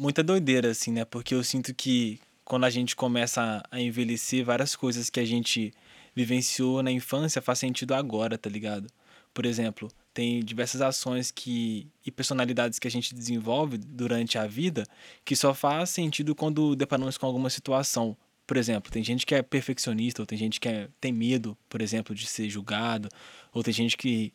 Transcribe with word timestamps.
muita 0.00 0.22
doideira, 0.22 0.70
assim, 0.70 0.92
né? 0.92 1.04
Porque 1.04 1.34
eu 1.34 1.44
sinto 1.44 1.74
que 1.74 2.18
quando 2.42 2.64
a 2.64 2.70
gente 2.70 2.96
começa 2.96 3.62
a 3.70 3.80
envelhecer, 3.80 4.42
várias 4.42 4.74
coisas 4.74 5.10
que 5.10 5.20
a 5.20 5.24
gente 5.26 5.74
vivenciou 6.16 6.82
na 6.82 6.90
infância 6.90 7.42
faz 7.42 7.58
sentido 7.58 7.92
agora, 7.92 8.38
tá 8.38 8.48
ligado? 8.48 8.88
Por 9.34 9.44
exemplo, 9.44 9.88
tem 10.14 10.40
diversas 10.40 10.80
ações 10.80 11.30
que 11.30 11.86
e 12.04 12.10
personalidades 12.10 12.78
que 12.78 12.88
a 12.88 12.90
gente 12.90 13.14
desenvolve 13.14 13.76
durante 13.76 14.38
a 14.38 14.46
vida 14.46 14.86
que 15.22 15.36
só 15.36 15.52
faz 15.52 15.90
sentido 15.90 16.34
quando 16.34 16.74
deparamos 16.74 17.18
com 17.18 17.26
alguma 17.26 17.50
situação. 17.50 18.16
Por 18.46 18.56
exemplo, 18.56 18.90
tem 18.90 19.04
gente 19.04 19.26
que 19.26 19.34
é 19.34 19.42
perfeccionista, 19.42 20.22
ou 20.22 20.26
tem 20.26 20.36
gente 20.36 20.58
que 20.58 20.68
é, 20.68 20.88
tem 20.98 21.12
medo, 21.12 21.56
por 21.68 21.82
exemplo, 21.82 22.14
de 22.14 22.26
ser 22.26 22.48
julgado, 22.48 23.08
ou 23.52 23.62
tem 23.62 23.72
gente 23.72 23.96
que 23.96 24.32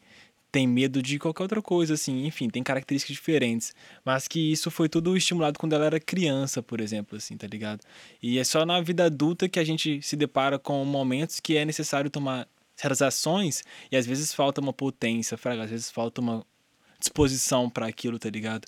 tem 0.56 0.66
medo 0.66 1.02
de 1.02 1.20
qualquer 1.20 1.44
outra 1.44 1.62
coisa, 1.62 1.96
assim, 1.96 2.26
enfim, 2.26 2.50
tem 2.50 2.64
características 2.64 3.18
diferentes. 3.18 3.76
Mas 4.05 4.26
que 4.26 4.54
isso 4.54 4.72
foi 4.72 4.88
tudo 4.88 5.18
estimulado 5.18 5.60
quando 5.60 5.74
ela 5.74 5.84
era 5.84 6.00
criança, 6.00 6.64
por 6.64 6.80
exemplo, 6.80 7.18
assim, 7.18 7.36
tá 7.36 7.46
ligado? 7.46 7.81
E 8.23 8.40
é 8.40 8.44
só 8.45 8.66
na 8.66 8.80
vida 8.80 9.04
adulta 9.04 9.50
que 9.50 9.59
a 9.59 9.66
gente 9.66 10.02
se 10.02 10.16
depara 10.16 10.58
com 10.58 10.86
momentos 10.86 11.41
que 11.41 11.58
é 11.58 11.66
necessário 11.66 12.09
tomar 12.09 12.48
certas 12.73 13.02
ações 13.02 13.66
e 13.91 13.98
às 13.98 14.05
vezes 14.05 14.34
falta 14.34 14.62
uma 14.62 14.72
potência, 14.72 15.38
fraga, 15.38 15.64
às 15.64 15.72
vezes 15.72 15.91
falta 15.91 16.22
uma 16.22 16.45
disposição 17.02 17.70
para 17.70 17.88
aquilo, 17.88 18.17
tá 18.17 18.30
ligado? 18.30 18.66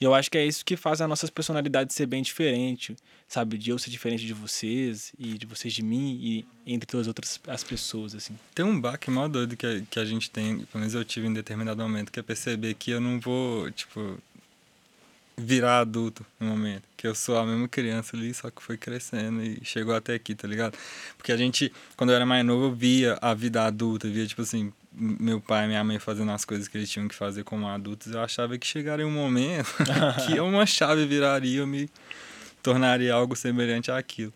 E 0.00 0.04
eu 0.04 0.14
acho 0.14 0.30
que 0.30 0.38
é 0.38 0.46
isso 0.46 0.64
que 0.64 0.76
faz 0.76 1.00
as 1.00 1.08
nossas 1.08 1.28
personalidades 1.28 1.94
ser 1.94 2.06
bem 2.06 2.22
diferente, 2.22 2.94
sabe? 3.26 3.58
De 3.58 3.70
eu 3.70 3.78
ser 3.78 3.90
diferente 3.90 4.24
de 4.24 4.32
vocês 4.32 5.12
e 5.18 5.36
de 5.36 5.44
vocês 5.44 5.74
de 5.74 5.82
mim 5.82 6.18
e 6.22 6.46
entre 6.66 6.86
todas 6.86 7.04
as 7.04 7.08
outras 7.08 7.40
as 7.48 7.64
pessoas, 7.64 8.14
assim. 8.14 8.38
Tem 8.54 8.64
um 8.64 8.80
baque 8.80 9.10
mó 9.10 9.26
doido 9.26 9.56
que 9.56 9.66
a, 9.66 9.80
que 9.90 9.98
a 9.98 10.04
gente 10.04 10.30
tem, 10.30 10.60
pelo 10.60 10.80
menos 10.80 10.94
eu 10.94 11.04
tive 11.04 11.26
em 11.26 11.32
determinado 11.32 11.82
momento, 11.82 12.12
que 12.12 12.20
é 12.20 12.22
perceber 12.22 12.74
que 12.74 12.90
eu 12.90 13.00
não 13.00 13.18
vou, 13.18 13.70
tipo, 13.72 14.18
virar 15.38 15.80
adulto 15.80 16.26
no 16.38 16.48
momento. 16.48 16.82
Que 16.96 17.06
eu 17.06 17.14
sou 17.14 17.38
a 17.38 17.46
mesma 17.46 17.68
criança 17.68 18.16
ali, 18.16 18.34
só 18.34 18.50
que 18.50 18.62
foi 18.62 18.76
crescendo 18.76 19.42
e 19.42 19.60
chegou 19.64 19.94
até 19.94 20.14
aqui, 20.14 20.34
tá 20.34 20.48
ligado? 20.48 20.76
Porque 21.16 21.32
a 21.32 21.36
gente, 21.36 21.72
quando 21.96 22.10
eu 22.10 22.16
era 22.16 22.26
mais 22.26 22.44
novo, 22.44 22.66
eu 22.66 22.72
via 22.74 23.16
a 23.22 23.32
vida 23.34 23.64
adulta, 23.64 24.08
via, 24.08 24.26
tipo 24.26 24.42
assim, 24.42 24.72
meu 24.92 25.40
pai 25.40 25.64
e 25.64 25.68
minha 25.68 25.84
mãe 25.84 25.98
fazendo 25.98 26.32
as 26.32 26.44
coisas 26.44 26.66
que 26.66 26.76
eles 26.76 26.90
tinham 26.90 27.06
que 27.06 27.14
fazer 27.14 27.44
como 27.44 27.68
adultos, 27.68 28.12
eu 28.12 28.20
achava 28.20 28.58
que 28.58 28.66
chegaria 28.66 29.06
um 29.06 29.10
momento 29.10 29.72
que 30.26 30.38
uma 30.40 30.66
chave 30.66 31.06
viraria, 31.06 31.60
eu 31.60 31.66
me 31.66 31.88
tornaria 32.62 33.14
algo 33.14 33.36
semelhante 33.36 33.90
àquilo. 33.90 34.32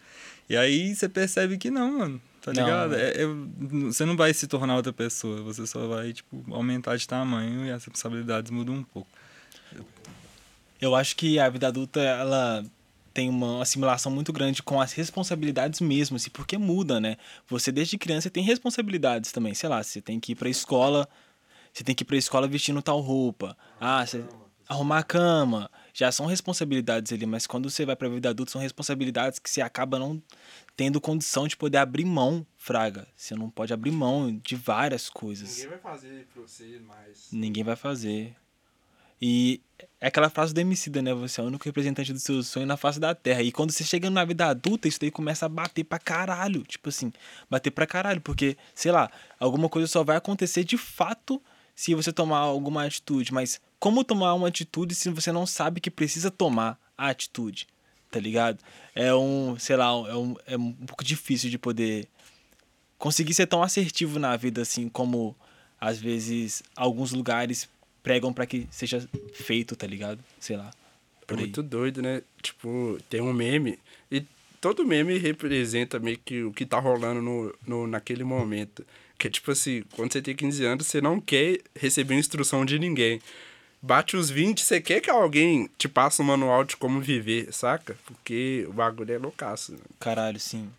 E 0.48 0.56
aí 0.56 0.94
você 0.94 1.08
percebe 1.08 1.58
que 1.58 1.70
não, 1.70 1.98
mano. 1.98 2.22
Tá 2.42 2.50
ligado? 2.50 2.96
É, 2.96 3.22
é, 3.22 3.26
você 3.84 4.04
não 4.04 4.16
vai 4.16 4.34
se 4.34 4.48
tornar 4.48 4.74
outra 4.74 4.92
pessoa, 4.92 5.40
você 5.42 5.64
só 5.64 5.86
vai, 5.86 6.12
tipo, 6.12 6.44
aumentar 6.52 6.96
de 6.96 7.06
tamanho 7.06 7.64
e 7.64 7.70
as 7.70 7.84
responsabilidades 7.84 8.50
mudam 8.50 8.74
um 8.74 8.82
pouco. 8.82 9.08
Eu 10.82 10.96
acho 10.96 11.14
que 11.14 11.38
a 11.38 11.48
vida 11.48 11.68
adulta, 11.68 12.00
ela 12.00 12.64
tem 13.14 13.28
uma 13.30 13.62
assimilação 13.62 14.10
muito 14.10 14.32
grande 14.32 14.64
com 14.64 14.80
as 14.80 14.92
responsabilidades 14.92 15.80
mesmo, 15.80 16.16
assim, 16.16 16.28
porque 16.28 16.58
muda, 16.58 16.98
né? 16.98 17.16
Você 17.46 17.70
desde 17.70 17.96
criança 17.96 18.28
tem 18.28 18.42
responsabilidades 18.42 19.30
também, 19.30 19.54
sei 19.54 19.68
lá, 19.68 19.80
você 19.80 20.00
tem 20.00 20.18
que 20.18 20.32
ir 20.32 20.34
para 20.34 20.48
a 20.48 20.50
escola, 20.50 21.08
você 21.72 21.84
tem 21.84 21.94
que 21.94 22.02
ir 22.02 22.04
para 22.04 22.16
a 22.16 22.18
escola 22.18 22.48
vestindo 22.48 22.82
tal 22.82 22.98
roupa. 22.98 23.56
Ah, 23.80 24.04
você 24.04 24.24
arrumar 24.68 24.98
a 24.98 25.02
cama, 25.04 25.70
já 25.94 26.10
são 26.10 26.26
responsabilidades 26.26 27.12
ali, 27.12 27.26
mas 27.26 27.46
quando 27.46 27.70
você 27.70 27.86
vai 27.86 27.94
para 27.94 28.08
a 28.08 28.10
vida 28.10 28.30
adulta 28.30 28.50
são 28.50 28.60
responsabilidades 28.60 29.38
que 29.38 29.48
você 29.48 29.60
acaba 29.60 30.00
não 30.00 30.20
tendo 30.74 31.00
condição 31.00 31.46
de 31.46 31.56
poder 31.56 31.78
abrir 31.78 32.04
mão, 32.04 32.44
fraga. 32.56 33.06
Você 33.14 33.36
não 33.36 33.48
pode 33.48 33.72
abrir 33.72 33.92
mão 33.92 34.36
de 34.42 34.56
várias 34.56 35.08
coisas. 35.08 35.58
Ninguém 35.58 35.68
vai 35.68 35.78
fazer 35.78 36.26
pra 36.32 36.42
você 36.42 36.80
mais. 36.80 37.28
Ninguém 37.30 37.62
vai 37.62 37.76
fazer. 37.76 38.34
E 39.24 39.60
é 40.00 40.08
aquela 40.08 40.28
frase 40.28 40.52
do 40.52 40.60
né? 41.00 41.14
Você 41.14 41.40
é 41.40 41.44
o 41.44 41.46
único 41.46 41.64
representante 41.64 42.12
do 42.12 42.18
seu 42.18 42.42
sonho 42.42 42.66
na 42.66 42.76
face 42.76 42.98
da 42.98 43.14
terra. 43.14 43.40
E 43.40 43.52
quando 43.52 43.70
você 43.70 43.84
chega 43.84 44.10
na 44.10 44.24
vida 44.24 44.46
adulta, 44.46 44.88
isso 44.88 44.98
daí 44.98 45.12
começa 45.12 45.46
a 45.46 45.48
bater 45.48 45.84
pra 45.84 45.96
caralho. 45.96 46.64
Tipo 46.64 46.88
assim, 46.88 47.12
bater 47.48 47.70
pra 47.70 47.86
caralho. 47.86 48.20
Porque, 48.20 48.56
sei 48.74 48.90
lá, 48.90 49.08
alguma 49.38 49.68
coisa 49.68 49.86
só 49.86 50.02
vai 50.02 50.16
acontecer 50.16 50.64
de 50.64 50.76
fato 50.76 51.40
se 51.72 51.94
você 51.94 52.12
tomar 52.12 52.38
alguma 52.38 52.84
atitude. 52.84 53.32
Mas 53.32 53.60
como 53.78 54.02
tomar 54.02 54.34
uma 54.34 54.48
atitude 54.48 54.92
se 54.92 55.08
você 55.08 55.30
não 55.30 55.46
sabe 55.46 55.80
que 55.80 55.88
precisa 55.88 56.28
tomar 56.28 56.76
a 56.98 57.08
atitude? 57.08 57.68
Tá 58.10 58.18
ligado? 58.18 58.58
É 58.92 59.14
um, 59.14 59.56
sei 59.56 59.76
lá, 59.76 59.86
é 59.86 60.16
um, 60.16 60.34
é 60.48 60.56
um 60.56 60.72
pouco 60.72 61.04
difícil 61.04 61.48
de 61.48 61.58
poder 61.58 62.08
conseguir 62.98 63.34
ser 63.34 63.46
tão 63.46 63.62
assertivo 63.62 64.18
na 64.18 64.36
vida 64.36 64.62
assim 64.62 64.88
como 64.88 65.36
às 65.80 65.98
vezes 65.98 66.62
alguns 66.76 67.10
lugares 67.10 67.68
pregam 68.02 68.32
para 68.32 68.46
que 68.46 68.66
seja 68.70 69.06
feito, 69.34 69.76
tá 69.76 69.86
ligado? 69.86 70.18
Sei 70.40 70.56
lá. 70.56 70.70
É 71.28 71.34
muito 71.34 71.62
doido, 71.62 72.02
né? 72.02 72.22
Tipo, 72.42 72.98
tem 73.08 73.20
um 73.20 73.32
meme 73.32 73.78
e 74.10 74.24
todo 74.60 74.84
meme 74.84 75.18
representa 75.18 75.98
meio 75.98 76.18
que 76.18 76.42
o 76.42 76.52
que 76.52 76.66
tá 76.66 76.78
rolando 76.78 77.22
no, 77.22 77.54
no, 77.66 77.86
naquele 77.86 78.24
momento. 78.24 78.84
Que 79.18 79.28
é 79.28 79.30
tipo 79.30 79.50
assim, 79.50 79.82
quando 79.94 80.12
você 80.12 80.20
tem 80.20 80.34
15 80.34 80.64
anos, 80.64 80.86
você 80.86 81.00
não 81.00 81.20
quer 81.20 81.60
receber 81.74 82.14
instrução 82.14 82.64
de 82.64 82.78
ninguém. 82.78 83.20
Bate 83.80 84.16
os 84.16 84.30
20, 84.30 84.60
você 84.60 84.80
quer 84.80 85.00
que 85.00 85.10
alguém 85.10 85.68
te 85.76 85.88
passe 85.88 86.22
um 86.22 86.24
manual 86.24 86.62
de 86.64 86.76
como 86.76 87.00
viver, 87.00 87.52
saca? 87.52 87.96
Porque 88.06 88.64
o 88.68 88.72
bagulho 88.72 89.12
é 89.12 89.18
loucaço. 89.18 89.72
Né? 89.72 89.78
Caralho, 89.98 90.38
sim. 90.38 90.70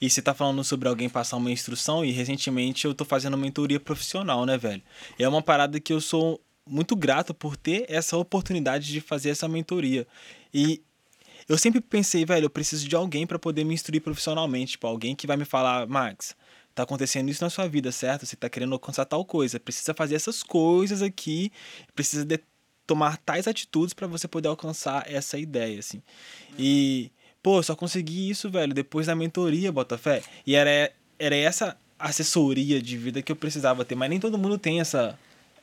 E 0.00 0.10
você 0.10 0.20
tá 0.20 0.34
falando 0.34 0.62
sobre 0.64 0.88
alguém 0.88 1.08
passar 1.08 1.36
uma 1.36 1.50
instrução 1.50 2.04
e 2.04 2.10
recentemente 2.10 2.84
eu 2.84 2.94
tô 2.94 3.04
fazendo 3.04 3.36
mentoria 3.36 3.78
profissional, 3.78 4.44
né, 4.44 4.58
velho? 4.58 4.82
É 5.18 5.28
uma 5.28 5.42
parada 5.42 5.78
que 5.78 5.92
eu 5.92 6.00
sou 6.00 6.40
muito 6.70 6.94
grato 6.94 7.34
por 7.34 7.56
ter 7.56 7.84
essa 7.88 8.16
oportunidade 8.16 8.86
de 8.86 9.00
fazer 9.00 9.30
essa 9.30 9.48
mentoria. 9.48 10.06
E 10.54 10.80
eu 11.48 11.58
sempre 11.58 11.80
pensei, 11.80 12.24
velho, 12.24 12.44
eu 12.44 12.50
preciso 12.50 12.88
de 12.88 12.94
alguém 12.94 13.26
para 13.26 13.38
poder 13.38 13.64
me 13.64 13.74
instruir 13.74 14.00
profissionalmente, 14.00 14.72
tipo, 14.72 14.86
alguém 14.86 15.16
que 15.16 15.26
vai 15.26 15.36
me 15.36 15.44
falar, 15.44 15.86
Max, 15.86 16.36
tá 16.74 16.84
acontecendo 16.84 17.28
isso 17.28 17.42
na 17.42 17.50
sua 17.50 17.66
vida, 17.66 17.90
certo? 17.90 18.24
Você 18.24 18.36
tá 18.36 18.48
querendo 18.48 18.72
alcançar 18.72 19.04
tal 19.04 19.24
coisa, 19.24 19.58
precisa 19.58 19.92
fazer 19.92 20.14
essas 20.14 20.42
coisas 20.42 21.02
aqui, 21.02 21.50
precisa 21.94 22.24
de 22.24 22.38
tomar 22.86 23.16
tais 23.18 23.48
atitudes 23.48 23.92
para 23.92 24.06
você 24.06 24.28
poder 24.28 24.48
alcançar 24.48 25.04
essa 25.10 25.38
ideia, 25.38 25.78
assim. 25.78 26.00
E, 26.58 27.10
pô, 27.42 27.62
só 27.62 27.74
consegui 27.74 28.30
isso, 28.30 28.48
velho, 28.48 28.72
depois 28.72 29.08
da 29.08 29.16
mentoria, 29.16 29.72
Botafé. 29.72 30.22
E 30.46 30.54
era, 30.54 30.92
era 31.18 31.36
essa 31.36 31.76
assessoria 31.98 32.80
de 32.80 32.96
vida 32.96 33.22
que 33.22 33.30
eu 33.32 33.36
precisava 33.36 33.84
ter, 33.84 33.94
mas 33.94 34.08
nem 34.08 34.20
todo 34.20 34.38
mundo 34.38 34.56
tem 34.56 34.80
essa 34.80 35.18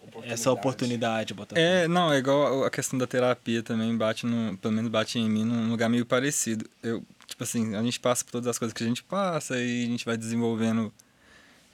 oportunidade. 0.08 0.34
essa 0.34 0.52
oportunidade, 0.52 1.34
Botafogo. 1.34 1.60
É, 1.60 1.88
não, 1.88 2.12
é 2.12 2.18
igual 2.18 2.64
a 2.64 2.70
questão 2.70 2.98
da 2.98 3.06
terapia 3.06 3.62
também 3.62 3.96
bate 3.96 4.26
no, 4.26 4.58
pelo 4.58 4.74
menos 4.74 4.90
bate 4.90 5.20
em 5.20 5.30
mim 5.30 5.44
num 5.44 5.70
lugar 5.70 5.90
meio 5.90 6.06
parecido. 6.06 6.70
Eu, 6.82 7.04
tipo 7.26 7.44
assim, 7.44 7.76
a 7.76 7.84
gente 7.84 8.00
passa 8.00 8.24
por 8.24 8.32
todas 8.32 8.48
as 8.48 8.58
coisas 8.58 8.74
que 8.74 8.84
a 8.84 8.88
gente 8.88 9.04
passa 9.04 9.58
e 9.58 9.84
a 9.86 9.88
gente 9.88 10.06
vai 10.06 10.18
desenvolvendo 10.18 10.94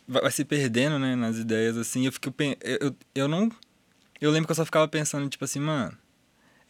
vai, 0.07 0.31
se 0.31 0.43
perdendo, 0.43 0.99
né, 0.99 1.15
nas 1.15 1.37
ideias 1.37 1.77
assim. 1.77 2.05
Eu 2.05 2.11
fico 2.11 2.33
eu, 2.39 2.77
eu, 2.81 2.95
eu 3.15 3.27
não 3.27 3.51
eu 4.19 4.31
lembro 4.31 4.47
que 4.47 4.51
eu 4.51 4.55
só 4.55 4.65
ficava 4.65 4.87
pensando 4.87 5.29
tipo 5.29 5.43
assim, 5.43 5.59
mano, 5.59 5.97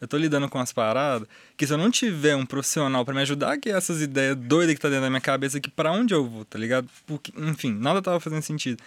eu 0.00 0.08
tô 0.08 0.16
lidando 0.16 0.48
com 0.48 0.58
as 0.58 0.72
paradas 0.72 1.26
que 1.56 1.66
se 1.66 1.72
eu 1.72 1.78
não 1.78 1.90
tiver 1.90 2.36
um 2.36 2.44
profissional 2.44 3.04
para 3.04 3.14
me 3.14 3.20
ajudar 3.22 3.56
que 3.58 3.70
essas 3.70 4.02
ideias 4.02 4.36
doidas 4.36 4.74
que 4.74 4.80
tá 4.80 4.88
dentro 4.88 5.04
da 5.04 5.10
minha 5.10 5.20
cabeça 5.20 5.60
que 5.60 5.70
para 5.70 5.92
onde 5.92 6.12
eu 6.12 6.28
vou, 6.28 6.44
tá 6.44 6.58
ligado? 6.58 6.88
Porque, 7.06 7.32
enfim, 7.36 7.72
nada 7.72 8.02
tava 8.02 8.20
fazendo 8.20 8.42
sentido. 8.42 8.82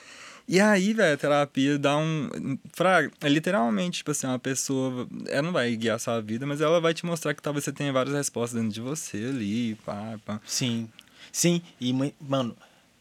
E 0.47 0.61
aí, 0.61 0.93
velho, 0.93 1.13
a 1.13 1.17
terapia 1.17 1.77
dá 1.77 1.97
um. 1.97 2.57
Fraga, 2.71 3.11
é 3.21 3.27
literalmente, 3.27 3.97
tipo 3.97 4.11
assim, 4.11 4.27
uma 4.27 4.39
pessoa. 4.39 5.05
Ela 5.27 5.41
não 5.41 5.51
vai 5.51 5.75
guiar 5.75 5.97
a 5.97 5.99
sua 5.99 6.21
vida, 6.21 6.45
mas 6.45 6.61
ela 6.61 6.79
vai 6.79 6.93
te 6.93 7.05
mostrar 7.05 7.33
que 7.33 7.41
talvez 7.41 7.65
você 7.65 7.73
tenha 7.73 7.91
várias 7.91 8.15
respostas 8.15 8.61
dentro 8.61 8.73
de 8.73 8.81
você 8.81 9.17
ali, 9.17 9.75
pá, 9.85 10.17
pá. 10.25 10.39
Sim. 10.45 10.87
Sim, 11.31 11.61
e, 11.79 11.93
mano, 12.21 12.55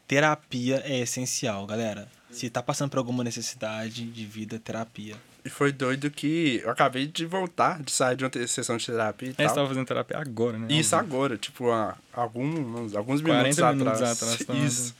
terapia 0.07 0.81
é 0.85 0.99
essencial, 0.99 1.65
galera. 1.65 2.09
Se 2.29 2.49
tá 2.49 2.61
passando 2.61 2.89
por 2.89 2.97
alguma 2.97 3.23
necessidade 3.23 4.03
de 4.03 4.25
vida, 4.25 4.59
terapia. 4.59 5.15
E 5.45 5.49
foi 5.49 5.71
doido 5.71 6.11
que 6.11 6.61
eu 6.61 6.69
acabei 6.69 7.07
de 7.07 7.25
voltar, 7.25 7.81
de 7.81 7.91
sair 7.91 8.17
de 8.17 8.25
uma 8.25 8.47
sessão 8.47 8.75
de 8.75 8.85
terapia 8.85 9.29
e 9.29 9.31
é, 9.31 9.33
tal. 9.33 9.47
você 9.47 9.55
tava 9.55 9.67
fazendo 9.69 9.87
terapia 9.87 10.17
agora, 10.17 10.59
né? 10.59 10.67
Isso 10.69 10.93
agora, 10.93 11.37
tipo, 11.37 11.71
há 11.71 11.95
alguns, 12.11 12.93
alguns 12.93 13.21
minutos, 13.21 13.57
minutos 13.57 14.01
atrás. 14.01 14.21
atrás 14.21 14.45
tá 14.45 14.53
Isso. 14.59 14.93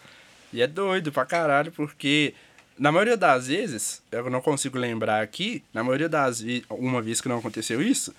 E 0.54 0.62
é 0.62 0.68
doido 0.68 1.12
pra 1.12 1.26
caralho, 1.26 1.72
porque 1.74 2.34
na 2.78 2.92
maioria 2.92 3.18
das 3.18 3.48
vezes, 3.48 4.02
eu 4.12 4.30
não 4.30 4.42
consigo 4.42 4.78
lembrar 4.78 5.22
aqui, 5.22 5.64
na 5.74 5.84
maioria 5.84 6.10
das 6.10 6.42
vezes, 6.42 6.64
uma 6.70 7.02
vez 7.02 7.20
que 7.22 7.30
não 7.30 7.40
aconteceu 7.40 7.82
isso, 7.82 8.14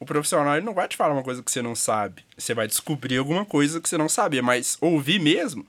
o 0.00 0.04
profissional 0.04 0.56
ele 0.56 0.66
não 0.66 0.74
vai 0.74 0.88
te 0.88 0.96
falar 0.96 1.14
uma 1.14 1.22
coisa 1.22 1.42
que 1.42 1.50
você 1.50 1.62
não 1.62 1.74
sabe. 1.76 2.24
Você 2.36 2.54
vai 2.54 2.66
descobrir 2.66 3.18
alguma 3.18 3.44
coisa 3.44 3.80
que 3.80 3.88
você 3.88 3.96
não 3.96 4.08
sabia, 4.08 4.42
mas 4.42 4.76
ouvir 4.80 5.20
mesmo, 5.20 5.64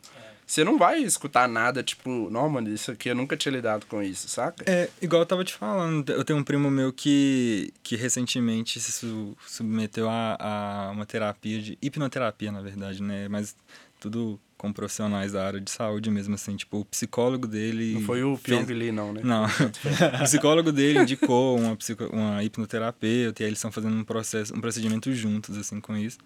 você 0.46 0.64
não 0.64 0.78
vai 0.78 1.00
escutar 1.02 1.48
nada, 1.48 1.82
tipo, 1.84 2.30
não, 2.30 2.50
mano, 2.50 2.70
isso 2.70 2.92
aqui 2.92 3.10
eu 3.10 3.16
nunca 3.16 3.38
tinha 3.38 3.52
lidado 3.52 3.86
com 3.86 4.02
isso, 4.04 4.28
saca? 4.28 4.64
É, 4.70 4.90
igual 5.02 5.22
eu 5.22 5.26
tava 5.26 5.44
te 5.44 5.54
falando, 5.54 6.12
eu 6.12 6.24
tenho 6.24 6.38
um 6.40 6.44
primo 6.44 6.70
meu 6.70 6.92
que, 6.92 7.72
que 7.82 7.96
recentemente 7.96 8.80
se 8.80 8.92
su- 8.92 9.38
submeteu 9.48 10.10
a, 10.10 10.38
a 10.40 10.92
uma 10.92 11.06
terapia 11.06 11.62
de 11.62 11.78
hipnoterapia, 11.82 12.52
na 12.52 12.62
verdade, 12.62 13.02
né? 13.02 13.28
Mas 13.30 13.56
tudo 14.04 14.38
com 14.58 14.72
profissionais 14.74 15.32
da 15.32 15.46
área 15.46 15.60
de 15.62 15.72
saúde 15.72 16.12
mesmo, 16.12 16.36
assim, 16.36 16.56
tipo, 16.58 16.80
o 16.80 16.86
psicólogo 16.86 17.48
dele. 17.48 17.94
Não 17.96 18.02
foi 18.02 18.22
o 18.24 18.36
fez- 18.36 18.60
Pyong 18.66 18.74
Lee, 18.74 18.92
não, 18.92 19.14
né? 19.14 19.22
Não. 19.24 19.46
o 20.20 20.24
psicólogo 20.24 20.72
dele 20.72 21.00
indicou 21.00 21.58
uma, 21.58 21.76
psico, 21.76 22.06
uma 22.06 22.44
hipnoterapeuta 22.44 23.42
e 23.42 23.46
aí 23.46 23.50
eles 23.50 23.60
estão 23.60 23.72
fazendo 23.72 23.96
um 23.96 24.04
processo, 24.04 24.54
um 24.56 24.60
procedimento 24.62 25.14
juntos, 25.14 25.58
assim, 25.58 25.80
com 25.80 25.96
isso. 25.96 26.18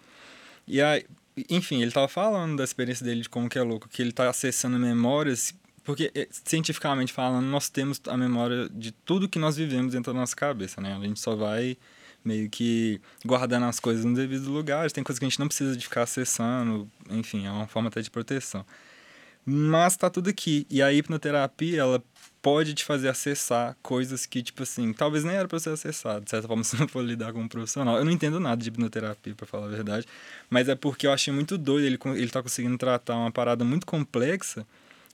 E 0.68 0.82
aí, 0.82 1.06
enfim, 1.50 1.82
ele 1.82 1.92
tava 1.92 2.08
falando 2.08 2.58
da 2.58 2.64
experiência 2.64 3.06
dele, 3.06 3.22
de 3.22 3.30
como 3.30 3.48
que 3.48 3.58
é 3.60 3.62
louco, 3.62 3.88
que 3.88 4.02
ele 4.02 4.12
tá 4.12 4.28
acessando 4.30 4.78
memórias, 4.80 5.54
porque 5.84 6.12
eh, 6.14 6.28
cientificamente 6.32 7.14
falando, 7.14 7.46
nós 7.46 7.70
temos 7.70 8.02
a 8.08 8.18
memória 8.18 8.68
de 8.70 8.92
tudo 8.92 9.30
que 9.30 9.40
nós 9.40 9.56
vivemos 9.56 9.94
dentro 9.94 10.12
da 10.14 10.20
nossa 10.20 10.36
cabeça, 10.36 10.82
né? 10.82 10.96
A 10.96 11.00
gente 11.00 11.20
só 11.20 11.36
vai 11.36 11.78
meio 12.24 12.50
que 12.50 13.00
guardando 13.26 13.66
as 13.66 13.80
coisas 13.80 14.04
no 14.04 14.14
devido 14.14 14.52
lugar, 14.52 14.92
tem 14.92 15.04
coisas 15.04 15.20
que 15.20 15.26
a 15.26 15.30
gente 15.30 15.40
não 15.40 15.48
precisa 15.48 15.76
de 15.76 15.84
ficar 15.84 16.04
acessando, 16.04 16.90
enfim, 17.10 17.46
é 17.46 17.52
uma 17.52 17.68
forma 17.68 17.90
até 17.90 18.02
de 18.02 18.12
proteção. 18.12 18.66
Mas 19.50 19.96
tá 19.96 20.10
tudo 20.10 20.30
aqui. 20.30 20.68
E 20.70 20.82
a 20.82 20.92
hipnoterapia, 20.92 21.80
ela 21.80 22.04
pode 22.42 22.74
te 22.74 22.84
fazer 22.84 23.08
acessar 23.08 23.78
coisas 23.82 24.26
que, 24.26 24.44
tipo 24.44 24.64
assim, 24.64 24.92
talvez 24.92 25.24
nem 25.24 25.36
era 25.36 25.48
pra 25.48 25.58
você 25.58 25.70
acessar, 25.70 26.20
de 26.20 26.30
certa 26.30 26.48
forma, 26.50 26.64
se 26.66 26.78
não 26.78 26.86
for 26.86 27.02
lidar 27.02 27.32
com 27.32 27.40
um 27.40 27.48
profissional. 27.48 27.98
Eu 27.98 28.04
não 28.04 28.12
entendo 28.12 28.42
nada 28.42 28.62
de 28.62 28.68
hipnoterapia, 28.68 29.34
pra 29.36 29.48
falar 29.48 29.68
a 29.68 29.70
verdade, 29.70 30.06
mas 30.50 30.68
é 30.68 30.76
porque 30.76 31.08
eu 31.08 31.14
achei 31.14 31.34
muito 31.34 31.58
doido 31.58 31.86
ele, 31.86 31.98
ele 32.20 32.30
tá 32.30 32.44
conseguindo 32.44 32.78
tratar 32.78 33.16
uma 33.16 33.32
parada 33.32 33.64
muito 33.64 33.86
complexa, 33.86 34.68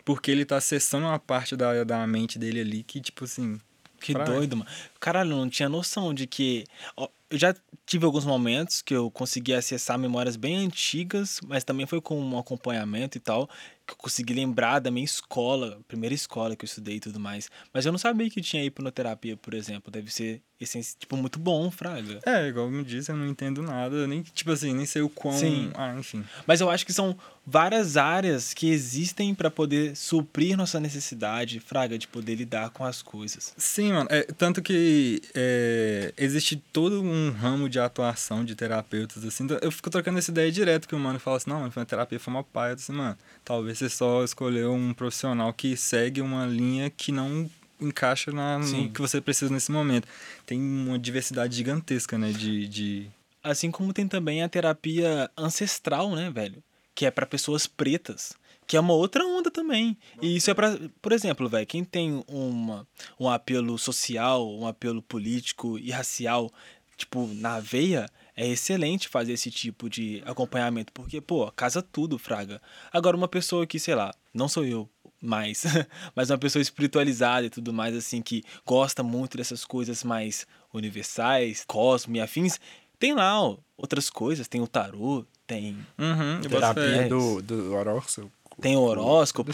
porque 0.04 0.32
ele 0.32 0.46
tá 0.46 0.58
acessando 0.58 1.06
uma 1.06 1.20
parte 1.20 1.56
da, 1.56 1.84
da 1.84 2.06
mente 2.08 2.40
dele 2.40 2.60
ali 2.60 2.84
que, 2.84 3.00
tipo 3.00 3.26
assim. 3.26 3.60
Que 4.04 4.14
doido, 4.14 4.58
mano. 4.58 4.70
Caralho, 5.00 5.32
eu 5.32 5.38
não 5.38 5.50
tinha 5.50 5.70
noção 5.70 6.14
de 6.14 6.28
que. 6.28 6.66
ó, 6.98 7.08
eu 7.30 7.40
já 7.40 7.56
tive 7.86 8.06
alguns 8.06 8.26
momentos 8.26 8.82
que 8.82 8.94
eu 8.94 9.10
consegui 9.10 9.54
acessar 9.54 9.98
memórias 9.98 10.36
bem 10.36 10.56
antigas, 10.58 11.40
mas 11.48 11.64
também 11.64 11.86
foi 11.88 12.00
com 12.00 12.20
um 12.20 12.38
acompanhamento 12.38 13.18
e 13.18 13.22
tal, 13.22 13.48
que 13.88 13.94
eu 13.94 13.98
consegui 13.98 14.34
lembrar 14.34 14.80
da 14.80 14.92
minha 14.92 15.04
escola, 15.04 15.80
primeira 15.88 16.14
escola 16.14 16.56
que 16.56 16.64
eu 16.64 16.68
estudei 16.68 16.98
e 16.98 17.00
tudo 17.00 17.20
mais. 17.20 17.50
Mas 17.74 17.86
eu 17.86 17.92
não 17.92 18.00
sabia 18.00 18.30
que 18.30 18.40
tinha 18.40 18.64
hipnoterapia, 18.64 19.36
por 19.36 19.54
exemplo. 19.54 19.92
Deve 19.92 20.14
ser, 20.14 20.44
essenci- 20.64 20.96
tipo, 21.00 21.16
muito 21.18 21.38
bom, 21.40 21.70
Fraga. 21.70 22.20
É, 22.26 22.48
igual 22.48 22.70
me 22.70 22.84
disse, 22.84 23.12
eu 23.12 23.16
não 23.16 23.28
entendo 23.28 23.62
nada, 23.62 24.08
nem, 24.08 24.22
tipo 24.22 24.52
assim, 24.52 24.74
nem 24.74 24.86
sei 24.86 25.02
o 25.02 25.10
quão. 25.10 25.38
Sim. 25.38 25.72
Ah, 25.76 25.96
enfim. 25.98 26.24
Mas 26.48 26.62
eu 26.62 26.70
acho 26.70 26.86
que 26.86 26.94
são 26.94 27.16
várias 27.46 27.98
áreas 27.98 28.54
que 28.54 28.70
existem 28.70 29.36
para 29.36 29.52
poder 29.52 29.96
suprir 29.96 30.56
nossa 30.56 30.80
necessidade, 30.80 31.60
Fraga, 31.60 31.98
de 31.98 32.08
poder 32.08 32.36
lidar 32.36 32.70
com 32.70 32.86
as 32.86 33.02
coisas. 33.02 33.54
Sim, 33.58 33.94
mano. 33.94 34.08
É, 34.10 34.24
tanto 34.24 34.62
que 34.62 35.22
é, 35.36 36.14
existe 36.18 36.56
todo 36.72 37.02
um 37.02 37.32
ramo 37.32 37.68
de 37.68 37.80
atuação 37.80 38.46
de 38.46 38.56
terapeutas, 38.56 39.26
assim. 39.26 39.44
então 39.44 39.58
Eu 39.62 39.72
fico 39.72 39.90
trocando 39.90 40.20
essa 40.20 40.32
ideia 40.32 40.52
direto 40.52 40.88
que 40.88 40.96
o 40.96 41.00
mano 41.00 41.20
fala 41.20 41.38
assim, 41.38 41.50
não, 41.50 41.64
uma 41.68 41.86
terapia, 41.86 42.20
foi 42.20 42.34
uma 42.34 42.44
pai. 42.44 42.72
Eu 42.72 42.76
disse, 42.76 42.92
mano, 42.92 43.18
talvez 43.44 43.78
você 43.78 43.90
só 43.90 44.24
escolheu 44.24 44.74
um 44.74 44.94
profissional 44.94 45.52
que 45.54 45.76
segue 45.76 46.22
uma 46.22 46.46
linha 46.46 46.90
que 46.90 47.12
não 47.12 47.50
encaixa 47.86 48.32
na, 48.32 48.60
no 48.60 48.90
que 48.90 49.02
você 49.02 49.22
precisa 49.22 49.54
nesse 49.54 49.72
momento. 49.72 50.08
Tem 50.46 50.60
uma 50.60 50.98
diversidade 50.98 51.56
gigantesca, 51.56 52.18
né, 52.18 52.32
de... 52.32 52.68
de... 52.68 53.08
Assim 53.44 53.70
como 53.70 53.92
tem 53.92 54.08
também 54.08 54.42
a 54.42 54.50
terapia 54.50 55.30
ancestral, 55.38 56.16
né, 56.16 56.32
velho? 56.32 56.64
Que 56.96 57.06
é 57.06 57.12
para 57.12 57.26
pessoas 57.26 57.68
pretas. 57.68 58.34
Que 58.66 58.78
é 58.78 58.80
uma 58.80 58.94
outra 58.94 59.26
onda 59.26 59.52
também. 59.52 59.98
E 60.22 60.38
isso 60.38 60.50
é 60.50 60.54
para, 60.54 60.80
por 61.02 61.12
exemplo, 61.12 61.50
velho, 61.50 61.68
quem 61.68 61.84
tem 61.84 62.24
uma, 62.28 62.88
um 63.20 63.30
apelo 63.30 63.78
social, 63.78 64.50
um 64.50 64.66
apelo 64.66 65.02
político 65.02 65.78
e 65.78 65.92
racial, 65.92 66.50
tipo, 66.96 67.28
na 67.34 67.60
veia, 67.60 68.10
é 68.36 68.48
excelente 68.48 69.10
fazer 69.10 69.34
esse 69.34 69.52
tipo 69.52 69.90
de 69.90 70.24
acompanhamento. 70.26 70.94
Porque, 70.94 71.20
pô, 71.20 71.52
casa 71.52 71.82
tudo, 71.82 72.18
fraga. 72.18 72.62
Agora, 72.92 73.18
uma 73.18 73.28
pessoa 73.28 73.68
que, 73.68 73.78
sei 73.78 73.96
lá, 73.96 74.14
não 74.34 74.48
sou 74.48 74.64
eu 74.64 74.90
mais, 75.26 75.64
mas 76.16 76.30
uma 76.30 76.38
pessoa 76.38 76.62
espiritualizada 76.62 77.46
e 77.46 77.50
tudo 77.50 77.74
mais, 77.74 77.96
assim, 77.96 78.22
que 78.22 78.44
gosta 78.66 79.02
muito 79.04 79.38
dessas 79.38 79.64
coisas 79.66 80.04
mais 80.04 80.46
universais, 80.74 81.64
cosmo 81.68 82.16
e 82.16 82.22
afins, 82.22 82.60
tem 83.00 83.14
lá 83.14 83.42
ó, 83.42 83.58
outras 83.78 84.10
coisas, 84.10 84.48
tem 84.48 84.62
o 84.62 84.68
tarô, 84.68 85.26
tem, 85.48 85.76
Uhum, 85.98 86.42
Terapia 86.42 87.08
do, 87.10 87.42
do 87.42 87.74
horóscopo. 87.74 88.32
tem 88.62 88.76
horóscopo, 88.78 89.52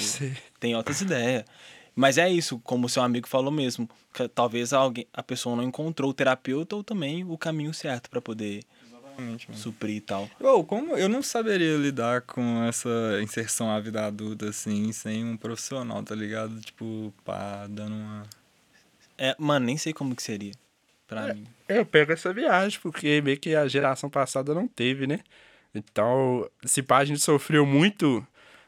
tem 0.60 0.76
outras 0.76 1.02
ideias. 1.02 1.46
Mas 1.96 2.18
é 2.18 2.30
isso, 2.30 2.60
como 2.60 2.86
o 2.86 2.90
seu 2.90 3.04
amigo 3.04 3.28
falou 3.28 3.52
mesmo, 3.52 3.90
que 4.14 4.28
talvez 4.30 4.72
alguém, 4.72 5.06
a 5.14 5.22
pessoa 5.22 5.56
não 5.56 5.64
encontrou 5.64 6.12
o 6.12 6.14
terapeuta 6.14 6.76
ou 6.76 6.84
também 6.84 7.26
o 7.26 7.38
caminho 7.38 7.74
certo 7.74 8.10
para 8.10 8.22
poder 8.22 8.64
Exatamente, 9.20 9.50
mano. 9.50 9.62
suprir 9.62 9.98
e 9.98 10.02
tal. 10.02 10.30
Ô, 10.40 10.64
como 10.64 10.98
eu 10.98 11.10
não 11.10 11.22
saberia 11.22 11.76
lidar 11.78 12.22
com 12.22 12.64
essa 12.64 12.90
inserção 13.22 13.70
à 13.70 13.80
vida 13.80 14.06
adulta, 14.06 14.50
assim, 14.50 14.92
sem 14.92 15.24
um 15.24 15.38
profissional, 15.38 16.02
tá 16.04 16.16
ligado? 16.16 16.60
Tipo, 16.62 17.14
pá, 17.24 17.68
dando 17.68 17.96
uma... 17.96 18.24
É, 19.18 19.36
mano, 19.38 19.66
nem 19.66 19.78
sei 19.78 19.94
como 19.94 20.16
que 20.16 20.24
seria 20.24 20.54
pra 21.08 21.34
mim. 21.34 21.46
Eu 21.68 21.86
pego 21.86 22.14
essa 22.14 22.34
viagem, 22.34 22.80
porque 22.82 23.22
meio 23.22 23.38
que 23.38 23.54
a 23.54 23.68
geração 23.68 24.10
passada 24.10 24.54
não 24.54 24.68
teve, 24.68 25.06
né? 25.06 25.20
Então, 25.76 26.50
se 26.64 26.82
pá, 26.82 27.00
a 27.00 27.06
gente 27.06 27.20
sofreu 27.20 27.66
muito, 27.66 28.26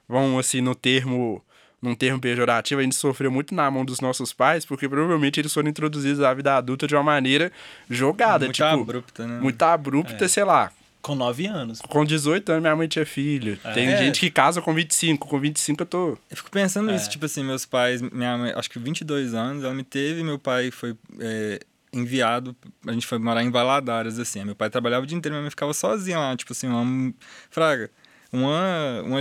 vamos 0.07 0.39
assim, 0.39 0.61
no 0.61 0.75
termo, 0.75 1.43
num 1.81 1.95
termo 1.95 2.19
pejorativo, 2.19 2.79
a 2.79 2.83
gente 2.83 2.95
sofreu 2.95 3.31
muito 3.31 3.55
na 3.55 3.69
mão 3.71 3.83
dos 3.83 3.99
nossos 3.99 4.31
pais, 4.31 4.63
porque 4.65 4.87
provavelmente 4.87 5.39
eles 5.39 5.53
foram 5.53 5.69
introduzidos 5.69 6.21
à 6.21 6.33
vida 6.33 6.55
adulta 6.55 6.85
de 6.87 6.95
uma 6.95 7.01
maneira 7.03 7.51
jogada, 7.89 8.45
muito 8.45 8.55
tipo, 8.55 8.67
abrupta, 8.67 9.27
né? 9.27 9.39
muito 9.39 9.61
abrupta, 9.63 10.27
sei 10.27 10.43
lá. 10.43 10.71
Com 11.01 11.15
nove 11.15 11.47
anos. 11.47 11.81
Com 11.81 12.05
18 12.05 12.47
anos, 12.51 12.61
minha 12.61 12.75
mãe 12.75 12.87
tinha 12.87 13.03
filho. 13.07 13.57
Tem 13.73 13.87
É. 13.87 13.97
gente 13.97 14.19
que 14.19 14.29
casa 14.29 14.61
com 14.61 14.71
25. 14.71 15.27
Com 15.27 15.39
25 15.39 15.81
eu 15.81 15.85
tô. 15.87 16.09
Eu 16.29 16.37
fico 16.37 16.51
pensando 16.51 16.91
É. 16.91 16.95
isso, 16.95 17.09
tipo 17.09 17.25
assim, 17.25 17.43
meus 17.43 17.65
pais, 17.65 18.03
minha 18.03 18.37
mãe, 18.37 18.53
acho 18.55 18.69
que 18.69 18.77
22 18.77 19.33
anos, 19.33 19.63
ela 19.63 19.73
me 19.73 19.83
teve, 19.83 20.23
meu 20.23 20.37
pai 20.37 20.69
foi 20.69 20.95
é, 21.19 21.59
enviado, 21.91 22.55
a 22.85 22.91
gente 22.93 23.07
foi 23.07 23.17
morar 23.17 23.43
em 23.43 23.49
Valadares, 23.49 24.19
assim, 24.19 24.45
meu 24.45 24.55
pai 24.55 24.69
trabalhava 24.69 25.03
o 25.03 25.07
dia 25.07 25.17
inteiro, 25.17 25.33
minha 25.33 25.41
mãe 25.41 25.49
ficava 25.49 25.73
sozinha 25.73 26.19
lá, 26.19 26.37
tipo 26.37 26.53
assim, 26.53 26.67
uma, 26.67 27.11
fraga, 27.49 27.89
uma... 28.31 29.01
Uma, 29.03 29.19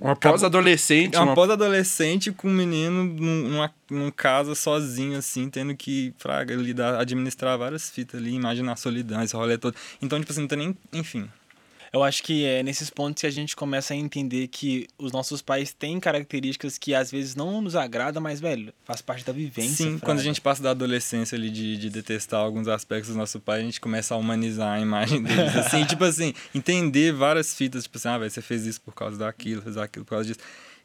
Uma 0.00 0.16
pós-adolescente. 0.16 1.14
É 1.14 1.18
uma 1.18 1.26
Uma... 1.28 1.34
pós-adolescente 1.34 2.30
com 2.32 2.48
um 2.48 2.52
menino 2.52 3.04
num- 3.04 3.48
numa, 3.48 3.74
numa 3.90 4.12
casa 4.12 4.54
sozinho, 4.54 5.18
assim, 5.18 5.48
tendo 5.48 5.74
que, 5.74 6.12
fraga, 6.18 6.54
lidar, 6.54 7.00
administrar 7.00 7.56
várias 7.58 7.88
fitas 7.90 8.20
ali, 8.20 8.34
imaginar 8.34 8.72
a 8.72 8.76
solidão, 8.76 9.22
esse 9.22 9.34
rolê 9.34 9.56
todo. 9.56 9.74
Então, 10.02 10.18
tipo 10.20 10.30
assim, 10.32 10.42
não 10.42 10.48
tem 10.48 10.58
nem, 10.58 10.76
enfim... 10.92 11.28
Eu 11.92 12.04
acho 12.04 12.22
que 12.22 12.44
é 12.44 12.62
nesses 12.62 12.88
pontos 12.88 13.20
que 13.20 13.26
a 13.26 13.30
gente 13.30 13.56
começa 13.56 13.92
a 13.94 13.96
entender 13.96 14.46
que 14.46 14.86
os 14.96 15.10
nossos 15.10 15.42
pais 15.42 15.72
têm 15.72 15.98
características 15.98 16.78
que 16.78 16.94
às 16.94 17.10
vezes 17.10 17.34
não 17.34 17.60
nos 17.60 17.74
agradam, 17.74 18.22
mas, 18.22 18.40
velho, 18.40 18.72
faz 18.84 19.02
parte 19.02 19.24
da 19.24 19.32
vivência. 19.32 19.76
Sim, 19.76 19.90
fraga. 19.92 20.06
quando 20.06 20.20
a 20.20 20.22
gente 20.22 20.40
passa 20.40 20.62
da 20.62 20.70
adolescência 20.70 21.36
ali 21.36 21.50
de, 21.50 21.76
de 21.76 21.90
detestar 21.90 22.40
alguns 22.40 22.68
aspectos 22.68 23.10
do 23.12 23.18
nosso 23.18 23.40
pai, 23.40 23.60
a 23.60 23.64
gente 23.64 23.80
começa 23.80 24.14
a 24.14 24.16
humanizar 24.16 24.76
a 24.76 24.80
imagem 24.80 25.22
deles. 25.22 25.56
Assim, 25.56 25.84
tipo 25.86 26.04
assim, 26.04 26.32
entender 26.54 27.12
várias 27.12 27.54
fitas, 27.54 27.82
tipo 27.84 27.98
assim, 27.98 28.08
ah, 28.08 28.18
velho, 28.18 28.30
você 28.30 28.40
fez 28.40 28.66
isso 28.66 28.80
por 28.80 28.94
causa 28.94 29.18
daquilo, 29.18 29.60
fez 29.60 29.76
aquilo 29.76 30.04
por 30.04 30.12
causa 30.12 30.26
disso. 30.26 30.40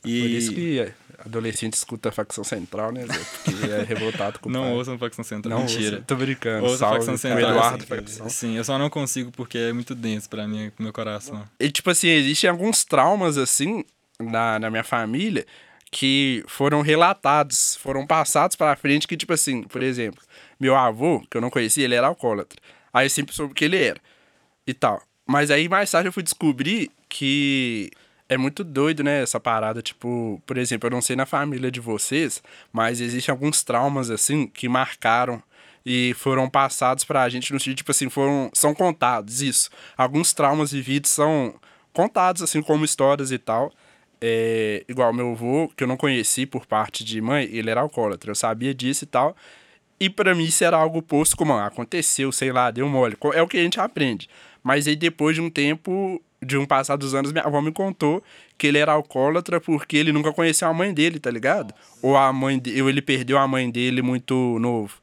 E 0.05 0.21
Por 0.21 0.29
isso 0.29 0.53
que 0.53 0.93
adolescente 1.25 1.73
escuta 1.73 2.09
a 2.09 2.11
facção 2.11 2.43
central, 2.43 2.91
né, 2.91 3.05
Zé? 3.05 3.19
Porque 3.43 3.71
é 3.71 3.83
revoltado 3.83 4.39
com 4.39 4.49
o 4.49 4.51
não 4.51 4.63
pai. 4.63 4.71
ouçam 4.73 4.97
facção 4.97 5.23
central. 5.23 5.57
Não 5.59 5.65
Mentira. 5.65 5.95
ouça. 5.95 6.03
Tô 6.05 6.15
brincando. 6.15 6.65
Ouça 6.65 6.77
Salve 6.77 6.95
facção 6.97 7.17
central. 7.17 7.49
Eduardo 7.51 7.77
assim, 7.77 7.87
Facção. 7.87 8.29
Sim, 8.29 8.57
eu 8.57 8.63
só 8.63 8.77
não 8.77 8.89
consigo 8.89 9.31
porque 9.31 9.57
é 9.57 9.73
muito 9.73 9.95
denso 9.95 10.29
pra 10.29 10.47
mim, 10.47 10.69
pro 10.69 10.83
meu 10.83 10.93
coração. 10.93 11.43
E, 11.59 11.71
tipo 11.71 11.89
assim, 11.89 12.09
existem 12.09 12.49
alguns 12.49 12.83
traumas, 12.83 13.37
assim, 13.37 13.83
na, 14.19 14.59
na 14.59 14.69
minha 14.69 14.83
família 14.83 15.45
que 15.91 16.43
foram 16.47 16.81
relatados, 16.81 17.75
foram 17.81 18.05
passados 18.05 18.55
pra 18.55 18.75
frente 18.75 19.07
que, 19.07 19.15
tipo 19.15 19.31
assim, 19.33 19.63
por 19.63 19.81
exemplo, 19.81 20.21
meu 20.59 20.75
avô, 20.75 21.21
que 21.29 21.37
eu 21.37 21.41
não 21.41 21.49
conhecia, 21.49 21.85
ele 21.85 21.95
era 21.95 22.07
alcoólatra. 22.07 22.59
Aí 22.93 23.05
eu 23.05 23.09
sempre 23.09 23.33
soube 23.33 23.53
que 23.53 23.63
ele 23.65 23.77
era 23.81 23.99
e 24.67 24.73
tal. 24.73 25.01
Mas 25.25 25.49
aí 25.49 25.67
mais 25.69 25.89
tarde 25.89 26.07
eu 26.09 26.13
fui 26.13 26.21
descobrir 26.23 26.91
que 27.07 27.89
é 28.27 28.37
muito 28.37 28.63
doido, 28.63 29.03
né, 29.03 29.21
essa 29.21 29.39
parada, 29.39 29.81
tipo, 29.81 30.41
por 30.45 30.57
exemplo, 30.57 30.87
eu 30.87 30.91
não 30.91 31.01
sei 31.01 31.15
na 31.15 31.25
família 31.25 31.69
de 31.69 31.79
vocês, 31.79 32.41
mas 32.73 32.99
existem 32.99 33.31
alguns 33.31 33.63
traumas, 33.63 34.09
assim, 34.09 34.47
que 34.47 34.67
marcaram 34.67 35.41
e 35.85 36.13
foram 36.15 36.49
passados 36.49 37.03
pra 37.03 37.29
gente 37.29 37.53
no 37.53 37.59
sentido, 37.59 37.77
tipo 37.77 37.91
assim, 37.91 38.09
foram, 38.09 38.49
são 38.53 38.73
contados, 38.73 39.41
isso. 39.41 39.69
Alguns 39.95 40.33
traumas 40.33 40.71
vividos 40.71 41.11
são 41.11 41.53
contados, 41.93 42.41
assim, 42.41 42.61
como 42.61 42.83
histórias 42.83 43.31
e 43.31 43.37
tal. 43.37 43.71
É, 44.19 44.83
igual 44.89 45.13
meu 45.13 45.31
avô, 45.33 45.71
que 45.75 45.83
eu 45.83 45.87
não 45.87 45.97
conheci 45.97 46.45
por 46.45 46.65
parte 46.65 47.03
de 47.03 47.21
mãe, 47.21 47.47
ele 47.51 47.69
era 47.69 47.81
alcoólatra, 47.81 48.31
eu 48.31 48.35
sabia 48.35 48.73
disso 48.73 49.03
e 49.03 49.07
tal. 49.07 49.35
E 49.99 50.09
pra 50.09 50.33
mim 50.33 50.45
isso 50.45 50.63
era 50.63 50.77
algo 50.77 51.01
posto 51.01 51.37
como 51.37 51.53
ah, 51.53 51.67
aconteceu, 51.67 52.31
sei 52.31 52.51
lá, 52.51 52.71
deu 52.71 52.87
mole. 52.89 53.15
É 53.33 53.41
o 53.41 53.47
que 53.47 53.57
a 53.57 53.61
gente 53.61 53.79
aprende. 53.79 54.29
Mas 54.63 54.87
aí 54.87 54.95
depois 54.95 55.35
de 55.35 55.41
um 55.41 55.49
tempo 55.49 56.21
de 56.45 56.57
um 56.57 56.65
passar 56.65 56.95
dos 56.95 57.15
anos, 57.15 57.31
minha 57.31 57.43
avó 57.43 57.61
me 57.61 57.71
contou 57.71 58.23
que 58.57 58.67
ele 58.67 58.77
era 58.77 58.93
alcoólatra 58.93 59.59
porque 59.59 59.97
ele 59.97 60.11
nunca 60.11 60.31
conheceu 60.31 60.67
a 60.67 60.73
mãe 60.73 60.93
dele, 60.93 61.19
tá 61.19 61.29
ligado? 61.29 61.73
Ou 62.01 62.15
a 62.15 62.31
mãe 62.31 62.59
de, 62.59 62.81
ou 62.81 62.89
ele 62.89 63.01
perdeu 63.01 63.37
a 63.37 63.47
mãe 63.47 63.69
dele 63.69 64.01
muito 64.01 64.57
novo. 64.59 64.93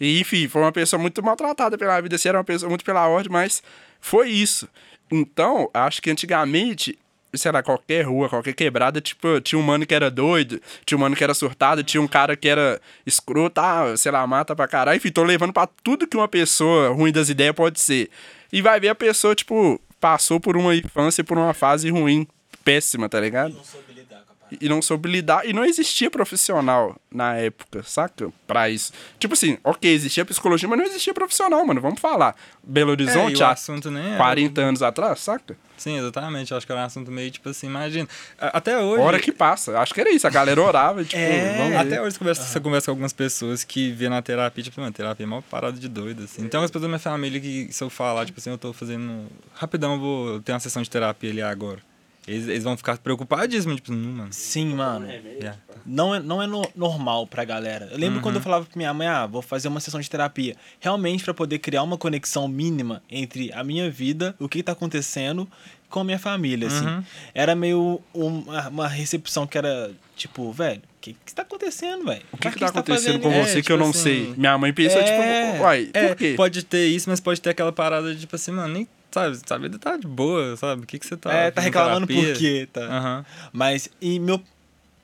E, 0.00 0.20
enfim, 0.20 0.48
foi 0.48 0.62
uma 0.62 0.72
pessoa 0.72 1.00
muito 1.00 1.22
maltratada 1.22 1.78
pela 1.78 2.00
vida, 2.00 2.16
assim, 2.16 2.28
era 2.28 2.38
uma 2.38 2.44
pessoa 2.44 2.68
muito 2.68 2.84
pela 2.84 3.06
ordem, 3.08 3.32
mas 3.32 3.62
foi 4.00 4.30
isso. 4.30 4.68
Então, 5.10 5.70
acho 5.72 6.02
que 6.02 6.10
antigamente 6.10 6.98
sei 7.36 7.52
lá, 7.52 7.62
qualquer 7.62 8.02
rua, 8.02 8.28
qualquer 8.28 8.54
quebrada, 8.54 9.00
tipo, 9.00 9.40
tinha 9.40 9.58
um 9.58 9.62
mano 9.62 9.86
que 9.86 9.94
era 9.94 10.10
doido, 10.10 10.60
tinha 10.84 10.96
um 10.96 11.00
mano 11.00 11.14
que 11.16 11.22
era 11.22 11.34
surtado, 11.34 11.82
tinha 11.84 12.00
um 12.00 12.08
cara 12.08 12.36
que 12.36 12.48
era 12.48 12.80
escroto, 13.04 13.60
ah, 13.60 13.96
sei 13.96 14.12
lá, 14.12 14.26
mata 14.26 14.54
pra 14.54 14.66
caralho, 14.68 14.96
enfim, 14.96 15.10
tô 15.10 15.22
levando 15.22 15.52
pra 15.52 15.66
tudo 15.66 16.06
que 16.06 16.16
uma 16.16 16.28
pessoa 16.28 16.90
ruim 16.90 17.12
das 17.12 17.28
ideias 17.28 17.54
pode 17.54 17.80
ser. 17.80 18.08
E 18.52 18.62
vai 18.62 18.80
ver 18.80 18.88
a 18.88 18.94
pessoa, 18.94 19.34
tipo, 19.34 19.80
passou 20.00 20.38
por 20.40 20.56
uma 20.56 20.74
infância, 20.74 21.24
por 21.24 21.36
uma 21.38 21.54
fase 21.54 21.90
ruim, 21.90 22.26
péssima, 22.64 23.08
tá 23.08 23.20
ligado? 23.20 23.54
Não 23.54 23.64
soube 23.64 23.92
lidar 23.92 24.22
com 24.24 24.32
a 24.32 24.36
parada. 24.36 24.58
E 24.64 24.68
não 24.68 24.82
soube 24.82 25.08
lidar, 25.08 25.46
e 25.46 25.52
não 25.52 25.64
existia 25.64 26.10
profissional 26.10 26.96
na 27.10 27.34
época, 27.36 27.82
saca? 27.82 28.32
Pra 28.46 28.68
isso. 28.68 28.92
Tipo 29.18 29.34
assim, 29.34 29.58
ok, 29.64 29.92
existia 29.92 30.24
psicologia, 30.24 30.68
mas 30.68 30.78
não 30.78 30.86
existia 30.86 31.14
profissional, 31.14 31.64
mano, 31.64 31.80
vamos 31.80 32.00
falar. 32.00 32.34
Belo 32.62 32.90
É, 32.90 32.92
e 32.92 32.94
Horizonte, 32.94 33.42
o 33.42 33.46
há 33.46 33.50
assunto 33.52 33.90
nem 33.90 34.14
é. 34.14 34.16
40 34.16 34.60
anos 34.60 34.82
atrás, 34.82 35.20
saca? 35.20 35.56
Sim, 35.76 35.98
exatamente. 35.98 36.52
Acho 36.54 36.66
que 36.66 36.72
era 36.72 36.80
um 36.80 36.84
assunto 36.84 37.10
meio 37.10 37.30
tipo 37.30 37.48
assim, 37.48 37.66
imagina. 37.66 38.08
Até 38.38 38.78
hoje. 38.78 39.02
Hora 39.02 39.18
que 39.18 39.32
passa. 39.32 39.78
Acho 39.78 39.92
que 39.94 40.00
era 40.00 40.10
isso. 40.10 40.26
A 40.26 40.30
galera 40.30 40.60
orava, 40.60 41.02
tipo, 41.04 41.16
É. 41.20 41.76
Até 41.76 42.00
hoje 42.00 42.12
você 42.12 42.18
conversa, 42.18 42.42
você 42.42 42.60
conversa 42.60 42.84
com 42.86 42.90
algumas 42.92 43.12
pessoas 43.12 43.64
que 43.64 43.90
vê 43.92 44.08
na 44.08 44.22
terapia, 44.22 44.64
tipo, 44.64 44.80
mano, 44.80 44.92
terapia 44.92 45.24
é 45.24 45.26
uma 45.26 45.42
parada 45.42 45.78
de 45.78 45.88
doido, 45.88 46.24
assim. 46.24 46.42
Então, 46.42 46.62
as 46.62 46.70
pessoas 46.70 46.82
da 46.82 46.88
minha 46.88 46.98
família 46.98 47.40
que, 47.40 47.68
se 47.72 47.82
eu 47.82 47.90
falar, 47.90 48.24
tipo 48.26 48.38
assim, 48.40 48.50
eu 48.50 48.58
tô 48.58 48.72
fazendo. 48.72 49.26
Rapidão, 49.54 49.94
eu 49.94 50.00
vou 50.00 50.40
ter 50.40 50.52
uma 50.52 50.60
sessão 50.60 50.82
de 50.82 50.90
terapia 50.90 51.30
ali 51.30 51.42
agora. 51.42 51.80
Eles, 52.26 52.48
eles 52.48 52.64
vão 52.64 52.76
ficar 52.76 52.98
preocupadíssimos, 52.98 53.76
tipo, 53.76 53.92
não, 53.92 54.10
mano. 54.12 54.32
Sim, 54.32 54.74
mano. 54.74 55.06
Yeah. 55.08 55.56
Não 55.84 56.12
é, 56.14 56.18
não 56.20 56.42
é 56.42 56.46
no- 56.46 56.68
normal 56.74 57.26
pra 57.26 57.44
galera. 57.44 57.88
Eu 57.92 57.98
lembro 57.98 58.20
quando 58.20 58.36
eu 58.36 58.40
falava 58.42 58.64
pra 58.64 58.76
minha 58.76 58.92
mãe, 58.92 59.06
ah, 59.06 59.26
vou 59.26 59.40
fazer 59.42 59.68
uma 59.68 59.78
sessão 59.78 60.00
de 60.00 60.10
terapia. 60.10 60.56
Realmente 60.80 61.22
pra 61.22 61.32
poder 61.32 61.60
criar 61.60 61.82
uma 61.84 61.96
conexão 61.96 62.48
mínima 62.48 63.00
entre 63.08 63.52
a 63.52 63.62
minha 63.62 63.88
vida, 63.88 64.34
o 64.40 64.48
que 64.48 64.62
tá 64.62 64.72
acontecendo 64.72 65.48
com 65.88 66.00
a 66.00 66.04
minha 66.04 66.18
família, 66.18 66.66
assim. 66.66 66.84
Uhum. 66.84 67.04
Era 67.32 67.54
meio 67.54 68.00
uma, 68.12 68.68
uma 68.68 68.88
recepção 68.88 69.46
que 69.46 69.56
era, 69.56 69.92
tipo, 70.16 70.50
velho, 70.50 70.80
o 70.80 71.00
que 71.00 71.12
que 71.24 71.32
tá 71.32 71.42
acontecendo, 71.42 72.04
velho? 72.04 72.22
O 72.32 72.36
que, 72.36 72.50
que 72.50 72.58
tá 72.58 72.66
acontecendo 72.66 73.20
com 73.20 73.30
É, 73.30 73.44
você 73.44 73.54
que 73.56 73.62
tipo 73.62 73.72
eu 73.74 73.78
não 73.78 73.90
assim, 73.90 74.02
sei? 74.02 74.34
Minha 74.36 74.58
mãe 74.58 74.72
pensou, 74.72 75.00
é, 75.00 75.04
tipo, 75.52 75.62
uai, 75.62 75.90
É, 75.94 76.08
por 76.08 76.16
quê? 76.16 76.34
pode 76.36 76.64
ter 76.64 76.88
isso, 76.88 77.08
mas 77.08 77.20
pode 77.20 77.40
ter 77.40 77.50
aquela 77.50 77.70
parada 77.70 78.12
de, 78.12 78.18
tipo 78.22 78.34
assim, 78.34 78.50
mano, 78.50 78.74
nem. 78.74 78.88
Sabe, 79.10 79.40
sua 79.46 79.58
vida 79.58 79.78
tá 79.78 79.96
de 79.96 80.06
boa, 80.06 80.56
sabe? 80.56 80.82
O 80.82 80.86
que, 80.86 80.98
que 80.98 81.06
você 81.06 81.16
tá. 81.16 81.32
É, 81.32 81.50
tá 81.50 81.60
reclamando 81.60 82.06
terapia? 82.06 82.32
por 82.32 82.38
quê, 82.38 82.68
tá? 82.72 82.82
Aham. 82.82 83.26
Mas, 83.52 83.88
e 84.00 84.18
meu, 84.18 84.42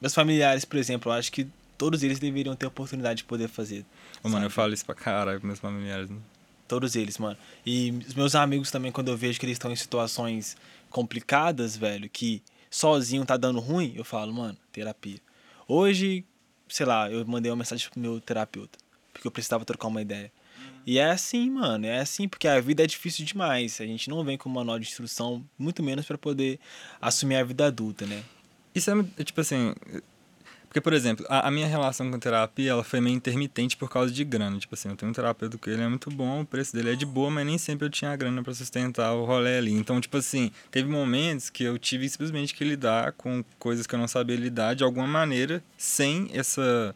meus 0.01 0.15
familiares, 0.15 0.65
por 0.65 0.79
exemplo, 0.79 1.11
eu 1.11 1.17
acho 1.17 1.33
que 1.33 1.47
todos 1.79 2.03
eles 2.03 2.19
deveriam 2.19 2.55
ter 2.55 2.67
oportunidade 2.67 3.19
de 3.19 3.25
poder 3.25 3.49
fazer. 3.49 3.85
Ô, 4.23 4.29
mano, 4.29 4.47
eu 4.47 4.51
falo 4.51 4.73
isso 4.73 4.85
pra 4.85 4.95
caralho 4.95 5.41
com 5.41 5.47
meus 5.47 5.59
familiares. 5.59 6.11
Né? 6.11 6.19
Todos 6.69 6.95
eles, 6.95 7.19
mano. 7.19 7.37
E 7.67 7.91
os 8.07 8.15
meus 8.15 8.35
amigos 8.35 8.71
também, 8.71 8.93
quando 8.93 9.09
eu 9.09 9.17
vejo 9.17 9.41
que 9.41 9.47
eles 9.47 9.57
estão 9.57 9.71
em 9.71 9.77
situações 9.77 10.57
complicadas, 10.91 11.77
velho, 11.77 12.09
que 12.09 12.43
sozinho 12.71 13.25
tá 13.25 13.37
dando 13.37 13.61
ruim, 13.61 13.93
eu 13.97 14.05
falo, 14.05 14.33
mano, 14.33 14.57
terapia. 14.73 15.19
Hoje, 15.67 16.25
sei 16.69 16.87
lá, 16.87 17.11
eu 17.11 17.25
mandei 17.27 17.51
uma 17.51 17.57
mensagem 17.57 17.89
pro 17.91 18.01
meu 18.01 18.21
terapeuta, 18.21 18.79
porque 19.13 19.27
eu 19.27 19.31
precisava 19.31 19.65
trocar 19.65 19.89
uma 19.89 20.03
ideia. 20.03 20.31
E 20.87 20.99
é 20.99 21.11
assim, 21.11 21.51
mano, 21.51 21.87
é 21.87 22.01
assim, 22.01 22.29
porque 22.29 22.49
a 22.49 22.61
vida 22.61 22.83
é 22.83 22.87
difícil 22.87 23.25
demais. 23.25 23.81
A 23.81 23.87
gente 23.87 24.11
não 24.11 24.25
vem 24.25 24.37
com 24.37 24.49
manual 24.49 24.79
de 24.79 24.87
instrução, 24.87 25.45
muito 25.59 25.83
menos 25.83 26.05
pra 26.05 26.19
poder 26.19 26.59
assumir 27.01 27.37
a 27.37 27.45
vida 27.45 27.67
adulta, 27.67 28.07
né? 28.07 28.23
Isso 28.75 28.91
é, 28.91 29.25
tipo 29.25 29.41
assim. 29.41 29.75
Porque, 30.73 30.81
por 30.81 30.95
exemplo, 30.95 31.27
a, 31.29 31.49
a 31.49 31.51
minha 31.51 31.67
relação 31.67 32.11
com 32.11 32.19
terapia, 32.19 32.71
ela 32.71 32.83
foi 32.83 32.99
meio 32.99 33.15
intermitente 33.15 33.77
por 33.77 33.91
causa 33.91 34.11
de 34.11 34.25
grana. 34.25 34.59
Tipo 34.59 34.75
assim, 34.75 34.89
eu 34.89 34.97
tenho 34.97 35.11
um 35.11 35.13
terapeuta 35.13 35.59
que 35.59 35.69
ele 35.69 35.83
é 35.83 35.89
muito 35.89 36.11
bom, 36.11 36.41
o 36.41 36.47
preço 36.47 36.75
dele 36.75 36.93
é 36.93 36.97
de 36.97 37.05
boa, 37.05 37.31
mas 37.31 37.45
nem 37.45 37.59
sempre 37.59 37.87
eu 37.87 37.91
tinha 37.91 38.11
a 38.11 38.17
grana 38.17 38.43
pra 38.43 38.55
sustentar 38.55 39.13
o 39.13 39.27
rolê 39.27 39.59
ali. 39.59 39.71
Então, 39.71 40.01
tipo 40.01 40.17
assim, 40.17 40.51
teve 40.71 40.89
momentos 40.89 41.51
que 41.51 41.63
eu 41.63 41.79
tive 41.79 42.09
simplesmente 42.09 42.55
que 42.55 42.65
lidar 42.65 43.13
com 43.13 43.45
coisas 43.59 43.87
que 43.87 43.95
eu 43.95 43.99
não 43.99 44.09
sabia 44.09 44.35
lidar 44.35 44.75
de 44.75 44.83
alguma 44.83 45.07
maneira, 45.07 45.63
sem 45.77 46.31
essa, 46.33 46.95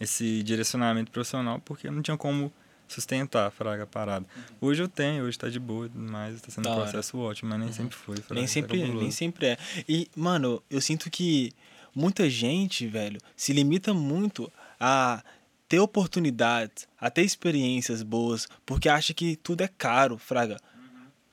esse 0.00 0.44
direcionamento 0.44 1.10
profissional, 1.10 1.60
porque 1.64 1.88
eu 1.88 1.92
não 1.92 2.02
tinha 2.02 2.16
como 2.16 2.52
sustentar, 2.88 3.50
fraga, 3.50 3.84
a 3.84 3.86
parada. 3.86 4.26
Hoje 4.60 4.82
eu 4.82 4.88
tenho, 4.88 5.24
hoje 5.24 5.38
tá 5.38 5.48
de 5.48 5.58
boa, 5.60 5.90
mas 5.94 6.40
tá 6.40 6.50
sendo 6.50 6.64
Da 6.64 6.70
um 6.70 6.72
hora. 6.74 6.82
processo 6.84 7.18
ótimo, 7.18 7.50
mas 7.50 7.60
nem 7.60 7.72
sempre 7.72 7.96
foi. 7.96 8.16
fraga, 8.16 8.34
Nem 8.34 8.46
sempre, 8.46 8.82
é, 8.82 8.86
nem 8.88 9.10
sempre 9.10 9.46
é. 9.46 9.58
E, 9.88 10.08
mano, 10.16 10.62
eu 10.70 10.80
sinto 10.80 11.10
que 11.10 11.52
muita 11.94 12.28
gente, 12.30 12.86
velho, 12.86 13.20
se 13.36 13.52
limita 13.52 13.92
muito 13.94 14.50
a 14.80 15.22
ter 15.68 15.80
oportunidades, 15.80 16.88
a 16.98 17.10
ter 17.10 17.22
experiências 17.22 18.02
boas, 18.02 18.48
porque 18.64 18.88
acha 18.88 19.12
que 19.12 19.36
tudo 19.36 19.62
é 19.62 19.68
caro, 19.68 20.16
fraga. 20.16 20.56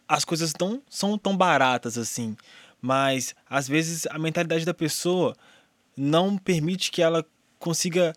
As 0.07 0.25
coisas 0.25 0.53
não 0.59 0.81
são 0.89 1.17
tão 1.17 1.35
baratas 1.35 1.97
assim, 1.97 2.35
mas 2.81 3.33
às 3.49 3.67
vezes 3.67 4.05
a 4.07 4.19
mentalidade 4.19 4.65
da 4.65 4.73
pessoa 4.73 5.35
não 5.97 6.37
permite 6.37 6.91
que 6.91 7.01
ela 7.01 7.25
consiga 7.57 8.13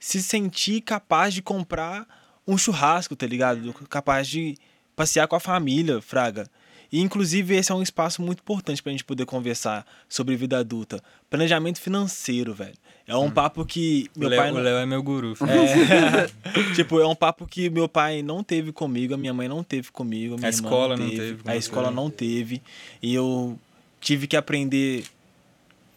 se 0.00 0.20
sentir 0.22 0.80
capaz 0.80 1.32
de 1.34 1.42
comprar 1.42 2.08
um 2.46 2.56
churrasco, 2.58 3.14
tá 3.16 3.26
ligado? 3.26 3.72
Capaz 3.88 4.28
de 4.28 4.56
passear 4.96 5.26
com 5.26 5.36
a 5.36 5.40
família, 5.40 6.00
fraga. 6.00 6.46
E 6.92 7.00
inclusive 7.00 7.56
esse 7.56 7.72
é 7.72 7.74
um 7.74 7.82
espaço 7.82 8.20
muito 8.20 8.40
importante 8.40 8.82
pra 8.82 8.92
gente 8.92 9.02
poder 9.02 9.24
conversar 9.24 9.86
sobre 10.06 10.36
vida 10.36 10.58
adulta. 10.58 11.02
Planejamento 11.30 11.80
financeiro, 11.80 12.52
velho. 12.52 12.74
É 13.06 13.16
um 13.16 13.30
papo 13.30 13.64
que 13.64 14.10
O 14.14 14.20
meu 14.20 14.28
Léo, 14.28 14.38
pai 14.40 14.50
o 14.50 14.54
não... 14.54 14.60
Léo 14.60 14.76
é 14.76 14.86
meu 14.86 15.02
guru. 15.02 15.34
É, 15.42 16.74
tipo, 16.74 17.00
é 17.00 17.06
um 17.06 17.14
papo 17.14 17.46
que 17.46 17.70
meu 17.70 17.88
pai 17.88 18.22
não 18.22 18.44
teve 18.44 18.72
comigo, 18.72 19.14
a 19.14 19.16
minha 19.16 19.32
mãe 19.32 19.48
não 19.48 19.64
teve 19.64 19.90
comigo, 19.90 20.36
a 20.42 20.46
A 20.46 20.50
escola 20.50 20.94
não 20.96 21.04
não 21.04 21.10
teve, 21.10 21.22
teve 21.22 21.42
com 21.42 21.50
a 21.50 21.56
escola 21.56 21.90
não 21.90 22.10
teve. 22.10 22.62
E 23.02 23.14
eu 23.14 23.58
tive 23.98 24.26
que 24.26 24.36
aprender 24.36 25.04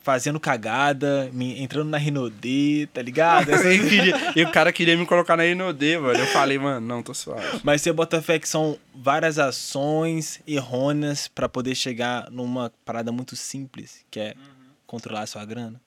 fazendo 0.05 0.39
cagada, 0.39 1.31
me, 1.33 1.59
entrando 1.59 1.89
na 1.89 1.97
Rinodê, 1.97 2.87
tá 2.93 3.01
ligado? 3.01 3.47
Queria- 3.47 4.15
e 4.37 4.43
o 4.43 4.51
cara 4.51 4.71
queria 4.71 4.95
me 4.95 5.03
colocar 5.03 5.35
na 5.35 5.47
Inodê, 5.47 5.97
mano. 5.97 6.19
Eu 6.19 6.27
falei, 6.27 6.59
mano, 6.59 6.85
não, 6.85 7.01
tô 7.01 7.11
suave. 7.11 7.59
Mas 7.63 7.81
você 7.81 7.91
bota 7.91 8.21
fé 8.21 8.37
que 8.37 8.47
são 8.47 8.77
várias 8.93 9.39
ações 9.39 10.39
errôneas 10.45 11.27
pra 11.27 11.49
poder 11.49 11.73
chegar 11.73 12.29
numa 12.29 12.71
parada 12.85 13.11
muito 13.11 13.35
simples, 13.35 14.05
que 14.11 14.19
é 14.19 14.35
controlar 14.85 15.21
a 15.21 15.25
sua 15.25 15.43
grana. 15.43 15.81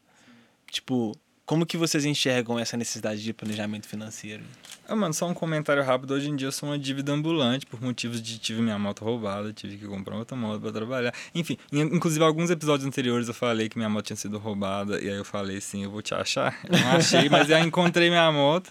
Tipo, 0.69 1.17
como 1.49 1.65
que 1.65 1.79
vocês 1.79 2.05
enxergam 2.05 2.59
essa 2.59 2.77
necessidade 2.77 3.23
de 3.25 3.33
planejamento 3.33 3.89
financeiro? 3.89 4.43
Ah, 4.87 4.95
mano, 4.95 5.15
só 5.15 5.27
um 5.27 5.33
comentário 5.33 5.83
rápido. 5.83 6.13
Hoje 6.13 6.29
em 6.29 6.37
dia 6.37 6.49
eu 6.49 6.53
sou 6.53 6.69
uma 6.69 6.79
dívida 6.79 7.11
ambulante 7.11 7.65
por 7.65 7.81
motivos 7.81 8.21
de 8.21 8.39
tive 8.39 8.61
minha 8.61 8.79
moto 8.79 9.03
roubada, 9.03 9.51
tive 9.53 9.79
que 9.79 9.87
comprar 9.87 10.17
outra 10.17 10.37
moto 10.37 10.61
pra 10.61 10.71
trabalhar. 10.73 11.15
Enfim, 11.35 11.57
in- 11.73 11.81
inclusive 11.97 12.23
alguns 12.23 12.51
episódios 12.51 12.87
anteriores 12.87 13.29
eu 13.29 13.35
falei 13.35 13.69
que 13.71 13.79
minha 13.79 13.89
moto 13.89 14.05
tinha 14.07 14.17
sido 14.17 14.37
roubada 14.39 15.01
e 15.01 15.09
aí 15.09 15.17
eu 15.17 15.25
falei 15.25 15.59
sim, 15.61 15.85
eu 15.85 15.91
vou 15.91 16.03
te 16.03 16.15
achar. 16.15 16.59
Eu 16.71 16.79
não 16.79 16.91
achei, 16.93 17.29
mas 17.31 17.49
eu 17.49 17.59
encontrei 17.61 18.11
minha 18.11 18.31
moto. 18.31 18.71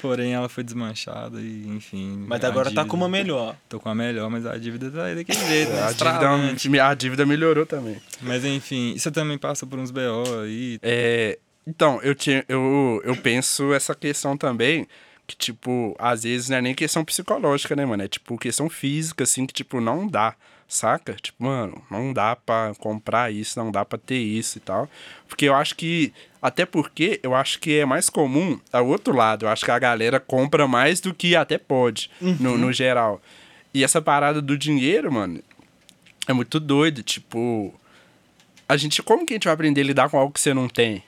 Porém, 0.00 0.34
ela 0.34 0.48
foi 0.48 0.62
desmanchada 0.62 1.40
e, 1.40 1.66
enfim. 1.66 2.24
Mas 2.28 2.44
agora 2.44 2.64
tá 2.66 2.70
dívida- 2.70 2.84
com 2.90 2.96
uma 2.96 3.08
melhor. 3.08 3.56
Tô 3.68 3.80
com 3.80 3.88
a 3.88 3.94
melhor, 3.94 4.30
mas 4.30 4.46
a 4.46 4.56
dívida 4.56 4.88
tá 4.90 5.04
aí 5.06 5.14
daquele 5.16 5.38
jeito. 5.46 5.72
né? 5.72 5.82
A 5.82 5.92
dívida, 6.54 6.86
a 6.88 6.94
dívida 6.94 7.26
melhorou 7.26 7.66
também. 7.66 7.96
Mas 8.20 8.44
enfim, 8.44 8.94
você 8.96 9.10
também 9.10 9.36
passa 9.38 9.66
por 9.66 9.78
uns 9.78 9.90
BO 9.90 10.42
aí. 10.44 10.78
É, 10.82 11.38
então, 11.66 12.00
eu, 12.02 12.14
tinha, 12.14 12.44
eu, 12.48 13.00
eu 13.04 13.16
penso 13.16 13.72
essa 13.72 13.94
questão 13.94 14.36
também, 14.36 14.86
que, 15.26 15.34
tipo, 15.36 15.96
às 15.98 16.22
vezes 16.24 16.48
não 16.50 16.58
é 16.58 16.62
nem 16.62 16.74
questão 16.74 17.04
psicológica, 17.04 17.74
né, 17.74 17.86
mano? 17.86 18.02
É, 18.02 18.08
tipo, 18.08 18.36
questão 18.36 18.68
física, 18.68 19.24
assim, 19.24 19.46
que, 19.46 19.54
tipo, 19.54 19.80
não 19.80 20.06
dá, 20.06 20.34
saca? 20.68 21.14
Tipo, 21.14 21.44
mano, 21.44 21.82
não 21.90 22.12
dá 22.12 22.36
pra 22.36 22.72
comprar 22.78 23.32
isso, 23.32 23.58
não 23.58 23.70
dá 23.70 23.84
pra 23.84 23.98
ter 23.98 24.18
isso 24.18 24.58
e 24.58 24.60
tal. 24.60 24.88
Porque 25.26 25.46
eu 25.46 25.54
acho 25.54 25.74
que, 25.74 26.12
até 26.42 26.66
porque, 26.66 27.20
eu 27.22 27.34
acho 27.34 27.58
que 27.58 27.78
é 27.78 27.86
mais 27.86 28.10
comum 28.10 28.60
ao 28.70 28.86
outro 28.86 29.16
lado. 29.16 29.46
Eu 29.46 29.48
acho 29.48 29.64
que 29.64 29.70
a 29.70 29.78
galera 29.78 30.20
compra 30.20 30.68
mais 30.68 31.00
do 31.00 31.14
que 31.14 31.34
até 31.34 31.56
pode, 31.56 32.10
no, 32.20 32.58
no 32.58 32.72
geral. 32.72 33.22
E 33.72 33.82
essa 33.82 34.02
parada 34.02 34.42
do 34.42 34.58
dinheiro, 34.58 35.10
mano, 35.10 35.42
é 36.28 36.32
muito 36.32 36.60
doido, 36.60 37.02
tipo... 37.02 37.74
A 38.68 38.76
gente, 38.76 39.02
como 39.02 39.26
que 39.26 39.34
a 39.34 39.36
gente 39.36 39.44
vai 39.44 39.54
aprender 39.54 39.82
a 39.82 39.84
lidar 39.84 40.08
com 40.08 40.18
algo 40.18 40.32
que 40.32 40.40
você 40.40 40.54
não 40.54 40.68
tem? 40.68 41.02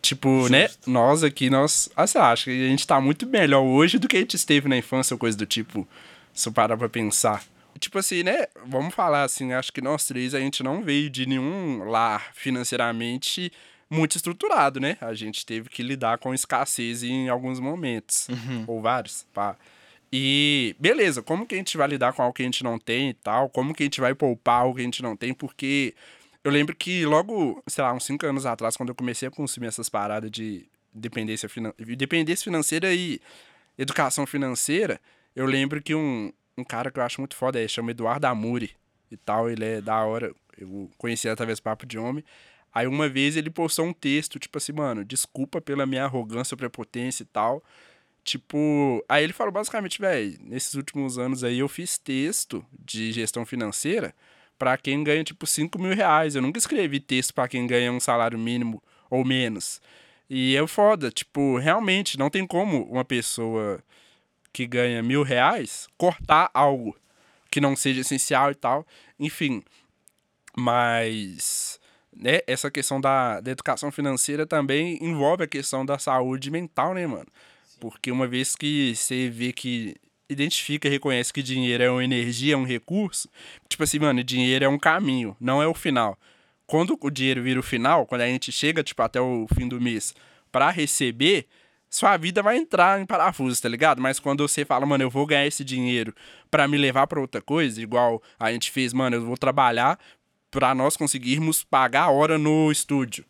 Tipo, 0.00 0.48
né? 0.48 0.68
Nós 0.86 1.24
aqui, 1.24 1.50
nós. 1.50 1.88
Ah, 1.96 2.06
você 2.06 2.18
acha 2.18 2.44
que 2.44 2.66
a 2.66 2.68
gente 2.68 2.86
tá 2.86 3.00
muito 3.00 3.26
melhor 3.26 3.62
hoje 3.62 3.98
do 3.98 4.06
que 4.06 4.16
a 4.16 4.20
gente 4.20 4.34
esteve 4.34 4.68
na 4.68 4.76
infância, 4.76 5.14
ou 5.14 5.18
coisa 5.18 5.36
do 5.36 5.46
tipo. 5.46 5.86
Se 6.32 6.48
eu 6.48 6.52
parar 6.52 6.76
pra 6.76 6.88
pensar. 6.88 7.42
Tipo 7.78 7.98
assim, 7.98 8.22
né? 8.22 8.46
Vamos 8.66 8.94
falar 8.94 9.24
assim, 9.24 9.52
acho 9.52 9.72
que 9.72 9.80
nós 9.80 10.06
três 10.06 10.34
a 10.34 10.40
gente 10.40 10.62
não 10.62 10.82
veio 10.82 11.10
de 11.10 11.26
nenhum 11.26 11.84
lar 11.84 12.30
financeiramente 12.34 13.52
muito 13.88 14.16
estruturado, 14.16 14.80
né? 14.80 14.96
A 15.00 15.14
gente 15.14 15.44
teve 15.44 15.68
que 15.68 15.82
lidar 15.82 16.18
com 16.18 16.34
escassez 16.34 17.02
em 17.02 17.28
alguns 17.28 17.60
momentos. 17.60 18.28
Ou 18.66 18.80
vários, 18.80 19.26
pá. 19.32 19.56
E 20.12 20.74
beleza, 20.78 21.22
como 21.22 21.46
que 21.46 21.54
a 21.54 21.58
gente 21.58 21.76
vai 21.76 21.88
lidar 21.88 22.12
com 22.12 22.22
algo 22.22 22.34
que 22.34 22.42
a 22.42 22.44
gente 22.44 22.64
não 22.64 22.78
tem 22.78 23.10
e 23.10 23.14
tal? 23.14 23.48
Como 23.48 23.74
que 23.74 23.82
a 23.82 23.86
gente 23.86 24.00
vai 24.00 24.14
poupar 24.14 24.62
algo 24.62 24.76
que 24.76 24.80
a 24.80 24.84
gente 24.84 25.02
não 25.02 25.16
tem? 25.16 25.34
Porque 25.34 25.94
eu 26.46 26.52
lembro 26.52 26.76
que 26.76 27.04
logo, 27.04 27.60
sei 27.66 27.82
lá, 27.82 27.92
uns 27.92 28.04
5 28.04 28.24
anos 28.24 28.46
atrás, 28.46 28.76
quando 28.76 28.90
eu 28.90 28.94
comecei 28.94 29.26
a 29.26 29.32
consumir 29.32 29.66
essas 29.66 29.88
paradas 29.88 30.30
de 30.30 30.68
dependência, 30.94 31.48
finan 31.48 31.74
dependência 31.76 32.44
financeira 32.44 32.94
e 32.94 33.20
educação 33.76 34.24
financeira, 34.24 35.00
eu 35.34 35.44
lembro 35.44 35.82
que 35.82 35.92
um, 35.92 36.32
um 36.56 36.62
cara 36.62 36.88
que 36.92 37.00
eu 37.00 37.02
acho 37.02 37.20
muito 37.20 37.34
foda, 37.34 37.60
é, 37.60 37.66
chama 37.66 37.90
Eduardo 37.90 38.28
Amuri 38.28 38.70
e 39.10 39.16
tal, 39.16 39.50
ele 39.50 39.64
é 39.64 39.80
da 39.80 40.04
hora, 40.04 40.32
eu 40.56 40.88
conheci 40.96 41.28
através 41.28 41.58
do 41.58 41.64
Papo 41.64 41.84
de 41.84 41.98
Homem. 41.98 42.22
Aí 42.72 42.86
uma 42.86 43.08
vez 43.08 43.36
ele 43.36 43.50
postou 43.50 43.84
um 43.84 43.92
texto, 43.92 44.38
tipo 44.38 44.56
assim, 44.56 44.70
mano, 44.70 45.04
desculpa 45.04 45.60
pela 45.60 45.84
minha 45.84 46.04
arrogância, 46.04 46.56
prepotência 46.56 47.24
e 47.24 47.26
tal. 47.26 47.60
Tipo, 48.22 49.04
aí 49.08 49.24
ele 49.24 49.32
falou 49.32 49.52
basicamente, 49.52 50.00
velho, 50.00 50.38
nesses 50.42 50.74
últimos 50.74 51.18
anos 51.18 51.42
aí 51.42 51.58
eu 51.58 51.68
fiz 51.68 51.98
texto 51.98 52.64
de 52.84 53.10
gestão 53.10 53.44
financeira 53.44 54.14
para 54.58 54.76
quem 54.76 55.02
ganha, 55.04 55.24
tipo, 55.24 55.46
5 55.46 55.78
mil 55.78 55.94
reais. 55.94 56.34
Eu 56.34 56.42
nunca 56.42 56.58
escrevi 56.58 57.00
texto 57.00 57.34
para 57.34 57.48
quem 57.48 57.66
ganha 57.66 57.92
um 57.92 58.00
salário 58.00 58.38
mínimo 58.38 58.82
ou 59.10 59.24
menos. 59.24 59.80
E 60.28 60.56
é 60.56 60.66
foda, 60.66 61.10
tipo, 61.10 61.58
realmente 61.58 62.18
não 62.18 62.28
tem 62.28 62.46
como 62.46 62.84
uma 62.84 63.04
pessoa 63.04 63.80
que 64.52 64.66
ganha 64.66 65.02
mil 65.02 65.22
reais 65.22 65.86
cortar 65.96 66.50
algo 66.52 66.96
que 67.50 67.60
não 67.60 67.76
seja 67.76 68.00
essencial 68.00 68.50
e 68.50 68.54
tal. 68.54 68.86
Enfim, 69.20 69.62
mas 70.56 71.78
né, 72.14 72.40
essa 72.46 72.70
questão 72.70 73.00
da, 73.00 73.40
da 73.40 73.50
educação 73.50 73.92
financeira 73.92 74.46
também 74.46 74.98
envolve 75.02 75.44
a 75.44 75.46
questão 75.46 75.84
da 75.84 75.98
saúde 75.98 76.50
mental, 76.50 76.94
né, 76.94 77.06
mano? 77.06 77.26
Porque 77.78 78.10
uma 78.10 78.26
vez 78.26 78.56
que 78.56 78.94
você 78.96 79.28
vê 79.28 79.52
que 79.52 79.94
identifica 80.28 80.88
e 80.88 80.90
reconhece 80.90 81.32
que 81.32 81.42
dinheiro 81.42 81.82
é 81.82 81.90
uma 81.90 82.04
energia, 82.04 82.54
é 82.54 82.56
um 82.56 82.64
recurso, 82.64 83.28
tipo 83.68 83.82
assim, 83.82 83.98
mano, 83.98 84.22
dinheiro 84.24 84.64
é 84.64 84.68
um 84.68 84.78
caminho, 84.78 85.36
não 85.40 85.62
é 85.62 85.66
o 85.66 85.74
final. 85.74 86.18
Quando 86.66 86.98
o 87.00 87.10
dinheiro 87.10 87.42
vira 87.42 87.60
o 87.60 87.62
final, 87.62 88.06
quando 88.06 88.22
a 88.22 88.26
gente 88.26 88.50
chega, 88.50 88.82
tipo, 88.82 89.00
até 89.02 89.20
o 89.20 89.46
fim 89.54 89.68
do 89.68 89.80
mês 89.80 90.14
para 90.50 90.70
receber, 90.70 91.46
sua 91.88 92.16
vida 92.16 92.42
vai 92.42 92.56
entrar 92.56 93.00
em 93.00 93.06
parafuso, 93.06 93.62
tá 93.62 93.68
ligado? 93.68 94.02
Mas 94.02 94.18
quando 94.18 94.46
você 94.46 94.64
fala, 94.64 94.84
mano, 94.84 95.04
eu 95.04 95.10
vou 95.10 95.26
ganhar 95.26 95.46
esse 95.46 95.64
dinheiro 95.64 96.14
para 96.50 96.66
me 96.66 96.76
levar 96.76 97.06
para 97.06 97.20
outra 97.20 97.40
coisa, 97.40 97.80
igual 97.80 98.20
a 98.38 98.52
gente 98.52 98.70
fez, 98.70 98.92
mano, 98.92 99.16
eu 99.16 99.24
vou 99.24 99.36
trabalhar 99.36 99.98
para 100.50 100.74
nós 100.74 100.96
conseguirmos 100.96 101.62
pagar 101.62 102.04
a 102.04 102.10
hora 102.10 102.36
no 102.36 102.70
estúdio 102.72 103.24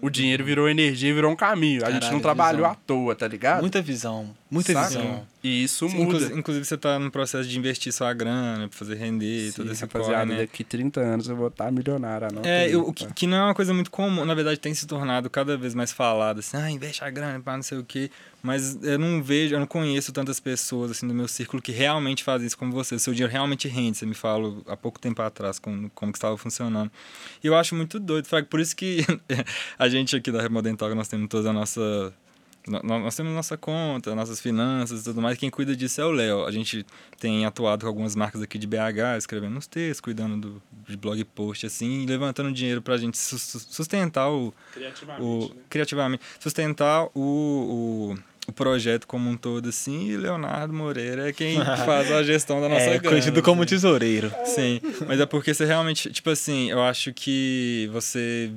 o 0.00 0.10
dinheiro 0.10 0.44
virou 0.44 0.68
energia, 0.68 1.14
virou 1.14 1.30
um 1.30 1.36
caminho. 1.36 1.84
A 1.84 1.90
gente 1.90 2.10
não 2.10 2.20
trabalhou 2.20 2.62
visão. 2.62 2.72
à 2.72 2.74
toa, 2.74 3.14
tá 3.14 3.28
ligado? 3.28 3.60
Muita 3.60 3.80
visão. 3.80 4.34
Muita 4.54 4.72
Saca? 4.72 4.88
visão. 4.88 5.26
E 5.42 5.64
isso 5.64 5.88
Sim, 5.88 5.96
muda. 5.96 6.06
inclusive, 6.06 6.38
inclusive 6.38 6.64
você 6.64 6.78
tá 6.78 6.98
no 6.98 7.10
processo 7.10 7.46
de 7.48 7.58
investir 7.58 7.92
sua 7.92 8.12
grana 8.14 8.68
pra 8.68 8.78
fazer 8.78 8.94
render, 8.94 9.50
Sim, 9.50 9.56
todo 9.56 9.72
esse 9.72 9.82
rapaziada, 9.82 10.14
corre, 10.24 10.26
né? 10.26 10.36
daqui 10.38 10.64
30 10.64 11.00
anos 11.00 11.28
eu 11.28 11.36
vou 11.36 11.48
estar 11.48 11.70
milionário. 11.70 12.28
Não 12.32 12.42
É, 12.44 12.68
eu, 12.72 12.86
o 12.86 12.92
que, 12.92 13.04
tá? 13.06 13.12
que 13.12 13.26
não 13.26 13.36
é 13.36 13.42
uma 13.42 13.54
coisa 13.54 13.74
muito 13.74 13.90
comum, 13.90 14.24
na 14.24 14.34
verdade 14.34 14.58
tem 14.58 14.72
se 14.72 14.86
tornado 14.86 15.28
cada 15.28 15.56
vez 15.58 15.74
mais 15.74 15.92
falado, 15.92 16.38
assim, 16.38 16.56
ah, 16.56 16.70
investe 16.70 17.04
a 17.04 17.10
grana 17.10 17.38
para 17.40 17.56
não 17.56 17.62
sei 17.62 17.76
o 17.78 17.84
quê, 17.84 18.10
mas 18.42 18.78
eu 18.82 18.98
não 18.98 19.22
vejo, 19.22 19.54
eu 19.54 19.58
não 19.60 19.66
conheço 19.66 20.12
tantas 20.12 20.40
pessoas 20.40 20.92
assim 20.92 21.06
do 21.06 21.12
meu 21.14 21.28
círculo 21.28 21.60
que 21.60 21.72
realmente 21.72 22.22
fazem 22.24 22.46
isso 22.46 22.56
como 22.56 22.72
você, 22.72 22.98
seu 22.98 23.12
dinheiro 23.12 23.30
realmente 23.32 23.68
rende, 23.68 23.98
você 23.98 24.06
me 24.06 24.14
falou 24.14 24.62
há 24.66 24.76
pouco 24.76 24.98
tempo 24.98 25.20
atrás 25.20 25.58
como, 25.58 25.90
como 25.90 26.10
que 26.12 26.16
estava 26.18 26.38
funcionando. 26.38 26.90
E 27.42 27.46
eu 27.46 27.54
acho 27.56 27.74
muito 27.74 27.98
doido, 28.00 28.26
Fraga, 28.26 28.46
por 28.46 28.60
isso 28.60 28.74
que 28.74 29.04
a 29.78 29.88
gente 29.88 30.16
aqui 30.16 30.30
da 30.32 30.40
Remodental, 30.40 30.94
nós 30.94 31.08
temos 31.08 31.28
toda 31.28 31.50
a 31.50 31.52
nossa 31.52 31.80
no- 31.80 32.04
no- 32.04 32.12
Nós 32.66 33.14
temos 33.14 33.32
nossa 33.34 33.58
conta, 33.58 34.14
nossas 34.14 34.40
finanças 34.40 35.02
e 35.02 35.04
tudo 35.04 35.20
mais. 35.20 35.36
Quem 35.36 35.50
cuida 35.50 35.76
disso 35.76 36.00
é 36.00 36.04
o 36.06 36.10
Léo. 36.10 36.46
A 36.46 36.50
gente 36.50 36.84
tem 37.20 37.44
atuado 37.44 37.82
com 37.82 37.88
algumas 37.88 38.16
marcas 38.16 38.40
aqui 38.40 38.56
de 38.58 38.66
BH, 38.66 39.18
escrevendo 39.18 39.52
nos 39.52 39.66
textos, 39.66 40.00
cuidando 40.00 40.36
do, 40.38 40.62
de 40.88 40.96
blog 40.96 41.22
post, 41.24 41.66
assim, 41.66 42.02
e 42.02 42.06
levantando 42.06 42.50
dinheiro 42.50 42.80
pra 42.80 42.96
gente 42.96 43.18
sus- 43.18 43.42
sus- 43.42 43.66
sustentar 43.70 44.30
o. 44.30 44.54
o 45.20 45.50
Criativamente. 45.68 46.22
Sustentar 46.40 47.04
o, 47.14 48.14
o, 48.14 48.18
o 48.48 48.52
projeto 48.52 49.06
como 49.06 49.28
um 49.28 49.36
todo, 49.36 49.68
assim, 49.68 50.08
e 50.08 50.16
Leonardo 50.16 50.72
Moreira 50.72 51.28
é 51.28 51.32
quem 51.32 51.56
faz 51.84 52.10
a 52.10 52.22
gestão 52.22 52.60
da 52.62 52.68
nossa 52.68 52.82
É 52.82 52.88
grana. 52.98 53.08
conhecido 53.10 53.42
como 53.42 53.62
assim. 53.62 53.70
tesoureiro. 53.74 54.32
Sim, 54.46 54.80
mas 55.06 55.20
é 55.20 55.26
porque 55.26 55.52
você 55.52 55.64
realmente, 55.66 56.10
tipo 56.10 56.30
assim, 56.30 56.70
eu 56.70 56.82
acho 56.82 57.12
que 57.12 57.88
você, 57.92 58.50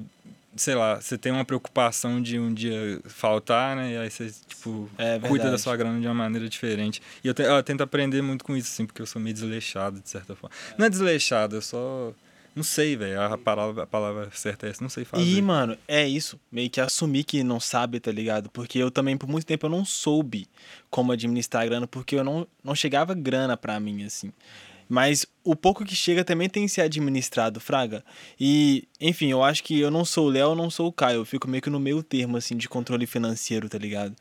sei 0.58 0.76
lá, 0.76 1.00
você 1.02 1.18
tem 1.18 1.32
uma 1.32 1.46
preocupação 1.46 2.22
de 2.22 2.40
um 2.40 2.54
dia 2.54 3.00
faltar, 3.06 3.76
né? 3.76 3.94
E 3.94 3.98
aí 3.98 4.10
você, 4.10 4.32
tipo, 4.48 4.90
É 4.98 5.20
cuida 5.20 5.50
da 5.52 5.58
sua 5.58 5.76
grana 5.76 6.00
de 6.00 6.08
uma 6.08 6.14
maneira 6.14 6.48
diferente. 6.50 7.02
E 7.24 7.28
eu, 7.28 7.34
te- 7.34 7.44
eu 7.44 7.64
tento 7.64 7.82
aprender 7.82 8.22
muito 8.22 8.44
com 8.44 8.56
isso, 8.56 8.70
assim, 8.72 8.86
porque 8.86 9.02
eu 9.02 9.06
sou 9.06 9.22
meio 9.22 9.34
desleixado, 9.34 10.00
de 10.00 10.10
certa 10.10 10.36
forma. 10.36 10.56
Não 10.78 10.86
é 10.86 10.90
desleixado, 10.90 11.56
eu 11.56 11.62
só. 11.62 12.12
Não 12.56 12.64
sei, 12.64 12.96
velho. 12.96 13.22
A 13.22 13.38
palavra, 13.38 13.84
a 13.84 13.86
palavra 13.86 14.30
certa 14.34 14.66
é 14.66 14.72
essa, 14.72 14.82
não 14.82 14.90
sei 14.90 15.06
fazer. 15.06 15.24
E, 15.24 15.40
mano, 15.44 15.78
é 15.88 16.08
isso. 16.08 16.40
Meio 16.52 16.68
que 16.72 16.82
assumir 16.82 17.24
que 17.24 17.44
não 17.44 17.60
sabe, 17.60 18.00
tá 18.00 18.12
ligado? 18.12 18.50
Porque 18.50 18.80
eu 18.80 18.90
também, 18.90 19.16
por 19.16 19.30
muito 19.30 19.46
tempo, 19.46 19.68
eu 19.68 19.70
não 19.70 19.86
soube 19.86 20.48
como 20.90 21.12
administrar 21.12 21.68
grana, 21.68 21.86
porque 21.86 22.16
eu 22.16 22.24
não, 22.24 22.48
não 22.64 22.74
chegava 22.74 23.14
grana 23.14 23.56
pra 23.56 23.80
mim, 23.80 24.04
assim. 24.04 24.34
Mas 24.90 25.26
o 25.44 25.56
pouco 25.56 25.84
que 25.84 25.96
chega 25.96 26.24
também 26.24 26.50
tem 26.50 26.64
que 26.64 26.72
ser 26.72 26.82
administrado, 26.82 27.60
Fraga. 27.60 28.04
E, 28.40 28.88
enfim, 29.02 29.30
eu 29.30 29.44
acho 29.44 29.64
que 29.64 29.80
eu 29.80 29.92
não 29.92 30.06
sou 30.06 30.28
o 30.28 30.30
Léo, 30.30 30.52
eu 30.52 30.56
não 30.56 30.70
sou 30.70 30.88
o 30.88 30.94
Caio. 30.94 31.20
Eu 31.22 31.26
fico 31.26 31.48
meio 31.48 31.62
que 31.62 31.70
no 31.70 31.80
meio 31.80 32.02
termo, 32.02 32.38
assim, 32.38 32.56
de 32.56 32.70
controle 32.70 33.06
financeiro, 33.06 33.68
tá 33.68 33.78
ligado? 33.78 34.16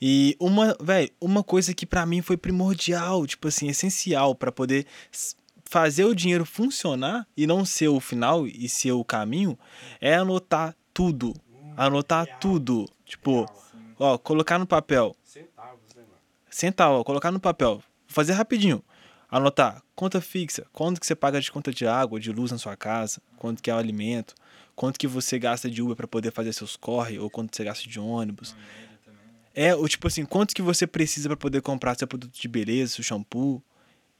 E 0.00 0.36
uma, 0.38 0.76
velho, 0.80 1.10
uma 1.20 1.42
coisa 1.42 1.72
que 1.74 1.86
pra 1.86 2.04
mim 2.04 2.20
foi 2.20 2.36
primordial, 2.36 3.26
tipo 3.26 3.48
assim, 3.48 3.68
essencial 3.68 4.34
pra 4.34 4.52
poder 4.52 4.86
fazer 5.64 6.04
o 6.04 6.14
dinheiro 6.14 6.44
funcionar 6.44 7.26
e 7.36 7.46
não 7.46 7.64
ser 7.64 7.88
o 7.88 8.00
final 8.00 8.46
e 8.46 8.68
ser 8.68 8.92
o 8.92 9.04
caminho, 9.04 9.56
é 10.00 10.16
anotar 10.16 10.74
tudo. 10.92 11.32
Anotar 11.76 12.40
tudo. 12.40 12.86
Tipo, 13.06 13.46
ó, 13.98 14.18
colocar 14.18 14.58
no 14.58 14.66
papel. 14.66 15.16
Centavos, 15.24 15.94
né, 15.94 16.02
mano? 16.02 16.18
Sentar, 16.50 16.90
ó, 16.90 17.04
colocar 17.04 17.30
no 17.30 17.38
papel. 17.38 17.74
Vou 17.74 17.82
fazer 18.08 18.32
rapidinho. 18.32 18.82
Anotar 19.30 19.82
conta 19.94 20.20
fixa, 20.20 20.66
quanto 20.72 20.98
que 20.98 21.06
você 21.06 21.14
paga 21.14 21.40
de 21.40 21.52
conta 21.52 21.70
de 21.72 21.86
água, 21.86 22.18
de 22.18 22.32
luz 22.32 22.50
na 22.50 22.58
sua 22.58 22.76
casa, 22.76 23.20
quanto 23.36 23.62
que 23.62 23.70
é 23.70 23.74
o 23.74 23.76
alimento, 23.76 24.34
quanto 24.74 24.98
que 24.98 25.06
você 25.06 25.38
gasta 25.38 25.70
de 25.70 25.82
Uber 25.82 25.94
para 25.94 26.08
poder 26.08 26.32
fazer 26.32 26.52
seus 26.52 26.74
corre 26.74 27.18
ou 27.18 27.28
quanto 27.28 27.54
você 27.54 27.62
gasta 27.62 27.88
de 27.88 28.00
ônibus. 28.00 28.56
É, 29.54 29.74
ou 29.74 29.86
tipo 29.86 30.06
assim, 30.06 30.24
quanto 30.24 30.54
que 30.54 30.62
você 30.62 30.86
precisa 30.86 31.28
para 31.28 31.36
poder 31.36 31.60
comprar 31.60 31.96
seu 31.98 32.08
produto 32.08 32.32
de 32.32 32.48
beleza, 32.48 32.94
seu 32.94 33.04
shampoo, 33.04 33.62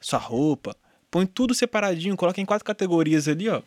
sua 0.00 0.18
roupa. 0.18 0.76
Põe 1.10 1.26
tudo 1.26 1.54
separadinho, 1.54 2.16
coloca 2.16 2.40
em 2.40 2.44
quatro 2.44 2.64
categorias 2.64 3.26
ali, 3.26 3.48
ó. 3.48 3.62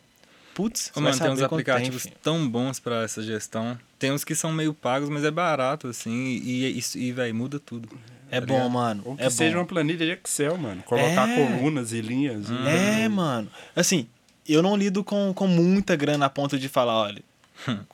Putz, 0.54 0.90
Ô, 0.90 0.94
você 0.94 1.00
vai 1.00 1.10
mano, 1.10 1.22
tem 1.24 1.32
uns 1.32 1.42
aplicativos 1.42 2.02
filho. 2.04 2.14
tão 2.22 2.48
bons 2.48 2.78
pra 2.78 3.02
essa 3.02 3.20
gestão. 3.22 3.76
Tem 3.98 4.12
uns 4.12 4.22
que 4.22 4.36
são 4.36 4.52
meio 4.52 4.72
pagos, 4.72 5.08
mas 5.08 5.24
é 5.24 5.30
barato, 5.30 5.88
assim, 5.88 6.12
e, 6.12 6.78
e, 6.78 6.82
e 6.94 7.12
velho, 7.12 7.34
muda 7.34 7.58
tudo. 7.58 7.88
É 8.30 8.40
tá 8.40 8.46
bom, 8.46 8.54
ligado? 8.54 8.70
mano. 8.70 9.02
Ou 9.04 9.16
que 9.16 9.22
é 9.22 9.30
seja 9.30 9.52
bom. 9.54 9.60
uma 9.60 9.66
planilha 9.66 10.06
de 10.06 10.12
Excel, 10.12 10.56
mano. 10.58 10.82
Colocar 10.82 11.28
É. 11.28 11.36
colunas 11.56 11.92
e 11.92 12.00
linhas. 12.00 12.46
e- 12.50 13.02
É, 13.02 13.08
mano. 13.08 13.48
Assim, 13.76 14.06
eu 14.48 14.62
não 14.62 14.76
lido 14.76 15.02
com, 15.04 15.32
com 15.34 15.46
muita 15.46 15.94
grana 15.96 16.26
a 16.26 16.30
ponto 16.30 16.58
de 16.58 16.68
falar, 16.68 16.96
olha, 17.00 17.22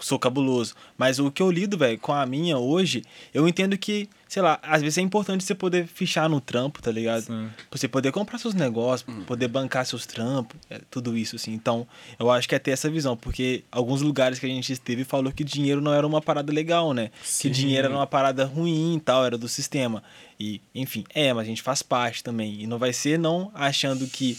sou 0.01 0.19
cabuloso. 0.19 0.75
Mas 0.97 1.19
o 1.19 1.31
que 1.31 1.43
eu 1.43 1.51
lido, 1.51 1.77
velho, 1.77 1.99
com 1.99 2.13
a 2.13 2.25
minha 2.27 2.57
hoje, 2.59 3.03
eu 3.35 3.47
entendo 3.47 3.77
que, 3.77 4.09
sei 4.31 4.41
lá, 4.41 4.61
às 4.63 4.81
vezes 4.81 4.97
é 4.97 5.01
importante 5.01 5.43
você 5.43 5.57
poder 5.57 5.89
fichar 5.89 6.29
no 6.29 6.41
trampo, 6.41 6.81
tá 6.81 6.93
ligado? 6.93 7.23
Sim. 7.23 7.51
Pra 7.69 7.77
você 7.77 7.89
poder 7.89 8.13
comprar 8.13 8.39
seus 8.39 8.55
negócios, 8.55 9.13
poder 9.25 9.49
bancar 9.49 9.85
seus 9.85 10.07
trampos, 10.07 10.57
é, 10.71 10.81
tudo 10.89 11.19
isso, 11.19 11.35
assim. 11.35 11.53
Então, 11.53 11.85
eu 12.17 12.31
acho 12.31 12.49
que 12.49 12.55
é 12.55 12.59
ter 12.61 12.71
essa 12.71 12.89
visão, 12.89 13.17
porque 13.17 13.65
alguns 13.73 14.03
lugares 14.03 14.39
que 14.39 14.47
a 14.47 14.49
gente 14.49 14.73
esteve 14.73 15.03
falou 15.03 15.33
que 15.33 15.43
dinheiro 15.43 15.81
não 15.81 15.93
era 15.93 16.07
uma 16.07 16.23
parada 16.23 16.53
legal, 16.53 16.95
né? 16.95 17.11
Sim. 17.25 17.49
Que 17.49 17.55
dinheiro 17.55 17.89
era 17.89 17.97
uma 17.97 18.07
parada 18.07 18.45
ruim 18.45 18.95
e 18.99 19.01
tal, 19.01 19.27
era 19.27 19.37
do 19.37 19.49
sistema. 19.49 20.01
E, 20.39 20.61
enfim, 20.73 21.05
é, 21.13 21.33
mas 21.33 21.43
a 21.43 21.49
gente 21.49 21.61
faz 21.61 21.83
parte 21.83 22.23
também. 22.23 22.63
E 22.63 22.69
não 22.69 22.79
vai 22.79 22.93
ser 22.93 23.19
não 23.19 23.51
achando 23.53 24.07
que, 24.07 24.39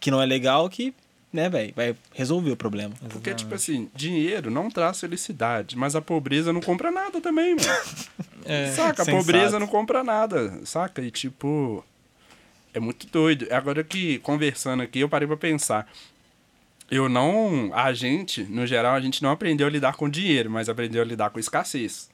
que 0.00 0.10
não 0.10 0.20
é 0.20 0.26
legal 0.26 0.68
que, 0.68 0.92
né, 1.32 1.48
velho, 1.48 1.72
vai 1.76 1.94
resolver 2.12 2.50
o 2.50 2.56
problema. 2.56 2.92
Porque, 3.08 3.32
tipo 3.34 3.54
assim, 3.54 3.88
dinheiro 3.94 4.50
não 4.50 4.68
traz 4.68 4.98
felicidade, 4.98 5.76
mas 5.76 5.94
a 5.94 6.02
pobreza 6.02 6.52
não 6.52 6.60
compra 6.60 6.90
nada 6.90 7.20
também, 7.20 7.54
mano. 7.54 8.27
É, 8.48 8.72
saca? 8.72 9.02
A 9.02 9.06
pobreza 9.06 9.58
não 9.58 9.66
compra 9.66 10.02
nada, 10.02 10.60
saca? 10.64 11.02
E, 11.02 11.10
tipo, 11.10 11.84
é 12.72 12.80
muito 12.80 13.06
doido. 13.08 13.46
Agora 13.50 13.84
que, 13.84 14.18
conversando 14.20 14.82
aqui, 14.82 15.00
eu 15.00 15.08
parei 15.08 15.28
pra 15.28 15.36
pensar. 15.36 15.86
Eu 16.90 17.08
não. 17.08 17.70
A 17.74 17.92
gente, 17.92 18.44
no 18.44 18.66
geral, 18.66 18.94
a 18.94 19.00
gente 19.00 19.22
não 19.22 19.30
aprendeu 19.30 19.66
a 19.66 19.70
lidar 19.70 19.94
com 19.94 20.08
dinheiro, 20.08 20.50
mas 20.50 20.68
aprendeu 20.68 21.02
a 21.02 21.04
lidar 21.04 21.30
com 21.30 21.38
escassez. 21.38 22.08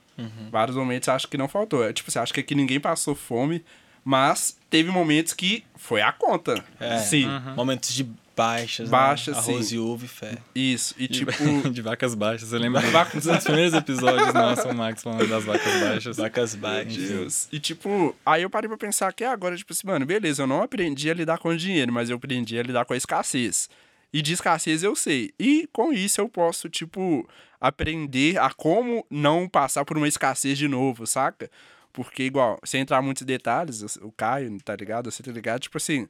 Vários 0.50 0.76
momentos 0.76 1.08
acho 1.08 1.28
que 1.28 1.36
não 1.36 1.48
faltou. 1.48 1.84
É, 1.84 1.92
Tipo, 1.92 2.10
você 2.10 2.18
acha 2.18 2.32
que 2.32 2.40
aqui 2.40 2.54
ninguém 2.54 2.78
passou 2.80 3.14
fome, 3.14 3.64
Mas 4.04 4.56
teve 4.68 4.90
momentos 4.90 5.32
que 5.32 5.64
foi 5.76 6.02
a 6.02 6.12
conta. 6.12 6.62
É, 6.78 6.98
Sim. 6.98 7.26
Momentos 7.56 7.94
de 7.94 8.06
baixas, 8.36 8.88
Baixas, 8.88 9.36
né? 9.36 9.42
Arroz 9.42 9.66
sim. 9.66 9.76
e 9.76 9.78
ovo 9.78 10.04
e 10.04 10.08
fé. 10.08 10.38
Isso. 10.54 10.94
E 10.98 11.08
De, 11.08 11.20
tipo. 11.20 11.32
de 11.70 11.82
vacas 11.82 12.14
baixas. 12.14 12.52
Eu 12.52 12.58
lembro 12.58 12.80
um 12.80 13.18
dos 13.20 13.44
primeiros 13.44 13.74
episódios 13.74 14.34
nossos, 14.34 14.64
o 14.64 14.74
Max 14.74 15.02
falando 15.02 15.28
das 15.28 15.44
vacas 15.44 15.80
baixas. 15.80 16.16
Vacas 16.16 16.54
baixas. 16.54 17.08
Deus. 17.08 17.48
E 17.52 17.60
tipo, 17.60 18.14
aí 18.24 18.42
eu 18.42 18.50
parei 18.50 18.68
pra 18.68 18.76
pensar 18.76 19.12
que 19.12 19.24
agora, 19.24 19.56
tipo 19.56 19.72
assim, 19.72 19.86
mano, 19.86 20.04
beleza, 20.04 20.42
eu 20.42 20.46
não 20.46 20.62
aprendi 20.62 21.10
a 21.10 21.14
lidar 21.14 21.38
com 21.38 21.54
dinheiro, 21.54 21.92
mas 21.92 22.10
eu 22.10 22.16
aprendi 22.16 22.58
a 22.58 22.62
lidar 22.62 22.84
com 22.84 22.92
a 22.92 22.96
escassez. 22.96 23.68
E 24.12 24.22
de 24.22 24.32
escassez 24.32 24.82
eu 24.82 24.94
sei. 24.94 25.32
E 25.38 25.68
com 25.72 25.92
isso 25.92 26.20
eu 26.20 26.28
posso, 26.28 26.68
tipo, 26.68 27.28
aprender 27.60 28.38
a 28.38 28.50
como 28.50 29.04
não 29.10 29.48
passar 29.48 29.84
por 29.84 29.96
uma 29.96 30.06
escassez 30.06 30.56
de 30.56 30.68
novo, 30.68 31.06
saca? 31.06 31.50
Porque, 31.92 32.24
igual, 32.24 32.58
sem 32.64 32.80
entrar 32.80 33.00
em 33.00 33.04
muitos 33.04 33.22
detalhes, 33.22 33.96
o 33.96 34.12
Caio, 34.12 34.56
tá 34.64 34.74
ligado? 34.74 35.10
Você 35.10 35.22
tá 35.22 35.30
ligado? 35.30 35.60
Tipo 35.60 35.78
assim, 35.78 36.08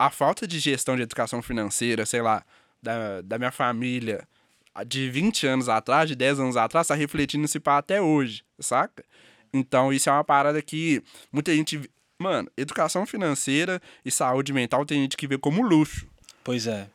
a 0.00 0.08
falta 0.08 0.46
de 0.46 0.58
gestão 0.58 0.96
de 0.96 1.02
educação 1.02 1.42
financeira, 1.42 2.06
sei 2.06 2.22
lá, 2.22 2.42
da, 2.82 3.20
da 3.20 3.36
minha 3.36 3.52
família, 3.52 4.26
de 4.86 5.10
20 5.10 5.46
anos 5.46 5.68
atrás, 5.68 6.08
de 6.08 6.16
10 6.16 6.40
anos 6.40 6.56
atrás, 6.56 6.86
tá 6.86 6.94
refletindo 6.94 7.46
se 7.46 7.60
pá 7.60 7.76
até 7.76 8.00
hoje, 8.00 8.42
saca? 8.58 9.04
Então, 9.52 9.92
isso 9.92 10.08
é 10.08 10.12
uma 10.12 10.24
parada 10.24 10.62
que 10.62 11.02
muita 11.30 11.54
gente. 11.54 11.78
Mano, 12.18 12.50
educação 12.56 13.04
financeira 13.04 13.80
e 14.02 14.10
saúde 14.10 14.54
mental 14.54 14.86
tem 14.86 15.02
gente 15.02 15.18
que 15.18 15.26
vê 15.26 15.36
como 15.36 15.60
luxo. 15.60 16.06
Pois 16.42 16.66
é. 16.66 16.88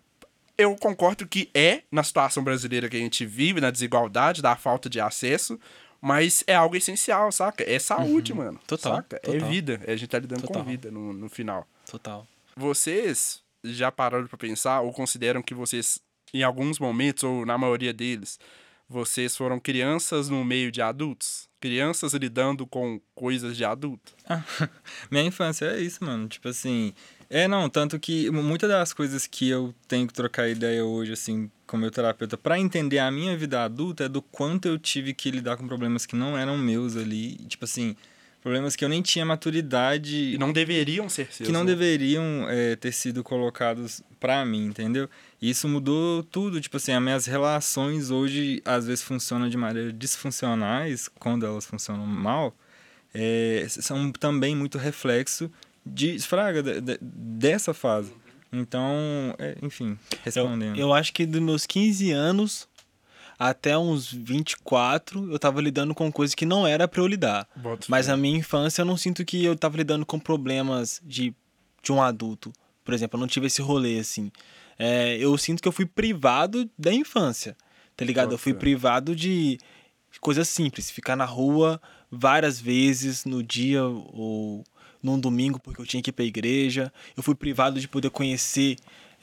Eu 0.58 0.76
concordo 0.76 1.28
que 1.28 1.48
é 1.54 1.84
na 1.92 2.02
situação 2.02 2.44
brasileira 2.44 2.90
que 2.90 2.98
a 2.98 3.00
gente 3.00 3.24
vive, 3.24 3.62
na 3.62 3.70
desigualdade, 3.70 4.42
da 4.42 4.56
falta 4.56 4.90
de 4.90 5.00
acesso, 5.00 5.60
mas 6.02 6.44
é 6.48 6.56
algo 6.56 6.76
essencial, 6.76 7.32
saca? 7.32 7.64
É 7.70 7.78
saúde, 7.78 8.34
mano. 8.34 8.54
Uhum. 8.54 8.66
Total, 8.66 8.96
Saca? 8.96 9.18
É 9.18 9.32
total. 9.32 9.50
vida. 9.50 9.82
A 9.88 9.96
gente 9.96 10.10
tá 10.10 10.18
lidando 10.18 10.42
Total. 10.42 10.64
com 10.64 10.70
vida 10.70 10.90
no, 10.90 11.14
no 11.14 11.30
final. 11.30 11.68
Total. 11.86 12.26
Vocês 12.58 13.44
já 13.64 13.92
pararam 13.92 14.28
pra 14.28 14.38
pensar 14.38 14.82
ou 14.82 14.94
consideram 14.94 15.42
que 15.42 15.54
vocês, 15.54 16.00
em 16.34 16.42
alguns 16.42 16.80
momentos, 16.80 17.24
ou 17.24 17.46
na 17.46 17.58
maioria 17.58 17.92
deles, 17.92 18.40
vocês 18.88 19.36
foram 19.36 19.60
crianças 19.60 20.30
no 20.30 20.46
meio 20.46 20.72
de 20.72 20.82
adultos? 20.82 21.50
Crianças 21.60 22.14
lidando 22.14 22.66
com 22.66 23.02
coisas 23.14 23.58
de 23.58 23.66
adulto? 23.66 24.14
Minha 25.12 25.24
infância 25.24 25.66
é 25.66 25.82
isso, 25.82 26.04
mano. 26.04 26.28
Tipo 26.28 26.48
assim. 26.48 26.94
É, 27.30 27.48
não, 27.48 27.68
tanto 27.68 28.00
que 28.00 28.30
muitas 28.30 28.70
das 28.70 28.94
coisas 28.94 29.26
que 29.26 29.50
eu 29.50 29.74
tenho 29.88 30.08
que 30.08 30.14
trocar 30.14 30.48
ideia 30.48 30.86
hoje, 30.86 31.12
assim, 31.12 31.50
com 31.66 31.76
meu 31.76 31.90
terapeuta, 31.90 32.38
pra 32.38 32.60
entender 32.60 33.00
a 33.00 33.10
minha 33.10 33.36
vida 33.36 33.64
adulta, 33.64 34.04
é 34.06 34.08
do 34.08 34.22
quanto 34.22 34.68
eu 34.68 34.78
tive 34.78 35.12
que 35.12 35.32
lidar 35.32 35.58
com 35.58 35.68
problemas 35.68 36.06
que 36.06 36.16
não 36.16 36.38
eram 36.38 36.56
meus 36.56 36.96
ali. 36.96 37.36
Tipo 37.48 37.66
assim, 37.66 37.96
problemas 38.46 38.76
que 38.76 38.86
eu 38.86 38.90
nem 38.90 39.02
tinha 39.02 39.26
maturidade. 39.26 40.36
E 40.36 40.38
não 40.38 40.54
deveriam 40.54 41.10
ser 41.10 41.28
seus. 41.32 41.48
que 41.48 41.52
não 41.52 41.64
né? 41.64 41.72
deveriam 41.72 42.46
é, 42.48 42.76
ter 42.76 42.92
sido 42.92 43.24
colocados 43.24 44.04
pra 44.20 44.46
mim, 44.46 44.68
entendeu? 44.68 45.10
E 45.42 45.50
isso 45.50 45.68
mudou 45.68 46.22
tudo, 46.22 46.62
tipo 46.62 46.78
assim, 46.78 46.92
as 46.94 47.02
minhas 47.02 47.26
relações 47.26 48.12
hoje 48.12 48.62
às 48.64 48.86
vezes 48.86 49.04
funcionam 49.04 49.50
de 49.50 49.58
maneira 49.58 49.92
disfuncionais, 49.92 51.10
quando 51.20 51.44
elas 51.44 51.66
funcionam 51.66 52.06
mal, 52.06 52.56
é, 53.16 53.66
são 53.68 54.12
também 54.12 54.56
muito 54.56 54.78
reflexo 54.78 55.50
de 55.84 56.20
fraga 56.20 56.62
de- 56.62 56.82
de- 56.82 57.00
dessa 57.02 57.74
fase. 57.74 58.14
Então, 58.54 59.34
é, 59.40 59.58
enfim, 59.64 59.98
Eu, 60.12 60.18
respondendo. 60.24 60.78
eu 60.80 60.94
acho 60.94 61.12
que 61.14 61.26
dos 61.26 61.42
meus 61.42 61.66
15 61.66 62.12
anos 62.12 62.68
até 63.38 63.78
uns 63.78 64.12
24, 64.12 65.32
eu 65.32 65.38
tava 65.38 65.62
lidando 65.62 65.94
com 65.94 66.12
coisas 66.12 66.34
que 66.34 66.46
não 66.46 66.66
era 66.66 66.88
pra 66.88 67.02
eu 67.02 67.08
lidar. 67.08 67.48
Boto 67.56 67.88
Mas 67.90 68.08
na 68.08 68.16
minha 68.16 68.38
infância 68.38 68.82
eu 68.82 68.86
não 68.86 68.98
sinto 68.98 69.26
que 69.26 69.44
eu 69.44 69.56
tava 69.56 69.78
lidando 69.78 70.06
com 70.06 70.20
problemas 70.20 71.02
de, 71.04 71.34
de 71.84 71.92
um 71.92 72.02
adulto. 72.02 72.52
Por 72.84 72.94
exemplo, 72.94 73.18
eu 73.18 73.22
não 73.22 73.28
tive 73.28 73.48
esse 73.48 73.62
rolê 73.62 74.00
assim. 74.00 74.32
É, 74.78 75.18
eu 75.18 75.38
sinto 75.38 75.62
que 75.62 75.68
eu 75.68 75.72
fui 75.72 75.86
privado 75.86 76.70
da 76.78 76.94
infância. 76.94 77.56
Tá 77.96 78.04
ligado? 78.04 78.34
Eu 78.34 78.38
fui 78.38 78.54
privado 78.54 79.16
de 79.16 79.58
coisas 80.20 80.48
simples. 80.50 80.92
Ficar 80.92 81.16
na 81.16 81.26
rua 81.26 81.82
várias 82.12 82.60
vezes 82.60 83.26
no 83.26 83.42
dia 83.42 83.84
ou 83.84 84.64
num 85.02 85.20
domingo 85.20 85.60
porque 85.60 85.82
eu 85.82 85.86
tinha 85.86 86.02
que 86.02 86.10
ir 86.10 86.14
pra 86.14 86.26
igreja. 86.26 86.92
Eu 87.16 87.24
fui 87.24 87.36
privado 87.36 87.80
de 87.80 87.88
poder 87.88 88.10
conhecer 88.10 88.76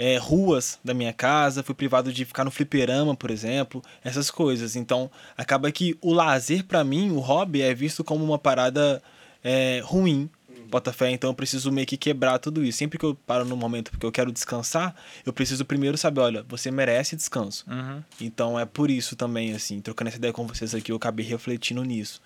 é, 0.03 0.17
ruas 0.17 0.81
da 0.83 0.93
minha 0.93 1.13
casa. 1.13 1.63
Fui 1.63 1.77
privado 1.77 2.13
de 2.13 2.25
ficar 2.25 2.43
no 2.43 2.51
fliperama, 2.51 3.15
por 3.15 3.31
exemplo. 3.31 3.81
Essas 4.03 4.33
coisas. 4.33 4.75
Então, 4.75 5.09
acaba 5.39 5.71
que 5.71 5.97
o 6.01 6.13
lazer 6.13 6.65
pra 6.65 6.83
mim, 6.83 7.13
o 7.13 7.21
hobby, 7.21 7.63
é 7.63 7.73
visto 7.73 8.03
como 8.03 8.25
uma 8.25 8.37
parada 8.37 9.01
é, 9.45 9.81
ruim. 9.85 10.29
Bota 10.69 10.93
fé, 10.93 11.11
então 11.11 11.31
eu 11.31 11.35
preciso 11.35 11.71
meio 11.71 11.87
que 11.87 11.97
quebrar 11.97 12.39
tudo 12.41 12.65
isso. 12.65 12.79
Sempre 12.79 12.99
que 12.99 13.05
eu 13.05 13.15
paro 13.15 13.45
no 13.45 13.57
momento 13.57 13.93
porque 13.93 14.05
eu 14.05 14.11
quero 14.11 14.33
descansar, 14.33 14.97
eu 15.25 15.33
preciso 15.33 15.65
primeiro 15.65 15.97
saber, 15.97 16.21
olha, 16.23 16.43
você 16.49 16.71
merece 16.71 17.15
descanso. 17.15 17.65
Uhum, 17.71 18.03
Então 18.21 18.59
é 18.59 18.65
por 18.65 18.91
isso 18.91 19.15
também, 19.15 19.53
assim, 19.53 19.81
trocando 19.81 20.09
essa 20.09 20.17
ideia 20.17 20.33
com 20.33 20.47
vocês 20.47 20.75
aqui, 20.75 20.91
eu 20.91 20.97
acabei 20.97 21.27
refletindo 21.27 21.85
nisso. 21.85 22.23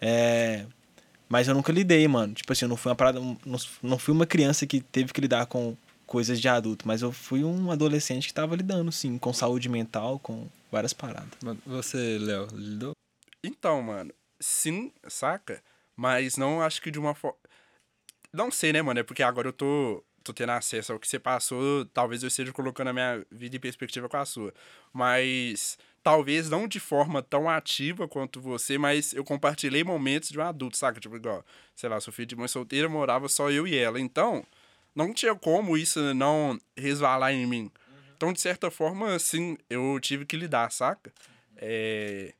É. 0.00 0.64
Mas 1.28 1.46
eu 1.46 1.54
nunca 1.54 1.70
lidei, 1.72 2.08
mano. 2.08 2.32
Tipo 2.32 2.52
assim, 2.52 2.64
eu 2.64 2.68
não 2.70 2.76
fui 2.76 2.90
uma 2.90 2.96
parada. 2.96 3.20
Não 3.82 3.98
fui 3.98 4.14
uma 4.14 4.26
criança 4.26 4.66
que 4.66 4.80
teve 4.80 5.12
que 5.12 5.20
lidar 5.20 5.44
com 5.46 5.76
coisas 6.06 6.40
de 6.40 6.48
adulto, 6.48 6.86
mas 6.86 7.02
eu 7.02 7.12
fui 7.12 7.44
um 7.44 7.70
adolescente 7.70 8.28
que 8.28 8.34
tava 8.34 8.56
lidando, 8.56 8.90
sim, 8.92 9.18
com 9.18 9.32
saúde 9.32 9.68
mental, 9.68 10.18
com 10.18 10.48
várias 10.70 10.92
paradas. 10.92 11.30
Você, 11.66 12.18
Léo, 12.18 12.48
lidou? 12.52 12.92
Então, 13.42 13.82
mano, 13.82 14.12
sim, 14.40 14.92
saca? 15.08 15.62
Mas 15.96 16.36
não 16.36 16.60
acho 16.60 16.82
que 16.82 16.90
de 16.90 16.98
uma 16.98 17.14
forma. 17.14 17.38
Não 18.32 18.50
sei, 18.50 18.72
né, 18.72 18.82
mano? 18.82 19.00
É 19.00 19.02
porque 19.02 19.22
agora 19.22 19.48
eu 19.48 19.52
tô, 19.52 20.02
tô 20.24 20.32
tendo 20.32 20.50
acesso 20.50 20.92
ao 20.92 20.98
que 20.98 21.06
você 21.06 21.18
passou. 21.18 21.84
Talvez 21.86 22.22
eu 22.22 22.28
esteja 22.28 22.52
colocando 22.52 22.88
a 22.88 22.92
minha 22.92 23.24
vida 23.30 23.56
em 23.56 23.60
perspectiva 23.60 24.08
com 24.08 24.16
a 24.16 24.24
sua. 24.24 24.52
Mas 24.92 25.78
talvez 26.02 26.50
não 26.50 26.66
de 26.66 26.80
forma 26.80 27.22
tão 27.22 27.48
ativa 27.48 28.08
quanto 28.08 28.40
você, 28.40 28.76
mas 28.76 29.12
eu 29.14 29.24
compartilhei 29.24 29.84
momentos 29.84 30.30
de 30.30 30.38
um 30.38 30.42
adulto, 30.42 30.76
saca? 30.76 30.98
Tipo, 30.98 31.16
igual, 31.16 31.44
sei 31.76 31.88
lá, 31.88 32.00
sou 32.00 32.12
filho 32.12 32.26
de 32.26 32.36
mãe 32.36 32.48
solteira, 32.48 32.88
morava 32.88 33.28
só 33.28 33.50
eu 33.50 33.66
e 33.66 33.76
ela. 33.76 34.00
Então, 34.00 34.44
não 34.94 35.12
tinha 35.12 35.34
como 35.34 35.76
isso 35.76 36.14
não 36.14 36.58
resvalar 36.76 37.32
em 37.32 37.46
mim. 37.46 37.70
Então, 38.16 38.32
de 38.32 38.40
certa 38.40 38.70
forma, 38.70 39.18
sim, 39.18 39.56
eu 39.68 39.98
tive 40.00 40.24
que 40.24 40.36
lidar, 40.36 40.70
saca? 40.70 41.12
É. 41.56 42.32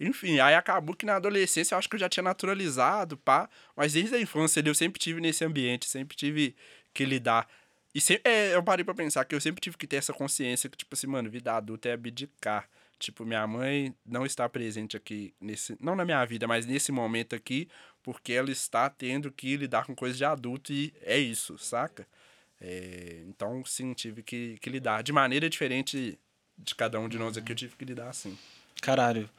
Enfim, 0.00 0.40
aí 0.40 0.54
acabou 0.54 0.96
que 0.96 1.06
na 1.06 1.16
adolescência 1.16 1.74
eu 1.74 1.78
acho 1.78 1.88
que 1.88 1.94
eu 1.94 2.00
já 2.00 2.08
tinha 2.08 2.24
naturalizado, 2.24 3.16
pá. 3.16 3.48
Mas 3.76 3.92
desde 3.92 4.16
a 4.16 4.20
infância 4.20 4.60
ali 4.60 4.68
eu 4.68 4.74
sempre 4.74 4.98
tive 4.98 5.20
nesse 5.20 5.44
ambiente, 5.44 5.88
sempre 5.88 6.16
tive 6.16 6.56
que 6.92 7.04
lidar. 7.04 7.48
E 7.94 8.00
sempre, 8.00 8.30
é, 8.30 8.54
eu 8.54 8.62
parei 8.62 8.84
pra 8.84 8.94
pensar 8.94 9.24
que 9.24 9.34
eu 9.34 9.40
sempre 9.40 9.60
tive 9.60 9.76
que 9.76 9.86
ter 9.86 9.96
essa 9.96 10.12
consciência 10.12 10.68
que, 10.68 10.76
tipo 10.76 10.94
assim, 10.94 11.06
mano, 11.06 11.30
vida 11.30 11.52
adulta 11.54 11.88
é 11.88 11.92
abdicar. 11.92 12.68
Tipo, 12.98 13.24
minha 13.24 13.46
mãe 13.46 13.94
não 14.06 14.24
está 14.24 14.48
presente 14.48 14.96
aqui 14.96 15.34
nesse. 15.40 15.76
Não 15.80 15.96
na 15.96 16.04
minha 16.04 16.24
vida, 16.24 16.46
mas 16.46 16.66
nesse 16.66 16.92
momento 16.92 17.34
aqui, 17.34 17.68
porque 18.02 18.32
ela 18.32 18.50
está 18.50 18.88
tendo 18.90 19.30
que 19.30 19.56
lidar 19.56 19.86
com 19.86 19.94
coisas 19.94 20.18
de 20.18 20.24
adulto 20.24 20.72
e 20.72 20.92
é 21.02 21.18
isso, 21.18 21.56
saca? 21.58 22.06
É, 22.60 23.22
então, 23.26 23.64
sim, 23.64 23.92
tive 23.92 24.22
que, 24.22 24.56
que 24.60 24.70
lidar. 24.70 25.02
De 25.02 25.12
maneira 25.12 25.48
diferente 25.50 26.18
de 26.56 26.74
cada 26.74 27.00
um 27.00 27.08
de 27.08 27.18
nós 27.18 27.36
aqui, 27.36 27.52
eu 27.52 27.56
tive 27.56 27.76
que 27.76 27.84
lidar 27.84 28.08
assim. 28.08 28.36
Caralho. 28.80 29.30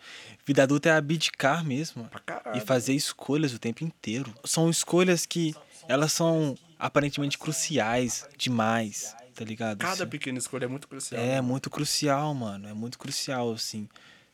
Vida 0.46 0.64
adulta 0.64 0.90
é 0.90 0.92
abdicar 0.94 1.64
mesmo. 1.66 2.10
E 2.54 2.62
fazer 2.62 2.94
escolhas 2.94 3.54
o 3.54 3.60
tempo 3.60 3.84
inteiro. 3.84 4.34
São 4.46 4.70
escolhas 4.70 5.26
que 5.26 5.54
elas 5.88 6.14
são 6.14 6.58
aparentemente 6.80 7.38
cruciais 7.38 8.28
demais, 8.38 9.16
tá 9.36 9.44
ligado? 9.44 9.80
Cada 9.80 9.94
Assim. 9.94 10.08
pequena 10.08 10.38
escolha 10.38 10.66
é 10.66 10.68
muito 10.68 10.88
crucial. 10.88 11.22
É 11.22 11.42
muito 11.42 11.70
crucial, 11.70 12.34
mano. 12.34 12.68
É 12.70 12.74
muito 12.74 12.98
crucial, 12.98 13.52
assim. 13.52 13.88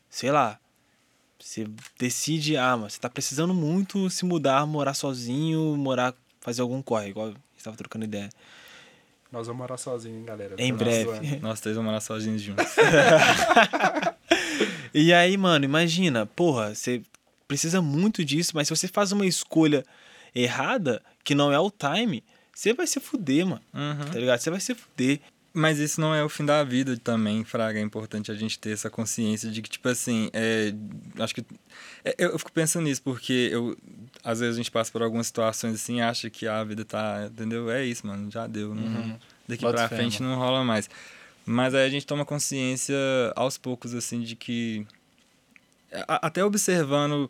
Sei 0.08 0.30
lá. 0.30 0.60
Você 1.40 1.66
decide, 1.98 2.56
ah, 2.56 2.76
mas 2.76 2.94
você 2.94 3.00
tá 3.00 3.08
precisando 3.08 3.54
muito 3.54 4.08
se 4.10 4.24
mudar, 4.24 4.66
morar 4.66 4.94
sozinho, 4.94 5.76
morar, 5.76 6.14
fazer 6.40 6.62
algum 6.62 6.82
corre, 6.82 7.08
igual 7.08 7.28
a 7.28 7.30
gente 7.30 7.64
tava 7.64 7.76
trocando 7.76 8.04
ideia. 8.04 8.28
Nós 9.32 9.46
vamos 9.46 9.60
morar 9.60 9.76
sozinhos, 9.76 10.18
hein, 10.18 10.24
galera. 10.24 10.54
Em 10.58 10.74
breve. 10.74 11.38
Nós 11.38 11.60
três 11.60 11.76
vamos 11.76 11.88
morar 11.88 12.00
sozinhos 12.00 12.42
juntos. 12.42 12.66
E 14.92 15.12
aí, 15.12 15.36
mano, 15.36 15.64
imagina, 15.64 16.26
porra, 16.26 16.74
você 16.74 17.02
precisa 17.46 17.80
muito 17.80 18.24
disso, 18.24 18.52
mas 18.54 18.66
se 18.66 18.76
você 18.76 18.88
faz 18.88 19.12
uma 19.12 19.24
escolha 19.24 19.84
errada, 20.34 21.00
que 21.22 21.34
não 21.34 21.52
é 21.52 21.58
o 21.58 21.70
time, 21.70 22.24
você 22.52 22.72
vai 22.72 22.86
se 22.86 22.98
fuder, 22.98 23.46
mano. 23.46 23.62
Uhum. 23.72 24.12
Tá 24.12 24.18
ligado? 24.18 24.40
Você 24.40 24.50
vai 24.50 24.60
se 24.60 24.74
fuder. 24.74 25.20
Mas 25.52 25.78
isso 25.80 26.00
não 26.00 26.14
é 26.14 26.22
o 26.22 26.28
fim 26.28 26.44
da 26.44 26.62
vida 26.62 26.96
também, 26.96 27.42
Fraga. 27.44 27.78
É 27.80 27.82
importante 27.82 28.30
a 28.30 28.34
gente 28.34 28.56
ter 28.58 28.70
essa 28.70 28.88
consciência 28.88 29.50
de 29.50 29.60
que, 29.60 29.68
tipo 29.68 29.88
assim, 29.88 30.30
é, 30.32 30.72
acho 31.18 31.34
que. 31.34 31.44
é, 32.04 32.14
eu 32.18 32.38
fico 32.38 32.52
pensando 32.52 32.84
nisso, 32.84 33.02
porque 33.02 33.48
eu, 33.50 33.76
às 34.22 34.38
vezes 34.38 34.54
a 34.54 34.58
gente 34.58 34.70
passa 34.70 34.92
por 34.92 35.02
algumas 35.02 35.26
situações 35.26 35.74
assim 35.74 35.96
e 35.96 36.00
acha 36.00 36.30
que 36.30 36.46
a 36.46 36.62
vida 36.62 36.84
tá. 36.84 37.26
Entendeu? 37.32 37.68
É 37.70 37.84
isso, 37.84 38.06
mano. 38.06 38.30
Já 38.30 38.46
deu. 38.46 38.72
Não, 38.74 39.18
daqui 39.48 39.62
Bota 39.62 39.76
pra 39.78 39.88
fé, 39.88 39.96
frente 39.96 40.22
não 40.22 40.36
rola 40.36 40.62
mais. 40.62 40.88
Mas 41.44 41.74
aí 41.74 41.84
a 41.84 41.90
gente 41.90 42.06
toma 42.06 42.24
consciência 42.24 42.94
aos 43.34 43.58
poucos, 43.58 43.92
assim, 43.92 44.20
de 44.20 44.36
que. 44.36 44.86
a- 46.06 46.26
Até 46.28 46.44
observando. 46.44 47.28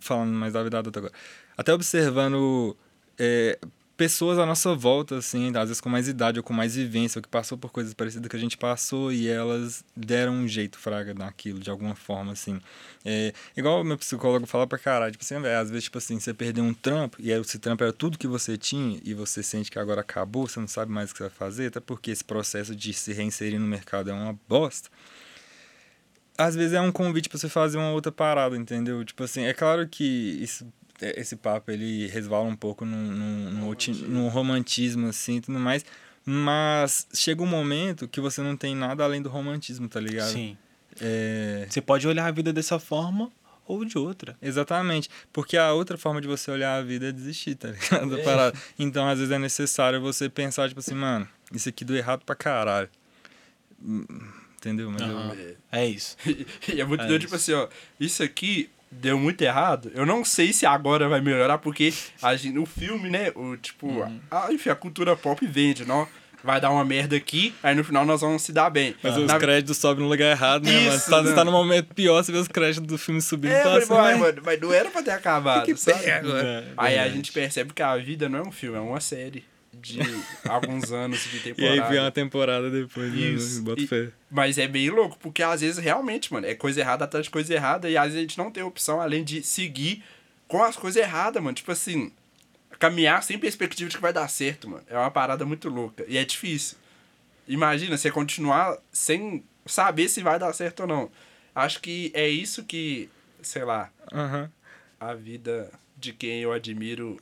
Falando 0.00 0.32
mais 0.32 0.52
da 0.52 0.62
vida 0.62 0.78
adulta 0.78 0.98
agora. 1.00 1.14
Até 1.56 1.72
observando 1.74 2.76
é, 3.18 3.58
pessoas 4.00 4.38
à 4.38 4.46
nossa 4.46 4.74
volta, 4.74 5.18
assim, 5.18 5.48
às 5.54 5.68
vezes 5.68 5.78
com 5.78 5.90
mais 5.90 6.08
idade 6.08 6.38
ou 6.38 6.42
com 6.42 6.54
mais 6.54 6.74
vivência, 6.74 7.18
ou 7.18 7.22
que 7.22 7.28
passou 7.28 7.58
por 7.58 7.70
coisas 7.70 7.92
parecidas 7.92 8.30
que 8.30 8.34
a 8.34 8.38
gente 8.38 8.56
passou 8.56 9.12
e 9.12 9.28
elas 9.28 9.84
deram 9.94 10.32
um 10.32 10.48
jeito, 10.48 10.78
fraga, 10.78 11.12
naquilo, 11.12 11.58
de 11.58 11.68
alguma 11.68 11.94
forma, 11.94 12.32
assim. 12.32 12.58
É, 13.04 13.34
igual 13.54 13.84
meu 13.84 13.98
psicólogo 13.98 14.46
fala 14.46 14.66
pra 14.66 14.78
caralho, 14.78 15.12
tipo 15.12 15.22
assim, 15.22 15.38
véio, 15.38 15.58
às 15.58 15.68
vezes, 15.68 15.84
tipo 15.84 15.98
assim, 15.98 16.18
você 16.18 16.32
perdeu 16.32 16.64
um 16.64 16.72
trampo 16.72 17.18
e 17.20 17.30
esse 17.30 17.58
trampo 17.58 17.84
era 17.84 17.92
tudo 17.92 18.16
que 18.16 18.26
você 18.26 18.56
tinha 18.56 18.98
e 19.04 19.12
você 19.12 19.42
sente 19.42 19.70
que 19.70 19.78
agora 19.78 20.00
acabou, 20.00 20.48
você 20.48 20.58
não 20.58 20.66
sabe 20.66 20.90
mais 20.90 21.10
o 21.10 21.12
que 21.12 21.18
você 21.18 21.24
vai 21.24 21.36
fazer, 21.36 21.66
até 21.66 21.78
porque 21.78 22.10
esse 22.10 22.24
processo 22.24 22.74
de 22.74 22.94
se 22.94 23.12
reinserir 23.12 23.60
no 23.60 23.66
mercado 23.66 24.08
é 24.08 24.14
uma 24.14 24.34
bosta 24.48 24.88
às 26.38 26.54
vezes 26.54 26.72
é 26.72 26.80
um 26.80 26.90
convite 26.90 27.28
para 27.28 27.38
você 27.38 27.50
fazer 27.50 27.76
uma 27.76 27.90
outra 27.90 28.10
parada, 28.10 28.56
entendeu? 28.56 29.04
Tipo 29.04 29.24
assim, 29.24 29.42
é 29.42 29.52
claro 29.52 29.86
que 29.86 30.38
isso 30.40 30.64
é, 30.64 30.79
esse 31.00 31.36
papo 31.36 31.70
ele 31.70 32.06
resvala 32.08 32.44
um 32.44 32.56
pouco 32.56 32.84
no, 32.84 32.96
no, 32.96 33.50
no, 33.50 33.60
romantismo. 33.60 34.08
no 34.08 34.28
romantismo, 34.28 35.08
assim, 35.08 35.36
e 35.36 35.40
tudo 35.40 35.58
mais. 35.58 35.84
Mas 36.24 37.06
chega 37.14 37.42
um 37.42 37.46
momento 37.46 38.06
que 38.06 38.20
você 38.20 38.42
não 38.42 38.56
tem 38.56 38.74
nada 38.74 39.02
além 39.04 39.22
do 39.22 39.28
romantismo, 39.28 39.88
tá 39.88 39.98
ligado? 39.98 40.32
Sim. 40.32 40.56
É... 41.00 41.66
Você 41.68 41.80
pode 41.80 42.06
olhar 42.06 42.26
a 42.26 42.30
vida 42.30 42.52
dessa 42.52 42.78
forma 42.78 43.32
ou 43.66 43.84
de 43.84 43.96
outra. 43.96 44.36
Exatamente. 44.42 45.08
Porque 45.32 45.56
a 45.56 45.72
outra 45.72 45.96
forma 45.96 46.20
de 46.20 46.26
você 46.26 46.50
olhar 46.50 46.76
a 46.76 46.82
vida 46.82 47.08
é 47.08 47.12
desistir, 47.12 47.54
tá 47.54 47.68
ligado? 47.72 48.18
É. 48.18 48.52
Então, 48.78 49.08
às 49.08 49.18
vezes, 49.18 49.32
é 49.32 49.38
necessário 49.38 50.00
você 50.00 50.28
pensar, 50.28 50.68
tipo 50.68 50.80
assim, 50.80 50.94
mano, 50.94 51.26
isso 51.52 51.68
aqui 51.68 51.84
deu 51.84 51.96
errado 51.96 52.24
pra 52.24 52.34
caralho. 52.34 52.88
Entendeu? 54.56 54.90
Mas 54.90 55.02
uhum. 55.02 55.32
eu... 55.32 55.56
É 55.72 55.86
isso. 55.86 56.16
e 56.68 56.80
é 56.80 56.84
muito 56.84 57.04
é 57.04 57.06
doido, 57.06 57.22
tipo 57.22 57.34
assim, 57.34 57.52
ó, 57.52 57.68
isso 57.98 58.22
aqui 58.22 58.68
deu 58.90 59.18
muito 59.18 59.42
errado. 59.42 59.90
Eu 59.94 60.04
não 60.04 60.24
sei 60.24 60.52
se 60.52 60.66
agora 60.66 61.08
vai 61.08 61.20
melhorar, 61.20 61.58
porque 61.58 61.92
a 62.20 62.34
gente, 62.36 62.58
o 62.58 62.66
filme, 62.66 63.08
né? 63.08 63.30
O, 63.34 63.56
tipo, 63.56 63.86
uhum. 63.86 64.20
a, 64.30 64.52
enfim, 64.52 64.70
a 64.70 64.74
cultura 64.74 65.16
pop 65.16 65.46
vende, 65.46 65.84
não? 65.84 66.08
Vai 66.42 66.58
dar 66.58 66.70
uma 66.70 66.84
merda 66.86 67.16
aqui, 67.16 67.54
aí 67.62 67.74
no 67.74 67.84
final 67.84 68.02
nós 68.06 68.22
vamos 68.22 68.40
se 68.40 68.50
dar 68.50 68.70
bem. 68.70 68.96
Mas 69.02 69.14
os 69.14 69.30
créditos 69.34 69.76
sobem 69.76 70.02
no 70.02 70.08
lugar 70.08 70.30
errado, 70.30 70.64
né? 70.64 70.72
Isso, 70.72 70.90
mas 70.90 71.04
tá, 71.06 71.22
né? 71.22 71.34
tá 71.34 71.44
no 71.44 71.52
momento 71.52 71.94
pior, 71.94 72.24
você 72.24 72.32
vê 72.32 72.38
os 72.38 72.48
créditos 72.48 72.86
do 72.86 72.96
filme 72.96 73.20
subindo. 73.20 73.52
É, 73.52 73.62
tá 73.62 73.70
mas, 73.70 73.90
assim, 73.90 74.18
mano, 74.18 74.42
mas 74.42 74.58
não 74.58 74.72
era 74.72 74.90
pra 74.90 75.02
ter 75.02 75.10
acabado. 75.10 75.66
Que 75.66 75.74
que 75.74 75.80
sabe? 75.80 76.10
Agora? 76.10 76.42
É, 76.42 76.64
aí 76.78 76.98
a 76.98 77.08
gente 77.10 77.30
percebe 77.30 77.74
que 77.74 77.82
a 77.82 77.94
vida 77.98 78.26
não 78.26 78.38
é 78.38 78.42
um 78.42 78.50
filme, 78.50 78.78
é 78.78 78.80
uma 78.80 79.00
série 79.00 79.44
de 79.80 79.98
alguns 80.48 80.92
anos 80.92 81.22
de 81.24 81.40
temporada. 81.40 81.76
E 81.76 81.80
aí 81.80 81.88
vem 81.88 81.98
uma 81.98 82.10
temporada 82.10 82.70
depois, 82.70 83.12
né? 83.12 83.18
Isso. 83.18 83.62
Bota 83.62 83.86
fé. 83.86 84.10
Mas 84.30 84.58
é 84.58 84.68
bem 84.68 84.90
louco, 84.90 85.18
porque 85.18 85.42
às 85.42 85.60
vezes 85.60 85.78
realmente, 85.78 86.32
mano, 86.32 86.46
é 86.46 86.54
coisa 86.54 86.80
errada 86.80 87.04
atrás 87.04 87.26
de 87.26 87.30
coisa 87.30 87.52
errada 87.52 87.88
e 87.88 87.96
às 87.96 88.04
vezes 88.04 88.18
a 88.18 88.22
gente 88.22 88.38
não 88.38 88.50
tem 88.50 88.62
opção 88.62 89.00
além 89.00 89.24
de 89.24 89.42
seguir 89.42 90.02
com 90.46 90.62
as 90.62 90.76
coisas 90.76 91.02
erradas, 91.02 91.42
mano. 91.42 91.54
Tipo 91.54 91.72
assim, 91.72 92.12
caminhar 92.78 93.22
sem 93.22 93.38
perspectiva 93.38 93.88
de 93.88 93.96
que 93.96 94.02
vai 94.02 94.12
dar 94.12 94.28
certo, 94.28 94.68
mano. 94.68 94.84
É 94.88 94.96
uma 94.98 95.10
parada 95.10 95.44
muito 95.44 95.68
louca 95.68 96.04
e 96.08 96.16
é 96.16 96.24
difícil. 96.24 96.76
Imagina 97.46 97.96
você 97.96 98.10
continuar 98.10 98.78
sem 98.92 99.44
saber 99.66 100.08
se 100.08 100.22
vai 100.22 100.38
dar 100.38 100.52
certo 100.52 100.80
ou 100.80 100.86
não. 100.86 101.10
Acho 101.54 101.80
que 101.80 102.10
é 102.14 102.28
isso 102.28 102.64
que, 102.64 103.08
sei 103.42 103.64
lá, 103.64 103.90
uhum. 104.12 104.48
a 104.98 105.14
vida 105.14 105.70
de 105.96 106.12
quem 106.12 106.40
eu 106.40 106.52
admiro 106.52 107.20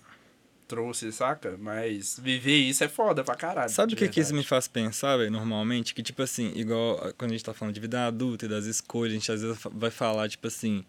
trouxe, 0.69 1.11
saca? 1.11 1.57
Mas 1.59 2.21
viver 2.23 2.59
isso 2.59 2.85
é 2.85 2.89
foda 2.89 3.25
pra 3.25 3.35
caralho. 3.35 3.71
Sabe 3.71 3.95
o 3.95 3.97
que, 3.97 4.07
que 4.09 4.21
isso 4.21 4.35
me 4.35 4.45
faz 4.45 4.69
pensar, 4.69 5.17
velho, 5.17 5.31
normalmente? 5.31 5.95
Que, 5.95 6.03
tipo 6.03 6.23
assim, 6.23 6.53
igual 6.55 7.13
quando 7.17 7.31
a 7.31 7.35
gente 7.35 7.45
tá 7.45 7.55
falando 7.55 7.75
de 7.75 7.81
vida 7.81 8.07
adulta 8.07 8.45
e 8.45 8.49
das 8.49 8.67
escolhas, 8.67 9.13
a 9.13 9.15
gente 9.15 9.33
às 9.33 9.43
vezes 9.43 9.59
vai 9.73 9.91
falar, 9.91 10.29
tipo 10.29 10.47
assim, 10.47 10.85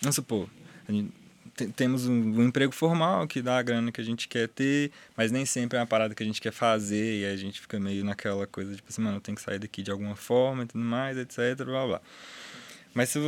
vamos 0.00 0.14
supor, 0.14 0.48
temos 1.74 2.06
um, 2.06 2.12
um, 2.12 2.44
emprego 2.44 2.72
formal 2.72 3.26
que 3.26 3.40
dá 3.40 3.58
a 3.58 3.62
grana 3.62 3.90
que 3.90 4.00
a 4.00 4.04
gente 4.04 4.28
quer 4.28 4.48
ter, 4.48 4.92
mas 5.16 5.32
nem 5.32 5.46
sempre 5.46 5.78
é 5.78 5.80
uma 5.80 5.86
parada 5.86 6.14
que 6.14 6.22
a 6.22 6.26
gente 6.26 6.40
quer 6.40 6.52
fazer 6.52 7.20
e 7.20 7.26
a 7.26 7.36
gente 7.36 7.60
fica 7.60 7.80
meio 7.80 8.04
naquela 8.04 8.46
coisa, 8.46 8.74
tipo 8.74 8.88
assim, 8.88 9.00
mano, 9.00 9.16
eu 9.16 9.20
tenho 9.20 9.36
que 9.36 9.42
sair 9.42 9.58
daqui 9.58 9.82
de 9.82 9.90
alguma 9.90 10.14
forma 10.14 10.64
e 10.64 10.66
tudo 10.66 10.84
mais, 10.84 11.16
etc, 11.16 11.64
blá 11.64 11.86
blá. 11.86 12.00
Mas 12.92 13.08
se, 13.08 13.18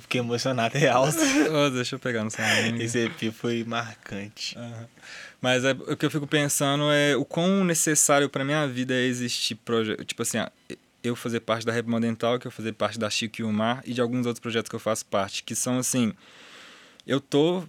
Fiquei 0.00 0.20
emocionado, 0.20 0.76
real. 0.78 1.04
oh, 1.06 1.70
deixa 1.70 1.96
eu 1.96 1.98
pegar 1.98 2.24
no 2.24 2.30
celular. 2.30 2.80
Esse 2.80 2.98
EP 3.06 3.32
foi 3.32 3.62
marcante. 3.64 4.56
Uhum. 4.56 4.86
Mas 5.40 5.64
é, 5.64 5.72
o 5.72 5.96
que 5.96 6.06
eu 6.06 6.10
fico 6.10 6.26
pensando 6.26 6.84
é 6.90 7.16
o 7.16 7.24
quão 7.24 7.64
necessário 7.64 8.28
para 8.28 8.44
minha 8.44 8.66
vida 8.66 8.94
é 8.94 9.02
existir 9.02 9.56
projeto. 9.56 10.04
Tipo 10.04 10.22
assim, 10.22 10.38
eu 11.02 11.16
fazer 11.16 11.40
parte 11.40 11.66
da 11.66 11.72
Rap 11.72 11.86
Dental, 12.00 12.38
que 12.38 12.46
eu 12.46 12.50
fazer 12.50 12.72
parte 12.72 12.98
da 12.98 13.10
Chico 13.10 13.40
e 13.40 13.44
o 13.44 13.52
Mar 13.52 13.82
e 13.84 13.92
de 13.92 14.00
alguns 14.00 14.24
outros 14.24 14.40
projetos 14.40 14.68
que 14.68 14.76
eu 14.76 14.80
faço 14.80 15.04
parte, 15.06 15.42
que 15.42 15.54
são 15.54 15.78
assim. 15.78 16.12
Eu 17.06 17.20
tô 17.20 17.64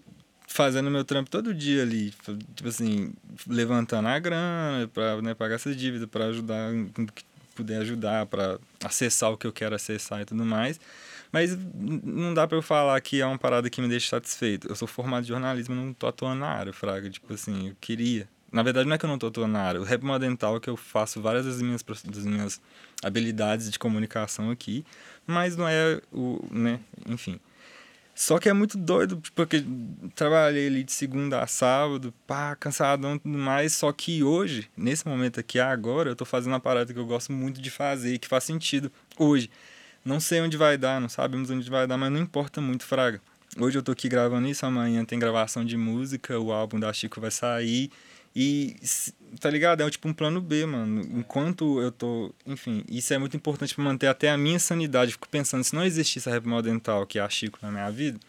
fazendo 0.47 0.91
meu 0.91 1.03
trampo 1.03 1.31
todo 1.31 1.51
dia 1.51 1.81
ali, 1.81 2.13
tipo 2.55 2.69
assim, 2.69 3.11
levantando 3.47 4.07
a 4.07 4.19
grana 4.19 4.87
para 4.93 5.19
né, 5.19 5.33
pagar 5.33 5.55
essa 5.55 5.73
dívida, 5.73 6.05
para 6.05 6.25
ajudar, 6.25 6.71
puder 7.55 7.81
ajudar, 7.81 8.27
para 8.27 8.59
acessar 8.83 9.31
o 9.31 9.37
que 9.37 9.47
eu 9.47 9.51
quero 9.51 9.73
acessar 9.73 10.21
e 10.21 10.25
tudo 10.25 10.45
mais. 10.45 10.79
Mas 11.33 11.57
não 11.83 12.31
dá 12.31 12.47
para 12.47 12.59
eu 12.59 12.61
falar 12.61 13.01
que 13.01 13.19
é 13.19 13.25
uma 13.25 13.39
parada 13.39 13.67
que 13.67 13.81
me 13.81 13.89
deixa 13.89 14.07
satisfeito. 14.07 14.67
Eu 14.69 14.75
sou 14.75 14.87
formado 14.87 15.23
em 15.23 15.27
jornalismo, 15.27 15.73
não 15.73 15.91
tô 15.91 16.05
atuando 16.05 16.41
na 16.41 16.47
área, 16.47 16.71
fraga. 16.71 17.09
Tipo 17.09 17.33
assim, 17.33 17.69
eu 17.69 17.75
queria. 17.81 18.29
Na 18.51 18.61
verdade, 18.61 18.87
não 18.87 18.93
é 18.93 18.99
que 18.99 19.05
eu 19.05 19.09
não 19.09 19.17
tô 19.17 19.25
atuando 19.25 19.51
na 19.51 19.61
área. 19.61 19.81
O 19.81 19.83
rap 19.83 20.03
modental 20.03 20.57
é 20.57 20.59
que 20.59 20.69
eu 20.69 20.77
faço 20.77 21.19
várias 21.19 21.43
das 21.47 21.59
minhas, 21.59 21.81
das 21.81 22.23
minhas 22.23 22.61
habilidades 23.03 23.71
de 23.71 23.79
comunicação 23.79 24.51
aqui, 24.51 24.85
mas 25.25 25.57
não 25.57 25.67
é 25.67 25.99
o, 26.11 26.39
né, 26.51 26.79
enfim. 27.09 27.39
Só 28.13 28.37
que 28.37 28.47
é 28.47 28.53
muito 28.53 28.77
doido, 28.77 29.19
porque 29.33 29.65
trabalhei 30.13 30.67
ali 30.67 30.83
de 30.83 30.91
segunda 30.91 31.41
a 31.41 31.47
sábado, 31.47 32.13
pá, 32.27 32.55
cansadão 32.55 33.15
e 33.15 33.19
tudo 33.19 33.39
mais. 33.39 33.73
Só 33.73 33.91
que 33.91 34.23
hoje, 34.23 34.69
nesse 34.77 35.07
momento 35.07 35.39
aqui, 35.39 35.59
agora, 35.59 36.11
eu 36.11 36.15
tô 36.15 36.25
fazendo 36.25 36.53
uma 36.53 36.59
parada 36.59 36.93
que 36.93 36.99
eu 36.99 37.07
gosto 37.07 37.33
muito 37.33 37.59
de 37.59 37.71
fazer 37.71 38.13
e 38.13 38.19
que 38.19 38.27
faz 38.27 38.43
sentido 38.43 38.91
hoje. 39.17 39.49
Não 40.03 40.19
sei 40.19 40.41
onde 40.41 40.57
vai 40.57 40.77
dar, 40.77 40.99
não 40.99 41.07
sabemos 41.07 41.49
onde 41.49 41.69
vai 41.69 41.87
dar, 41.87 41.97
mas 41.97 42.11
não 42.11 42.19
importa 42.19 42.59
muito, 42.59 42.83
Fraga. 42.85 43.21
Hoje 43.57 43.77
eu 43.77 43.83
tô 43.83 43.91
aqui 43.91 44.09
gravando 44.09 44.47
isso, 44.47 44.65
amanhã 44.65 45.05
tem 45.05 45.17
gravação 45.17 45.63
de 45.63 45.77
música, 45.77 46.39
o 46.39 46.51
álbum 46.51 46.79
da 46.79 46.91
Chico 46.91 47.21
vai 47.21 47.31
sair. 47.31 47.91
E, 48.35 48.75
tá 49.39 49.49
ligado? 49.49 49.81
É 49.81 49.89
tipo 49.89 50.07
um 50.07 50.13
plano 50.13 50.41
B, 50.41 50.65
mano. 50.65 51.01
Enquanto 51.19 51.79
eu 51.79 51.91
tô. 51.91 52.33
Enfim, 52.47 52.83
isso 52.89 53.13
é 53.13 53.17
muito 53.17 53.37
importante 53.37 53.75
para 53.75 53.83
manter 53.83 54.07
até 54.07 54.29
a 54.31 54.37
minha 54.37 54.59
sanidade. 54.59 55.11
Fico 55.11 55.29
pensando, 55.29 55.63
se 55.63 55.75
não 55.75 55.85
existisse 55.85 56.27
a 56.27 56.31
Rap 56.31 56.45
Dental, 56.63 57.05
que 57.05 57.19
é 57.19 57.21
a 57.21 57.29
Chico 57.29 57.59
na 57.61 57.71
minha 57.71 57.89
vida, 57.91 58.19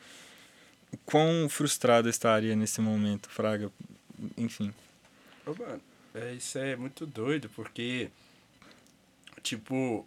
quão 1.07 1.49
frustrado 1.49 2.07
eu 2.07 2.11
estaria 2.11 2.55
nesse 2.55 2.83
momento, 2.83 3.31
Fraga. 3.31 3.73
Enfim. 4.37 4.75
Ô, 5.47 5.55
mano, 5.55 5.81
é, 6.15 6.35
isso 6.35 6.59
é 6.59 6.77
muito 6.77 7.07
doido, 7.07 7.51
porque. 7.57 8.11
Tipo, 9.43 10.07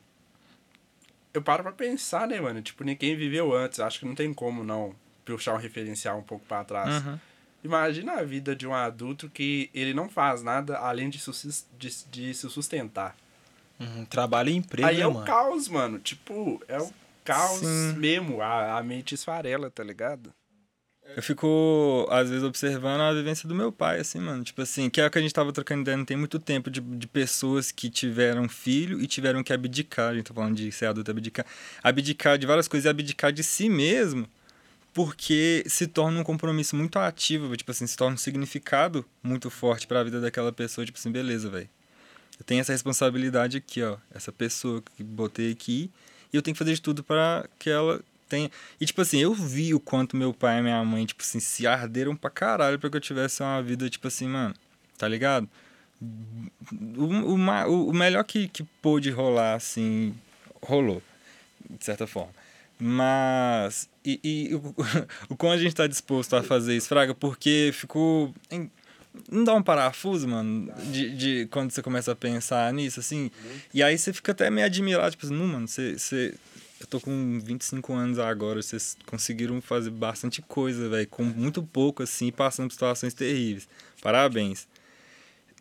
eu 1.37 1.41
paro 1.41 1.63
pra 1.63 1.71
pensar, 1.71 2.27
né, 2.27 2.39
mano? 2.39 2.61
Tipo, 2.61 2.83
ninguém 2.83 3.15
viveu 3.15 3.53
antes. 3.55 3.79
Acho 3.79 3.99
que 3.99 4.05
não 4.05 4.15
tem 4.15 4.33
como 4.33 4.63
não 4.63 4.93
puxar 5.25 5.53
um 5.53 5.57
referencial 5.57 6.17
um 6.19 6.23
pouco 6.23 6.45
para 6.45 6.63
trás. 6.63 7.05
Uhum. 7.05 7.19
Imagina 7.63 8.13
a 8.13 8.23
vida 8.23 8.55
de 8.55 8.67
um 8.67 8.73
adulto 8.73 9.29
que 9.29 9.69
ele 9.73 9.93
não 9.93 10.07
faz 10.09 10.41
nada 10.43 10.77
além 10.77 11.09
de, 11.09 11.19
de, 11.77 12.05
de 12.09 12.33
se 12.33 12.49
sustentar. 12.49 13.15
Uhum, 13.79 14.05
trabalho 14.05 14.49
e 14.49 14.55
emprego, 14.55 14.87
Aí 14.87 15.01
é 15.01 15.05
mano. 15.05 15.21
o 15.21 15.25
caos, 15.25 15.67
mano. 15.67 15.99
Tipo, 15.99 16.61
é 16.67 16.79
o 16.79 16.89
caos 17.23 17.59
Sim. 17.59 17.93
mesmo. 17.97 18.41
A, 18.41 18.77
a 18.77 18.83
mente 18.83 19.15
esfarela, 19.15 19.69
tá 19.69 19.83
ligado? 19.83 20.33
Eu 21.15 21.23
fico, 21.23 22.07
às 22.11 22.29
vezes, 22.29 22.43
observando 22.43 23.01
a 23.01 23.13
vivência 23.13 23.47
do 23.47 23.55
meu 23.55 23.71
pai, 23.71 23.99
assim, 23.99 24.19
mano. 24.19 24.43
Tipo 24.43 24.61
assim, 24.61 24.89
que 24.89 25.01
é 25.01 25.07
o 25.07 25.09
que 25.09 25.17
a 25.17 25.21
gente 25.21 25.33
tava 25.33 25.51
trocando 25.51 25.81
ideia 25.81 25.97
não 25.97 26.05
tem 26.05 26.17
muito 26.17 26.37
tempo, 26.39 26.69
de, 26.69 26.79
de 26.79 27.07
pessoas 27.07 27.71
que 27.71 27.89
tiveram 27.89 28.47
filho 28.47 29.01
e 29.01 29.07
tiveram 29.07 29.43
que 29.43 29.51
abdicar. 29.51 30.11
A 30.11 30.15
gente 30.15 30.25
tá 30.25 30.33
falando 30.33 30.55
de 30.55 30.71
ser 30.71 30.85
adulto, 30.87 31.09
abdicar. 31.09 31.45
Abdicar 31.81 32.37
de 32.37 32.45
várias 32.45 32.67
coisas 32.67 32.85
e 32.85 32.89
abdicar 32.89 33.31
de 33.31 33.43
si 33.43 33.67
mesmo, 33.69 34.27
porque 34.93 35.63
se 35.67 35.87
torna 35.87 36.19
um 36.19 36.23
compromisso 36.23 36.75
muito 36.75 36.99
ativo, 36.99 37.55
tipo 37.55 37.71
assim, 37.71 37.87
se 37.87 37.97
torna 37.97 38.15
um 38.15 38.17
significado 38.17 39.05
muito 39.23 39.49
forte 39.49 39.87
para 39.87 40.01
a 40.01 40.03
vida 40.03 40.21
daquela 40.21 40.51
pessoa. 40.51 40.85
Tipo 40.85 40.99
assim, 40.99 41.11
beleza, 41.11 41.49
velho. 41.49 41.69
Eu 42.39 42.45
tenho 42.45 42.61
essa 42.61 42.71
responsabilidade 42.71 43.57
aqui, 43.57 43.81
ó. 43.81 43.97
Essa 44.13 44.31
pessoa 44.31 44.83
que 44.95 45.03
botei 45.03 45.51
aqui. 45.51 45.89
E 46.31 46.35
eu 46.35 46.41
tenho 46.41 46.53
que 46.53 46.59
fazer 46.59 46.73
de 46.73 46.81
tudo 46.81 47.03
para 47.03 47.49
que 47.57 47.69
ela 47.69 48.01
tem. 48.27 48.51
E, 48.79 48.85
tipo 48.85 49.01
assim, 49.01 49.19
eu 49.19 49.33
vi 49.33 49.73
o 49.73 49.79
quanto 49.79 50.17
meu 50.17 50.33
pai 50.33 50.59
e 50.59 50.61
minha 50.61 50.83
mãe, 50.83 51.05
tipo 51.05 51.23
assim, 51.23 51.39
se 51.39 51.65
arderam 51.65 52.15
pra 52.15 52.29
caralho 52.29 52.79
pra 52.79 52.89
que 52.89 52.97
eu 52.97 53.01
tivesse 53.01 53.41
uma 53.41 53.61
vida, 53.61 53.89
tipo 53.89 54.07
assim, 54.07 54.27
mano, 54.27 54.53
tá 54.97 55.07
ligado? 55.07 55.49
O, 56.01 57.33
o, 57.33 57.89
o 57.89 57.93
melhor 57.93 58.23
que, 58.23 58.47
que 58.47 58.63
pôde 58.81 59.09
rolar, 59.09 59.55
assim, 59.55 60.13
rolou, 60.61 61.01
de 61.69 61.83
certa 61.83 62.05
forma. 62.05 62.33
Mas. 62.79 63.89
E, 64.05 64.19
e 64.23 64.55
o, 64.55 64.75
o 65.29 65.35
quão 65.35 65.51
a 65.51 65.57
gente 65.57 65.75
tá 65.75 65.87
disposto 65.87 66.35
a 66.35 66.43
fazer 66.43 66.75
isso, 66.75 66.87
Fraga, 66.87 67.15
porque 67.15 67.71
ficou. 67.73 68.33
Em, 68.51 68.69
não 69.31 69.43
dá 69.43 69.53
um 69.55 69.63
parafuso, 69.63 70.27
mano, 70.27 70.71
de, 70.91 71.15
de 71.15 71.47
quando 71.47 71.71
você 71.71 71.81
começa 71.81 72.11
a 72.11 72.15
pensar 72.15 72.71
nisso, 72.71 72.99
assim. 72.99 73.31
E 73.73 73.81
aí 73.81 73.97
você 73.97 74.13
fica 74.13 74.31
até 74.31 74.49
meio 74.49 74.67
admirado, 74.67 75.11
tipo 75.11 75.25
assim, 75.25 75.35
não, 75.35 75.47
mano, 75.47 75.67
você, 75.67 75.97
você 75.97 76.35
eu 76.79 76.87
tô 76.87 76.99
com 76.99 77.39
25 77.39 77.93
anos 77.93 78.19
agora, 78.19 78.61
vocês 78.61 78.97
conseguiram 79.05 79.59
fazer 79.61 79.89
bastante 79.89 80.41
coisa, 80.41 80.87
velho, 80.89 81.07
com 81.07 81.23
muito 81.23 81.63
pouco, 81.63 82.03
assim, 82.03 82.31
passando 82.31 82.67
por 82.67 82.73
situações 82.73 83.13
terríveis. 83.13 83.67
Parabéns. 84.01 84.67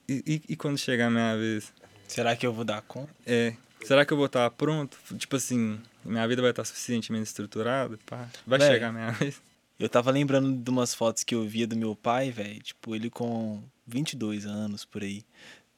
E, 0.08 0.22
e, 0.26 0.42
e, 0.52 0.56
quando 0.56 0.78
chegar 0.78 1.06
a 1.06 1.10
minha 1.10 1.36
vez? 1.36 1.72
Será 2.06 2.36
que 2.36 2.46
eu 2.46 2.52
vou 2.52 2.64
dar 2.64 2.82
conta? 2.82 3.12
É. 3.26 3.54
Será 3.84 4.04
que 4.04 4.12
eu 4.12 4.16
vou 4.16 4.26
estar 4.26 4.48
pronto? 4.50 4.96
Tipo 5.16 5.36
assim, 5.36 5.80
minha 6.04 6.26
vida 6.28 6.40
vai 6.40 6.50
estar 6.50 6.64
suficientemente 6.64 7.24
estruturada? 7.24 7.98
Pá, 8.06 8.28
vai 8.46 8.58
véio, 8.58 8.72
chegar 8.72 8.88
a 8.88 8.92
minha 8.92 9.10
vez? 9.12 9.40
Eu 9.78 9.88
tava 9.88 10.10
lembrando 10.10 10.52
de 10.56 10.70
umas 10.70 10.94
fotos 10.94 11.24
que 11.24 11.34
eu 11.34 11.46
via 11.46 11.66
do 11.66 11.76
meu 11.76 11.94
pai, 11.94 12.30
velho. 12.30 12.62
Tipo, 12.62 12.94
ele 12.94 13.10
com 13.10 13.62
22 13.86 14.46
anos 14.46 14.84
por 14.84 15.02
aí. 15.02 15.24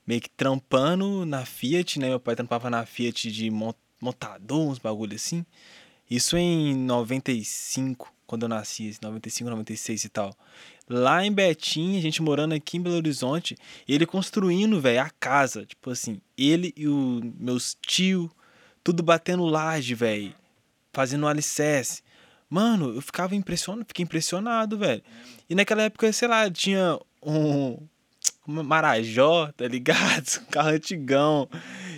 Meio 0.06 0.20
que 0.20 0.30
trampando 0.30 1.26
na 1.26 1.44
Fiat, 1.44 1.98
né? 1.98 2.08
Meu 2.08 2.20
pai 2.20 2.36
trampava 2.36 2.70
na 2.70 2.86
Fiat 2.86 3.30
de 3.30 3.50
montador, 4.00 4.68
uns 4.68 4.78
bagulho 4.78 5.14
assim. 5.14 5.44
Isso 6.10 6.36
em 6.36 6.74
95, 6.74 8.12
quando 8.26 8.44
eu 8.44 8.48
nasci, 8.48 8.96
95, 9.00 9.50
96 9.50 10.04
e 10.04 10.08
tal. 10.08 10.34
Lá 10.88 11.24
em 11.24 11.30
Betim, 11.30 11.98
a 11.98 12.00
gente 12.00 12.22
morando 12.22 12.54
aqui 12.54 12.78
em 12.78 12.80
Belo 12.80 12.96
Horizonte, 12.96 13.56
ele 13.86 14.06
construindo, 14.06 14.80
velho, 14.80 15.02
a 15.02 15.10
casa. 15.20 15.66
Tipo 15.66 15.90
assim, 15.90 16.20
ele 16.36 16.72
e 16.76 16.88
os 16.88 17.22
meus 17.38 17.76
tio, 17.86 18.30
tudo 18.82 19.02
batendo 19.02 19.44
laje, 19.44 19.94
velho. 19.94 20.34
Fazendo 20.92 21.26
alicerce. 21.26 22.02
Mano, 22.48 22.94
eu 22.94 23.02
ficava 23.02 23.34
impressionado, 23.34 23.84
fiquei 23.86 24.02
impressionado, 24.02 24.78
velho. 24.78 25.02
E 25.50 25.54
naquela 25.54 25.82
época, 25.82 26.10
sei 26.10 26.26
lá, 26.26 26.50
tinha 26.50 26.98
um, 27.22 27.78
um 28.46 28.62
Marajó, 28.62 29.52
tá 29.52 29.68
ligado? 29.68 30.40
Um 30.48 30.50
carro 30.50 30.70
antigão. 30.70 31.48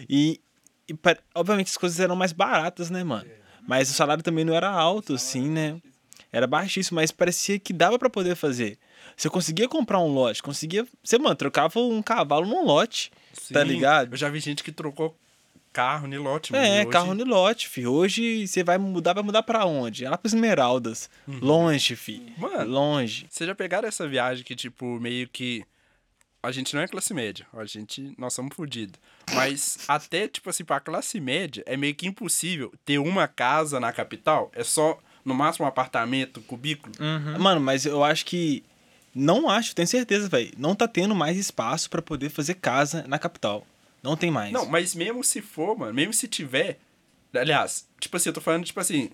E, 0.09 0.41
e, 0.91 0.99
obviamente 1.35 1.69
as 1.69 1.77
coisas 1.77 2.01
eram 2.01 2.17
mais 2.17 2.33
baratas, 2.33 2.91
né, 2.91 3.05
mano? 3.05 3.31
Mas 3.67 3.91
o 3.91 3.95
salário 3.95 4.23
também 4.23 4.45
não 4.45 4.55
era 4.55 4.69
alto, 4.69 5.15
assim, 5.15 5.49
né? 5.49 5.81
Era 6.33 6.47
baixíssimo, 6.47 6.97
mas 6.97 7.11
parecia 7.11 7.59
que 7.59 7.73
dava 7.73 7.99
para 7.99 8.09
poder 8.09 8.35
fazer. 8.37 8.79
Você 9.17 9.29
conseguia 9.29 9.69
comprar 9.69 9.99
um 9.99 10.09
lote, 10.09 10.43
conseguia. 10.43 10.87
Você, 11.03 11.19
mano, 11.19 11.35
trocava 11.35 11.79
um 11.81 12.01
cavalo 12.03 12.47
num 12.47 12.65
lote. 12.65 13.11
Tá 13.11 13.41
Sim, 13.41 13.55
tá 13.55 13.65
ligado? 13.65 14.13
Eu 14.13 14.17
já 14.17 14.29
vi 14.29 14.41
gente 14.41 14.63
que 14.63 14.73
trocou 14.73 15.17
carro 15.73 16.07
no 16.07 16.23
lote, 16.23 16.53
mano. 16.53 16.65
É, 16.65 16.81
hoje... 16.81 16.91
carro 16.91 17.15
no 17.15 17.25
lote, 17.25 17.69
fi. 17.69 17.87
Hoje 17.87 18.47
você 18.47 18.63
vai 18.63 18.79
mudar, 18.79 19.13
vai 19.13 19.23
mudar 19.23 19.43
pra 19.43 19.65
onde? 19.65 20.05
É 20.05 20.11
lá 20.11 20.17
pras 20.17 20.33
Esmeraldas. 20.33 21.11
Uhum. 21.27 21.39
Longe, 21.41 21.97
fi. 21.97 22.33
Mano, 22.39 22.71
longe. 22.71 23.27
Vocês 23.29 23.47
já 23.47 23.55
pegaram 23.55 23.89
essa 23.89 24.07
viagem 24.07 24.45
que, 24.45 24.55
tipo, 24.55 24.99
meio 25.01 25.29
que. 25.29 25.65
A 26.43 26.51
gente 26.51 26.75
não 26.75 26.81
é 26.81 26.89
classe 26.89 27.13
média, 27.13 27.47
a 27.53 27.65
gente, 27.67 28.15
nós 28.17 28.33
somos 28.33 28.57
fodidos. 28.57 28.99
Mas 29.35 29.79
até, 29.87 30.27
tipo 30.27 30.49
assim, 30.49 30.65
pra 30.65 30.81
classe 30.81 31.21
média, 31.21 31.63
é 31.67 31.77
meio 31.77 31.95
que 31.95 32.07
impossível 32.07 32.73
ter 32.85 32.99
uma 32.99 33.29
casa 33.29 33.79
na 33.79 33.93
capital. 33.93 34.51
É 34.55 34.65
só 34.65 34.99
no 35.25 35.35
máximo 35.35 35.67
um 35.67 35.69
apartamento, 35.69 36.41
cubículo. 36.43 36.95
Uhum. 36.99 37.39
Mano, 37.39 37.61
mas 37.61 37.85
eu 37.85 38.03
acho 38.03 38.25
que. 38.25 38.65
Não 39.15 39.51
acho, 39.51 39.75
tenho 39.75 39.89
certeza, 39.89 40.29
velho. 40.29 40.53
Não 40.57 40.75
tá 40.75 40.87
tendo 40.87 41.15
mais 41.15 41.37
espaço 41.37 41.91
para 41.91 42.01
poder 42.01 42.31
fazer 42.31 42.55
casa 42.55 43.05
na 43.09 43.19
capital. 43.19 43.67
Não 44.03 44.17
tem 44.17 44.31
mais. 44.31 44.53
Não, 44.53 44.67
mas 44.67 44.95
mesmo 44.95 45.23
se 45.23 45.43
for, 45.43 45.77
mano, 45.77 45.93
mesmo 45.93 46.13
se 46.13 46.27
tiver. 46.27 46.79
Aliás, 47.35 47.87
tipo 47.99 48.17
assim, 48.17 48.29
eu 48.31 48.33
tô 48.33 48.41
falando, 48.41 48.65
tipo 48.65 48.81
assim. 48.81 49.11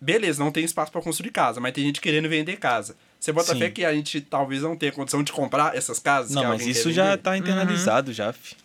Beleza, 0.00 0.42
não 0.42 0.52
tem 0.52 0.64
espaço 0.64 0.90
para 0.90 1.02
construir 1.02 1.30
casa, 1.30 1.60
mas 1.60 1.72
tem 1.72 1.84
gente 1.84 2.00
querendo 2.00 2.28
vender 2.28 2.56
casa. 2.56 2.96
Você 3.20 3.32
bota 3.32 3.52
Sim. 3.52 3.58
fé 3.58 3.70
que 3.70 3.84
a 3.84 3.92
gente 3.92 4.22
talvez 4.22 4.62
não 4.62 4.74
tenha 4.74 4.90
condição 4.90 5.22
de 5.22 5.30
comprar 5.30 5.76
essas 5.76 5.98
casas? 5.98 6.30
Não, 6.30 6.44
mas 6.44 6.66
isso 6.66 6.90
já 6.90 7.18
tá 7.18 7.36
internalizado 7.36 8.08
uhum. 8.08 8.14
já, 8.14 8.32
fi. 8.32 8.56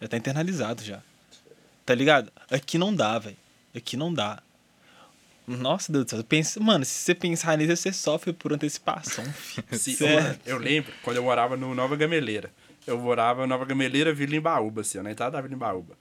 Já 0.00 0.08
tá 0.08 0.16
internalizado 0.16 0.82
já. 0.82 1.02
Tá 1.84 1.94
ligado? 1.94 2.32
Aqui 2.50 2.78
não 2.78 2.94
dá, 2.94 3.18
velho. 3.18 3.36
Aqui 3.76 3.94
não 3.94 4.12
dá. 4.12 4.42
Nossa, 5.46 5.92
Deus 5.92 6.06
do 6.06 6.10
céu. 6.10 6.24
Pensa, 6.24 6.58
mano, 6.58 6.82
se 6.86 6.92
você 6.92 7.14
pensar 7.14 7.58
nisso, 7.58 7.76
você 7.76 7.92
sofre 7.92 8.32
por 8.32 8.54
antecipação. 8.54 9.22
Sim, 9.72 9.96
mano, 10.00 10.38
eu 10.46 10.56
lembro 10.56 10.90
quando 11.02 11.18
eu 11.18 11.22
morava 11.22 11.54
no 11.54 11.74
Nova 11.74 11.94
Gameleira. 11.94 12.50
Eu 12.86 12.98
morava 12.98 13.42
no 13.42 13.48
Nova 13.48 13.66
Gameleira, 13.66 14.14
Vila 14.14 14.34
Embaúba, 14.34 14.80
assim, 14.80 14.98
na 15.02 15.10
entrada 15.10 15.32
da 15.32 15.42
Vila 15.42 15.54
Embaúba. 15.54 15.94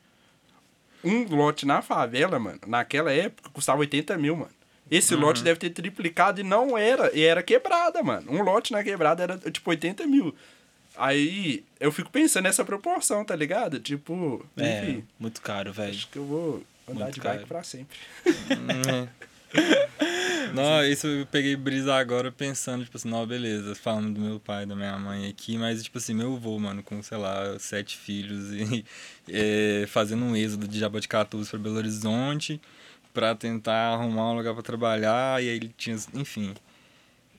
Um 1.04 1.26
lote 1.36 1.66
na 1.66 1.82
favela, 1.82 2.40
mano, 2.40 2.62
naquela 2.66 3.12
época, 3.12 3.50
custava 3.50 3.80
80 3.80 4.18
mil, 4.18 4.38
mano. 4.38 4.52
Esse 4.90 5.16
uhum. 5.16 5.22
lote 5.22 5.44
deve 5.44 5.60
ter 5.60 5.70
triplicado 5.70 6.42
e 6.42 6.44
não 6.44 6.78
era. 6.78 7.12
E 7.16 7.24
era 7.24 7.42
quebrada, 7.42 8.04
mano. 8.04 8.32
Um 8.32 8.42
lote 8.44 8.72
na 8.72 8.84
quebrada 8.84 9.24
era 9.24 9.38
tipo 9.38 9.70
80 9.70 10.06
mil. 10.06 10.36
Aí 10.96 11.64
eu 11.80 11.92
fico 11.92 12.12
pensando 12.12 12.44
nessa 12.44 12.64
proporção, 12.64 13.26
tá 13.26 13.36
ligado? 13.36 13.80
Tipo, 13.80 14.46
é, 14.56 14.84
enfim. 14.84 15.08
Muito 15.20 15.42
caro, 15.42 15.74
velho. 15.74 15.92
Acho 15.92 16.08
que 16.08 16.18
eu 16.18 16.26
vou 16.26 16.64
andar 16.88 17.06
muito 17.06 17.16
de 17.16 17.22
caro. 17.22 17.38
bike 17.38 17.48
pra 17.48 17.64
sempre. 17.64 17.98
Hum, 18.26 19.08
não, 20.54 20.84
isso 20.86 21.08
eu 21.08 21.26
peguei 21.26 21.56
brisa 21.56 21.96
agora 21.96 22.32
pensando, 22.32 22.84
tipo 22.84 22.98
assim, 22.98 23.10
não, 23.10 23.26
beleza, 23.26 23.76
falando 23.76 24.14
do 24.14 24.22
meu 24.22 24.40
pai, 24.40 24.66
da 24.66 24.76
minha 24.76 24.98
mãe 24.98 25.28
aqui, 25.28 25.58
mas, 25.58 25.84
tipo 25.84 25.98
assim, 25.98 26.14
meu 26.14 26.36
avô, 26.36 26.58
mano, 26.60 26.84
com, 26.84 27.02
sei 27.02 27.18
lá, 27.18 27.58
sete 27.60 27.98
filhos 27.98 28.52
e 28.52 28.86
é, 29.30 29.86
fazendo 29.88 30.24
um 30.26 30.36
êxodo 30.36 30.68
de 30.68 30.80
Jaboticatubas 30.80 31.50
para 31.50 31.60
Belo 31.60 31.78
Horizonte 31.78 32.62
para 33.14 33.36
tentar 33.36 33.94
arrumar 33.94 34.32
um 34.32 34.36
lugar 34.36 34.54
para 34.54 34.64
trabalhar, 34.64 35.42
e 35.42 35.50
aí 35.50 35.56
ele 35.56 35.74
tinha, 35.78 35.96
enfim. 36.14 36.54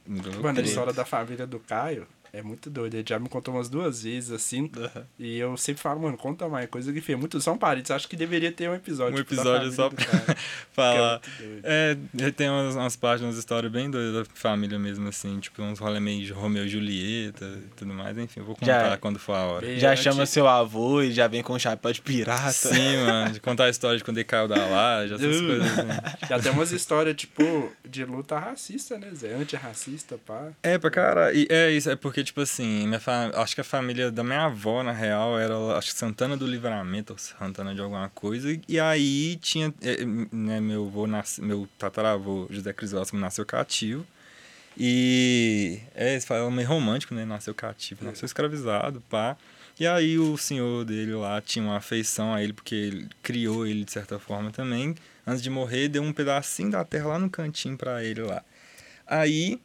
Mano, 0.07 0.61
a 0.61 0.63
história 0.63 0.93
da 0.93 1.05
família 1.05 1.47
do 1.47 1.59
Caio 1.59 2.07
é 2.35 2.43
muito 2.43 2.69
doido. 2.69 2.95
Ele 2.95 3.05
já 3.09 3.19
me 3.19 3.29
contou 3.29 3.55
umas 3.55 3.69
duas 3.69 4.03
vezes, 4.03 4.33
assim. 4.33 4.63
Uhum. 4.63 5.03
E 5.19 5.39
eu 5.39 5.57
sempre 5.57 5.81
falo, 5.81 6.01
mano, 6.01 6.17
conta 6.17 6.49
mais. 6.49 6.69
Coisa 6.69 6.93
que 6.93 7.01
fez 7.01 7.17
muito. 7.17 7.41
São 7.41 7.57
parentes. 7.57 7.93
Acho 7.93 8.09
que 8.09 8.17
deveria 8.17 8.51
ter 8.51 8.69
um 8.69 8.75
episódio. 8.75 9.17
Um 9.17 9.21
episódio 9.21 9.71
só 9.71 9.89
pra 9.89 10.05
falar. 10.75 11.21
É, 11.63 11.97
é, 12.19 12.31
tem 12.33 12.51
umas, 12.51 12.75
umas 12.75 12.97
páginas, 12.97 13.29
umas 13.31 13.39
histórias 13.39 13.71
bem 13.71 13.89
doidas 13.89 14.27
da 14.27 14.35
família 14.35 14.79
mesmo, 14.79 15.09
assim. 15.09 15.39
Tipo, 15.39 15.63
uns 15.63 15.79
rolê 15.79 16.01
meio 16.01 16.25
de 16.25 16.33
Romeu 16.33 16.65
e 16.65 16.69
Julieta 16.69 17.45
e 17.45 17.69
tudo 17.77 17.95
mais. 17.95 18.19
Enfim, 18.19 18.41
eu 18.41 18.47
vou 18.47 18.57
contar 18.57 18.91
já, 18.91 18.97
quando 18.97 19.19
for 19.21 19.35
a 19.35 19.45
hora. 19.45 19.79
Já 19.79 19.95
chama 19.95 20.27
seu 20.27 20.49
avô 20.49 21.03
e 21.03 21.13
já 21.13 21.29
vem 21.29 21.43
com 21.43 21.55
um 21.55 21.59
chapéu 21.59 21.93
de 21.93 22.03
pirata. 22.03 22.53
Sim, 22.53 22.97
mano. 22.97 23.33
De 23.33 23.41
contar 23.41 23.67
a 23.67 23.71
história 23.71 23.97
de 23.97 24.03
quando 24.03 24.19
ele 24.19 24.25
caiu 24.25 24.49
da 24.49 24.67
laje, 24.67 25.15
essas 25.15 25.41
uh. 25.41 25.47
coisas 25.47 25.79
assim. 25.79 25.85
Já 26.29 26.39
tem 26.41 26.53
umas 26.53 26.73
histórias, 26.73 27.15
tipo, 27.15 27.71
de 27.89 28.05
luta 28.05 28.39
racista, 28.39 28.99
né, 28.99 29.11
Zé? 29.15 29.35
Antirracista, 29.35 30.19
pá. 30.19 30.49
É, 30.63 30.79
pra 30.79 30.91
cara. 30.91 31.33
E 31.33 31.47
é 31.51 31.71
isso, 31.71 31.91
é 31.91 31.97
porque, 31.97 32.24
tipo 32.25 32.41
assim, 32.41 32.87
minha 32.87 33.01
acho 33.35 33.55
que 33.55 33.61
a 33.61 33.65
família 33.65 34.11
da 34.11 34.25
minha 34.25 34.47
avó, 34.47 34.83
na 34.83 34.93
real, 34.93 35.39
era 35.39 35.55
acho 35.77 35.93
que 35.93 35.99
Santana 35.99 36.37
do 36.37 36.47
Livramento, 36.47 37.13
ou 37.13 37.19
Santana 37.19 37.75
de 37.75 37.81
alguma 37.81 38.09
coisa. 38.11 38.59
E 38.69 38.81
aí 38.81 39.37
tinha. 39.37 39.73
É, 39.83 40.05
né, 40.05 40.61
meu 40.61 40.87
avô 40.87 41.07
nasce, 41.07 41.41
meu 41.41 41.69
tataravô 41.79 42.47
José 42.51 42.73
Crisóstomo 42.73 43.21
nasceu 43.21 43.47
cativo. 43.47 44.07
E 44.77 45.81
é, 45.95 46.15
esse 46.17 46.27
falam 46.27 46.51
meio 46.51 46.69
romântico, 46.69 47.15
né? 47.15 47.25
Nasceu 47.25 47.55
cativo, 47.55 48.05
nasceu 48.05 48.27
escravizado, 48.27 49.01
pá. 49.09 49.37
E 49.79 49.87
aí 49.87 50.19
o 50.19 50.37
senhor 50.37 50.85
dele 50.85 51.15
lá 51.15 51.41
tinha 51.41 51.65
uma 51.65 51.77
afeição 51.77 52.33
a 52.33 52.43
ele, 52.43 52.53
porque 52.53 52.75
ele 52.75 53.09
criou 53.23 53.67
ele 53.67 53.85
de 53.85 53.93
certa 53.93 54.19
forma 54.19 54.51
também. 54.51 54.95
Antes 55.27 55.43
de 55.43 55.51
morrer, 55.51 55.89
deu 55.89 56.03
um 56.03 56.13
pedacinho 56.13 56.71
da 56.71 56.85
terra 56.85 57.09
lá 57.09 57.19
no 57.19 57.31
cantinho 57.31 57.77
para 57.77 58.05
ele 58.05 58.23
lá. 58.23 58.43
Aí 59.07 59.61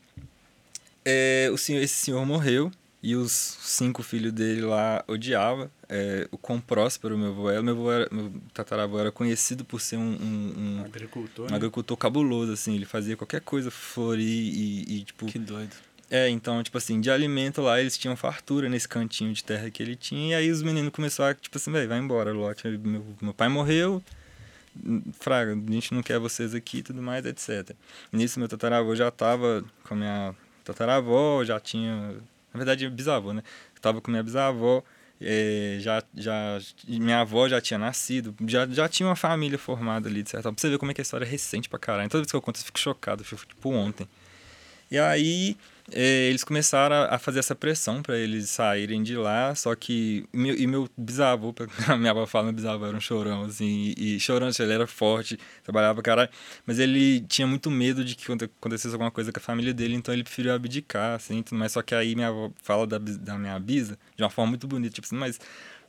é, 1.09 1.49
o 1.51 1.57
senhor, 1.57 1.81
esse 1.81 1.95
senhor 1.95 2.25
morreu 2.25 2.71
e 3.01 3.15
os 3.15 3.31
cinco 3.31 4.03
filhos 4.03 4.31
dele 4.33 4.61
lá 4.61 5.03
odiavam 5.07 5.71
é, 5.89 6.27
o 6.31 6.37
quão 6.37 6.61
próspero 6.61 7.17
meu 7.17 7.29
avô 7.29 7.49
era. 7.49 7.63
Meu, 7.63 7.73
avô 7.73 7.91
era, 7.91 8.07
meu 8.11 8.31
tataravô 8.53 8.99
era 8.99 9.11
conhecido 9.11 9.65
por 9.65 9.81
ser 9.81 9.97
um, 9.97 10.01
um, 10.01 10.53
um 10.57 10.85
agricultor, 10.85 11.45
um 11.47 11.49
né? 11.49 11.55
agricultor 11.55 11.97
cabuloso, 11.97 12.51
assim. 12.51 12.75
Ele 12.75 12.85
fazia 12.85 13.17
qualquer 13.17 13.41
coisa 13.41 13.71
florir 13.71 14.27
e, 14.27 14.97
e, 14.97 15.03
tipo... 15.03 15.25
Que 15.25 15.39
doido. 15.39 15.75
É, 16.11 16.27
então, 16.29 16.61
tipo 16.63 16.77
assim, 16.77 16.99
de 17.01 17.09
alimento 17.09 17.61
lá, 17.61 17.79
eles 17.79 17.97
tinham 17.97 18.15
fartura 18.15 18.67
nesse 18.67 18.87
cantinho 18.87 19.31
de 19.33 19.43
terra 19.43 19.69
que 19.69 19.81
ele 19.81 19.95
tinha. 19.95 20.31
E 20.31 20.33
aí 20.35 20.51
os 20.51 20.61
meninos 20.61 20.91
começaram 20.91 21.31
a, 21.31 21.35
tipo 21.35 21.57
assim, 21.57 21.71
velho, 21.71 21.87
vai 21.87 21.99
embora, 21.99 22.31
Lote. 22.31 22.67
Meu, 22.67 23.05
meu 23.21 23.33
pai 23.33 23.47
morreu, 23.47 24.03
fraga, 25.19 25.53
a 25.53 25.71
gente 25.71 25.93
não 25.93 26.01
quer 26.01 26.19
vocês 26.19 26.53
aqui 26.53 26.79
e 26.79 26.83
tudo 26.83 27.01
mais, 27.01 27.25
etc. 27.25 27.75
Nisso, 28.11 28.39
meu 28.39 28.47
tataravô 28.47 28.95
já 28.95 29.11
tava 29.11 29.63
com 29.83 29.93
a 29.93 29.97
minha 29.97 30.35
tataravó, 30.73 31.43
já 31.43 31.59
tinha 31.59 32.15
na 32.53 32.57
verdade, 32.57 32.89
bisavô, 32.89 33.33
né? 33.33 33.43
tava 33.81 34.01
com 34.01 34.11
minha 34.11 34.23
bisavó, 34.23 34.83
é, 35.21 35.77
já, 35.79 36.03
já, 36.15 36.59
minha 36.87 37.21
avó 37.21 37.47
já 37.47 37.61
tinha 37.61 37.77
nascido, 37.77 38.35
já, 38.47 38.67
já 38.67 38.87
tinha 38.87 39.07
uma 39.07 39.15
família 39.15 39.57
formada 39.57 40.09
ali, 40.09 40.23
de 40.23 40.29
certa 40.29 40.43
forma. 40.43 40.55
Pra 40.55 40.61
você 40.61 40.69
ver 40.69 40.77
como 40.77 40.91
é 40.91 40.93
que 40.93 41.01
a 41.01 41.03
história 41.03 41.25
é 41.25 41.27
recente 41.27 41.69
pra 41.69 41.79
caralho. 41.79 42.09
Toda 42.09 42.21
vez 42.21 42.31
que 42.31 42.35
eu 42.35 42.41
conto, 42.41 42.59
eu 42.59 42.65
fico 42.65 42.79
chocado, 42.79 43.21
eu 43.21 43.25
fico 43.25 43.45
tipo 43.45 43.69
ontem. 43.69 44.07
E 44.89 44.97
aí 44.97 45.55
eles 45.93 46.43
começaram 46.43 46.95
a, 47.09 47.17
fazer 47.17 47.39
essa 47.39 47.55
pressão 47.55 48.01
para 48.01 48.17
eles 48.17 48.49
saírem 48.49 49.03
de 49.03 49.15
lá, 49.15 49.53
só 49.55 49.75
que 49.75 50.25
meu, 50.33 50.55
e 50.55 50.67
meu 50.67 50.89
bisavô, 50.97 51.53
a 51.87 51.97
minha 51.97 52.11
avó 52.11 52.25
fala, 52.25 52.45
meu 52.45 52.53
bisavô 52.53 52.85
era 52.85 52.95
um 52.95 52.99
chorão, 53.01 53.43
assim, 53.43 53.93
e, 53.97 54.15
e 54.15 54.19
chorão, 54.19 54.49
ele 54.57 54.73
era 54.73 54.87
forte, 54.87 55.39
trabalhava 55.63 56.01
caralho, 56.01 56.29
mas 56.65 56.79
ele 56.79 57.21
tinha 57.21 57.47
muito 57.47 57.69
medo 57.71 58.03
de 58.03 58.15
que 58.15 58.31
acontecesse 58.31 58.93
alguma 58.93 59.11
coisa 59.11 59.31
com 59.31 59.39
a 59.39 59.41
família 59.41 59.73
dele, 59.73 59.95
então 59.95 60.13
ele 60.13 60.23
preferiu 60.23 60.53
abdicar, 60.53 61.15
assim, 61.15 61.43
mas 61.51 61.71
só 61.71 61.81
que 61.81 61.95
aí 61.95 62.15
minha 62.15 62.29
avó 62.29 62.51
fala 62.63 62.85
da, 62.87 62.97
da 62.97 63.37
minha 63.37 63.59
bisa 63.59 63.97
de 64.15 64.23
uma 64.23 64.29
forma 64.29 64.51
muito 64.51 64.67
bonita, 64.67 64.93
tipo 64.93 65.07
assim, 65.07 65.15
mas 65.15 65.39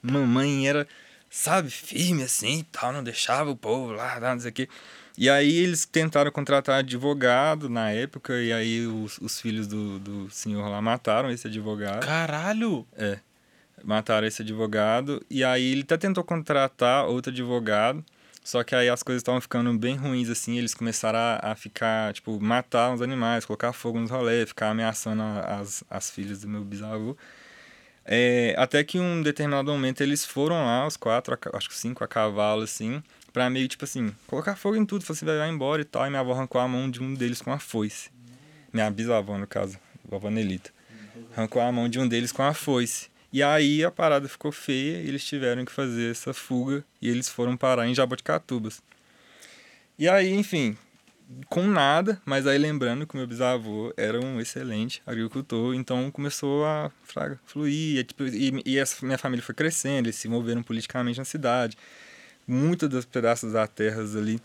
mamãe 0.03 0.69
era 0.69 0.87
sabe, 1.31 1.71
firme 1.71 2.25
assim 2.25 2.65
tal, 2.73 2.93
não 2.93 3.05
deixava 3.05 3.51
o 3.51 3.57
povo 3.57 3.93
lá, 3.93 4.19
não 4.21 4.41
sei 4.41 4.51
o 4.51 4.53
quê. 4.53 4.69
E 5.21 5.29
aí 5.29 5.55
eles 5.59 5.85
tentaram 5.85 6.31
contratar 6.33 6.79
advogado 6.79 7.69
na 7.69 7.91
época, 7.91 8.41
e 8.41 8.51
aí 8.55 8.87
os, 8.87 9.19
os 9.19 9.39
filhos 9.39 9.67
do, 9.67 9.99
do 9.99 10.31
senhor 10.31 10.67
lá 10.67 10.81
mataram 10.81 11.31
esse 11.31 11.47
advogado. 11.47 12.07
Caralho! 12.07 12.87
É. 12.97 13.19
Mataram 13.85 14.27
esse 14.27 14.41
advogado. 14.41 15.23
E 15.29 15.45
aí 15.45 15.73
ele 15.73 15.83
até 15.83 15.99
tentou 15.99 16.25
contratar 16.25 17.05
outro 17.05 17.31
advogado. 17.31 18.03
Só 18.43 18.65
que 18.65 18.75
aí 18.75 18.89
as 18.89 19.03
coisas 19.03 19.21
estavam 19.21 19.43
ficando 19.43 19.71
bem 19.77 19.95
ruins, 19.95 20.31
assim. 20.31 20.57
Eles 20.57 20.73
começaram 20.73 21.19
a, 21.19 21.53
a, 21.53 21.55
ficar, 21.55 22.15
tipo, 22.15 22.41
matar 22.41 22.95
os 22.95 23.03
animais, 23.03 23.45
colocar 23.45 23.75
fogo 23.75 24.01
nos 24.01 24.11
rolês, 24.11 24.49
ficar 24.49 24.71
ameaçando 24.71 25.23
as, 25.23 25.85
as 25.91 26.11
filhas 26.11 26.41
do 26.41 26.49
meu 26.49 26.65
bisavô. 26.65 27.15
É, 28.07 28.55
até 28.57 28.83
que 28.83 28.99
um 28.99 29.23
determinado 29.23 29.71
momento 29.71 30.01
eles 30.01 30.25
foram 30.25 30.57
lá, 30.65 30.87
os 30.87 30.97
quatro, 30.97 31.39
acho 31.53 31.69
que 31.69 31.77
cinco 31.77 32.03
a 32.03 32.09
cavalo, 32.09 32.63
assim, 32.63 33.03
pra 33.33 33.51
meio, 33.51 33.69
tipo 33.69 33.85
assim, 33.85 34.15
colocar 34.27 34.57
fogo 34.57 34.77
em 34.77 34.85
tudo. 34.85 35.05
Assim, 35.09 35.25
vai 35.25 35.49
embora 35.49 35.83
e 35.83 35.85
tal. 35.85 36.07
E 36.07 36.11
minha 36.11 36.21
avó 36.21 36.33
arrancou 36.33 36.61
a 36.61 36.69
mão 36.69 36.91
de 36.91 37.03
um 37.03 37.15
deles 37.15 37.41
com 37.41 37.53
a 37.53 37.59
foice. 37.59 38.11
Minha 38.73 38.91
bisavó, 38.91 39.37
no 39.39 39.47
caso, 39.47 39.79
vovó 40.05 40.31
Nelita. 40.31 40.71
Arrancou 41.37 41.61
a 41.63 41.71
mão 41.73 41.89
de 41.89 41.99
um 41.99 42.07
deles 42.07 42.33
com 42.33 42.43
a 42.43 42.55
foice. 42.55 43.09
E 43.33 43.43
aí 43.43 43.85
a 43.85 43.91
parada 43.91 44.29
ficou 44.29 44.51
feia 44.51 44.99
e 44.99 45.09
eles 45.09 45.25
tiveram 45.25 45.65
que 45.65 45.71
fazer 45.71 46.11
essa 46.11 46.35
fuga 46.35 46.85
e 47.01 47.09
eles 47.09 47.29
foram 47.29 47.57
parar 47.57 47.87
em 47.87 47.95
Jaboticatubas. 47.95 48.83
E 49.97 50.09
aí, 50.09 50.33
enfim, 50.33 50.77
com 51.49 51.67
nada, 51.67 52.21
mas 52.25 52.47
aí 52.47 52.59
lembrando 52.59 53.07
que 53.07 53.17
meu 53.17 53.27
bisavô 53.27 53.93
era 53.97 54.21
um 54.21 54.41
excelente 54.41 55.01
agricultor, 55.07 55.75
então 55.75 56.11
começou 56.11 56.65
a 56.65 56.91
fluir, 57.45 57.99
e, 57.99 58.05
tipo, 58.05 58.25
e, 58.25 58.63
e 58.65 58.79
essa 58.79 59.05
minha 59.05 59.19
família 59.19 59.45
foi 59.45 59.55
crescendo, 59.55 60.07
eles 60.07 60.17
se 60.17 60.27
moveram 60.27 60.63
politicamente 60.63 61.19
na 61.19 61.25
cidade. 61.25 61.77
Muitos 62.51 62.89
dos 62.89 63.05
pedaços 63.05 63.53
da 63.53 63.67
terras 63.67 64.17
ali 64.17 64.41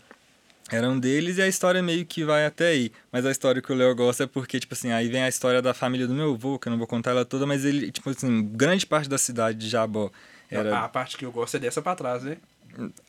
eram 0.70 0.98
deles 0.98 1.38
e 1.38 1.42
a 1.42 1.48
história 1.48 1.82
meio 1.82 2.04
que 2.04 2.24
vai 2.24 2.44
até 2.44 2.68
aí. 2.68 2.92
Mas 3.12 3.24
a 3.24 3.30
história 3.30 3.62
que 3.62 3.72
o 3.72 3.74
Léo 3.74 3.94
gosta 3.94 4.24
é 4.24 4.26
porque, 4.26 4.58
tipo 4.58 4.74
assim, 4.74 4.90
aí 4.90 5.08
vem 5.08 5.22
a 5.22 5.28
história 5.28 5.62
da 5.62 5.72
família 5.72 6.06
do 6.06 6.14
meu 6.14 6.34
avô, 6.34 6.58
que 6.58 6.68
eu 6.68 6.70
não 6.70 6.78
vou 6.78 6.86
contar 6.86 7.12
ela 7.12 7.24
toda, 7.24 7.46
mas 7.46 7.64
ele, 7.64 7.90
tipo 7.90 8.10
assim, 8.10 8.44
grande 8.52 8.84
parte 8.86 9.08
da 9.08 9.18
cidade 9.18 9.58
de 9.58 9.68
Jabó 9.68 10.10
era... 10.50 10.80
A 10.80 10.88
parte 10.88 11.16
que 11.16 11.24
eu 11.24 11.32
gosto 11.32 11.56
é 11.56 11.60
dessa 11.60 11.80
pra 11.80 11.94
trás, 11.94 12.22
né? 12.22 12.36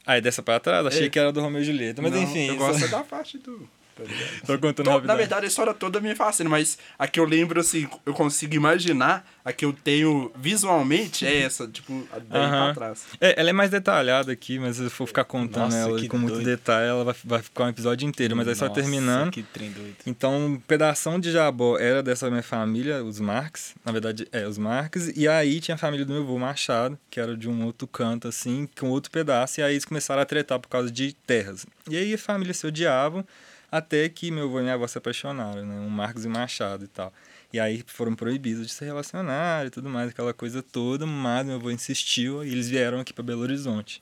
Ah, 0.05 0.17
é 0.17 0.21
dessa 0.21 0.41
pra 0.41 0.59
trás? 0.59 0.85
Achei 0.85 1.07
é. 1.07 1.09
que 1.09 1.19
era 1.19 1.31
do 1.31 1.41
Romeu 1.41 1.61
e 1.61 1.65
Julieta, 1.65 2.01
mas 2.01 2.11
não, 2.11 2.21
enfim. 2.21 2.47
Eu 2.47 2.55
isso... 2.55 2.57
gosto 2.57 2.87
da 2.89 3.03
parte 3.03 3.37
do... 3.37 3.67
Tá 4.03 4.45
Tô 4.45 4.59
contando 4.59 4.85
Tô, 4.85 5.01
Na 5.01 5.15
verdade, 5.15 5.45
a 5.45 5.47
história 5.47 5.73
toda 5.73 5.99
me 5.99 6.13
fascina, 6.15 6.49
mas 6.49 6.77
a 6.97 7.07
que 7.07 7.19
eu 7.19 7.25
lembro, 7.25 7.59
assim, 7.59 7.87
eu 8.05 8.13
consigo 8.13 8.53
imaginar, 8.53 9.27
a 9.43 9.51
que 9.51 9.65
eu 9.65 9.73
tenho 9.73 10.31
visualmente 10.35 11.25
é 11.25 11.41
essa, 11.41 11.67
tipo, 11.67 12.07
a 12.11 12.19
daí 12.19 12.41
uh 12.41 12.45
-huh. 12.45 12.63
pra 12.65 12.73
trás. 12.73 13.05
É, 13.19 13.39
ela 13.39 13.49
é 13.49 13.53
mais 13.53 13.71
detalhada 13.71 14.31
aqui, 14.31 14.59
mas 14.59 14.77
se 14.77 14.83
eu 14.83 14.89
for 14.89 15.07
ficar 15.07 15.23
contando 15.23 15.71
Nossa, 15.71 15.77
ela 15.77 15.89
com 15.89 16.17
doido. 16.17 16.17
muito 16.17 16.45
detalhe, 16.45 16.87
ela 16.87 17.03
vai, 17.03 17.15
vai 17.23 17.41
ficar 17.41 17.65
um 17.65 17.69
episódio 17.69 18.07
inteiro. 18.07 18.35
Mas 18.35 18.47
aí 18.47 18.55
só 18.55 18.69
terminando. 18.69 19.31
Que 19.31 19.43
trem 19.43 19.71
doido. 19.71 19.95
Então, 20.05 20.47
um 20.47 20.59
pedação 20.59 21.19
de 21.19 21.31
Jabó 21.31 21.77
era 21.77 22.03
dessa 22.03 22.29
minha 22.29 22.43
família, 22.43 23.03
os 23.03 23.19
Marques. 23.19 23.75
Na 23.83 23.91
verdade, 23.91 24.27
é, 24.31 24.47
os 24.47 24.57
Marques. 24.57 25.11
E 25.15 25.27
aí 25.27 25.59
tinha 25.59 25.75
a 25.75 25.77
família 25.77 26.05
do 26.05 26.13
meu 26.13 26.23
avô 26.23 26.37
Machado, 26.37 26.97
que 27.09 27.19
era 27.19 27.35
de 27.35 27.49
um 27.49 27.65
outro 27.65 27.87
canto, 27.87 28.27
assim, 28.27 28.67
com 28.77 28.89
outro 28.89 29.11
pedaço. 29.11 29.59
E 29.59 29.63
aí 29.63 29.73
eles 29.73 29.85
começaram 29.85 30.21
a 30.21 30.25
tretar 30.25 30.59
por 30.59 30.67
causa 30.67 30.91
de 30.91 31.13
terras. 31.25 31.65
E 31.89 31.97
aí 31.97 32.13
a 32.13 32.17
família 32.17 32.53
se 32.53 32.65
odiavam. 32.67 33.25
Até 33.71 34.07
que 34.07 34.31
meu 34.31 34.45
avô 34.45 34.59
e 34.59 34.63
minha 34.63 34.75
avó 34.75 34.87
se 34.87 34.97
apaixonaram, 34.97 35.65
né? 35.65 35.75
Um 35.75 35.89
Marcos 35.89 36.23
e 36.23 36.29
Machado 36.29 36.85
e 36.85 36.87
tal. 36.87 37.13
E 37.51 37.59
aí 37.59 37.83
foram 37.85 38.15
proibidos 38.15 38.67
de 38.67 38.73
se 38.73 38.83
relacionar 38.85 39.65
e 39.65 39.69
tudo 39.69 39.89
mais, 39.89 40.09
aquela 40.09 40.33
coisa 40.33 40.63
toda, 40.63 41.05
mas 41.05 41.45
meu 41.45 41.55
avô 41.55 41.71
insistiu 41.71 42.43
e 42.43 42.51
eles 42.51 42.69
vieram 42.69 42.99
aqui 42.99 43.13
para 43.13 43.23
Belo 43.23 43.41
Horizonte. 43.41 44.01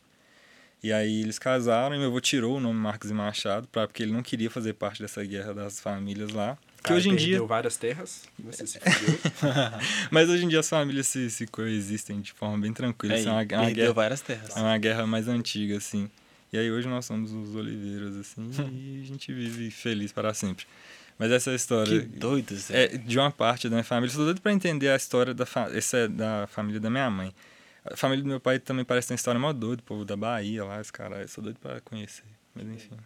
E 0.83 0.93
aí 0.93 1.21
eles 1.21 1.39
casaram 1.39 1.95
e 1.95 1.99
meu 1.99 2.09
avô 2.09 2.19
tirou 2.21 2.57
o 2.57 2.59
nome 2.59 2.79
Marcos 2.79 3.09
e 3.09 3.13
Machado, 3.13 3.67
pra, 3.67 3.87
porque 3.87 4.03
ele 4.03 4.11
não 4.11 4.21
queria 4.21 4.51
fazer 4.51 4.73
parte 4.73 5.01
dessa 5.01 5.23
guerra 5.23 5.53
das 5.53 5.79
famílias 5.79 6.31
lá. 6.31 6.57
Que 6.83 6.93
hoje 6.93 7.09
em 7.09 7.15
dia. 7.15 7.41
várias 7.41 7.75
terras, 7.75 8.21
você 8.37 8.67
se 8.67 8.79
Mas 10.11 10.29
hoje 10.29 10.45
em 10.45 10.47
dia 10.47 10.59
as 10.59 10.69
famílias 10.69 11.07
se, 11.07 11.31
se 11.31 11.47
coexistem 11.47 12.21
de 12.21 12.31
forma 12.31 12.59
bem 12.59 12.71
tranquila. 12.71 13.15
É, 13.15 13.23
é 13.23 13.31
uma, 13.31 13.41
é 13.41 13.57
uma 13.57 13.71
guerra, 13.71 13.93
várias 13.93 14.21
terras. 14.21 14.55
É 14.55 14.59
uma 14.59 14.77
guerra 14.77 15.07
mais 15.07 15.27
antiga, 15.27 15.77
assim. 15.77 16.07
E 16.55 16.57
aí 16.57 16.71
hoje 16.71 16.87
nós 16.87 17.05
somos 17.05 17.33
os 17.33 17.53
oliveiros, 17.53 18.15
assim, 18.15 18.49
e 18.71 19.01
a 19.01 19.05
gente 19.05 19.33
vive 19.33 19.69
feliz 19.69 20.13
para 20.13 20.33
sempre. 20.33 20.65
Mas 21.19 21.29
essa 21.29 21.53
história. 21.53 21.99
Que 22.01 22.05
doido, 22.05 22.55
Zé. 22.55 22.85
É 22.85 22.87
de 22.97 23.19
uma 23.19 23.29
parte 23.29 23.67
da 23.67 23.75
minha 23.75 23.83
família. 23.83 24.09
Estou 24.09 24.23
doido 24.23 24.39
para 24.39 24.53
entender 24.53 24.89
a 24.89 24.95
história 24.95 25.33
da, 25.33 25.45
fa... 25.45 25.69
Essa 25.73 25.97
é 25.97 26.07
da 26.07 26.47
família 26.47 26.79
da 26.79 26.89
minha 26.89 27.09
mãe. 27.09 27.33
A 27.83 27.97
família 27.97 28.23
do 28.23 28.27
meu 28.27 28.39
pai 28.39 28.57
também 28.57 28.85
parece 28.85 29.09
ter 29.09 29.13
uma 29.13 29.17
história 29.17 29.39
mó 29.39 29.51
doida, 29.51 29.81
o 29.81 29.85
povo 29.85 30.05
da 30.05 30.15
Bahia 30.15 30.63
lá, 30.63 30.79
esse 30.79 30.91
cara. 30.91 31.21
Eu 31.21 31.27
sou 31.27 31.43
doido 31.43 31.57
para 31.59 31.81
conhecer. 31.81 32.23
Mas 32.53 32.67
enfim. 32.67 32.97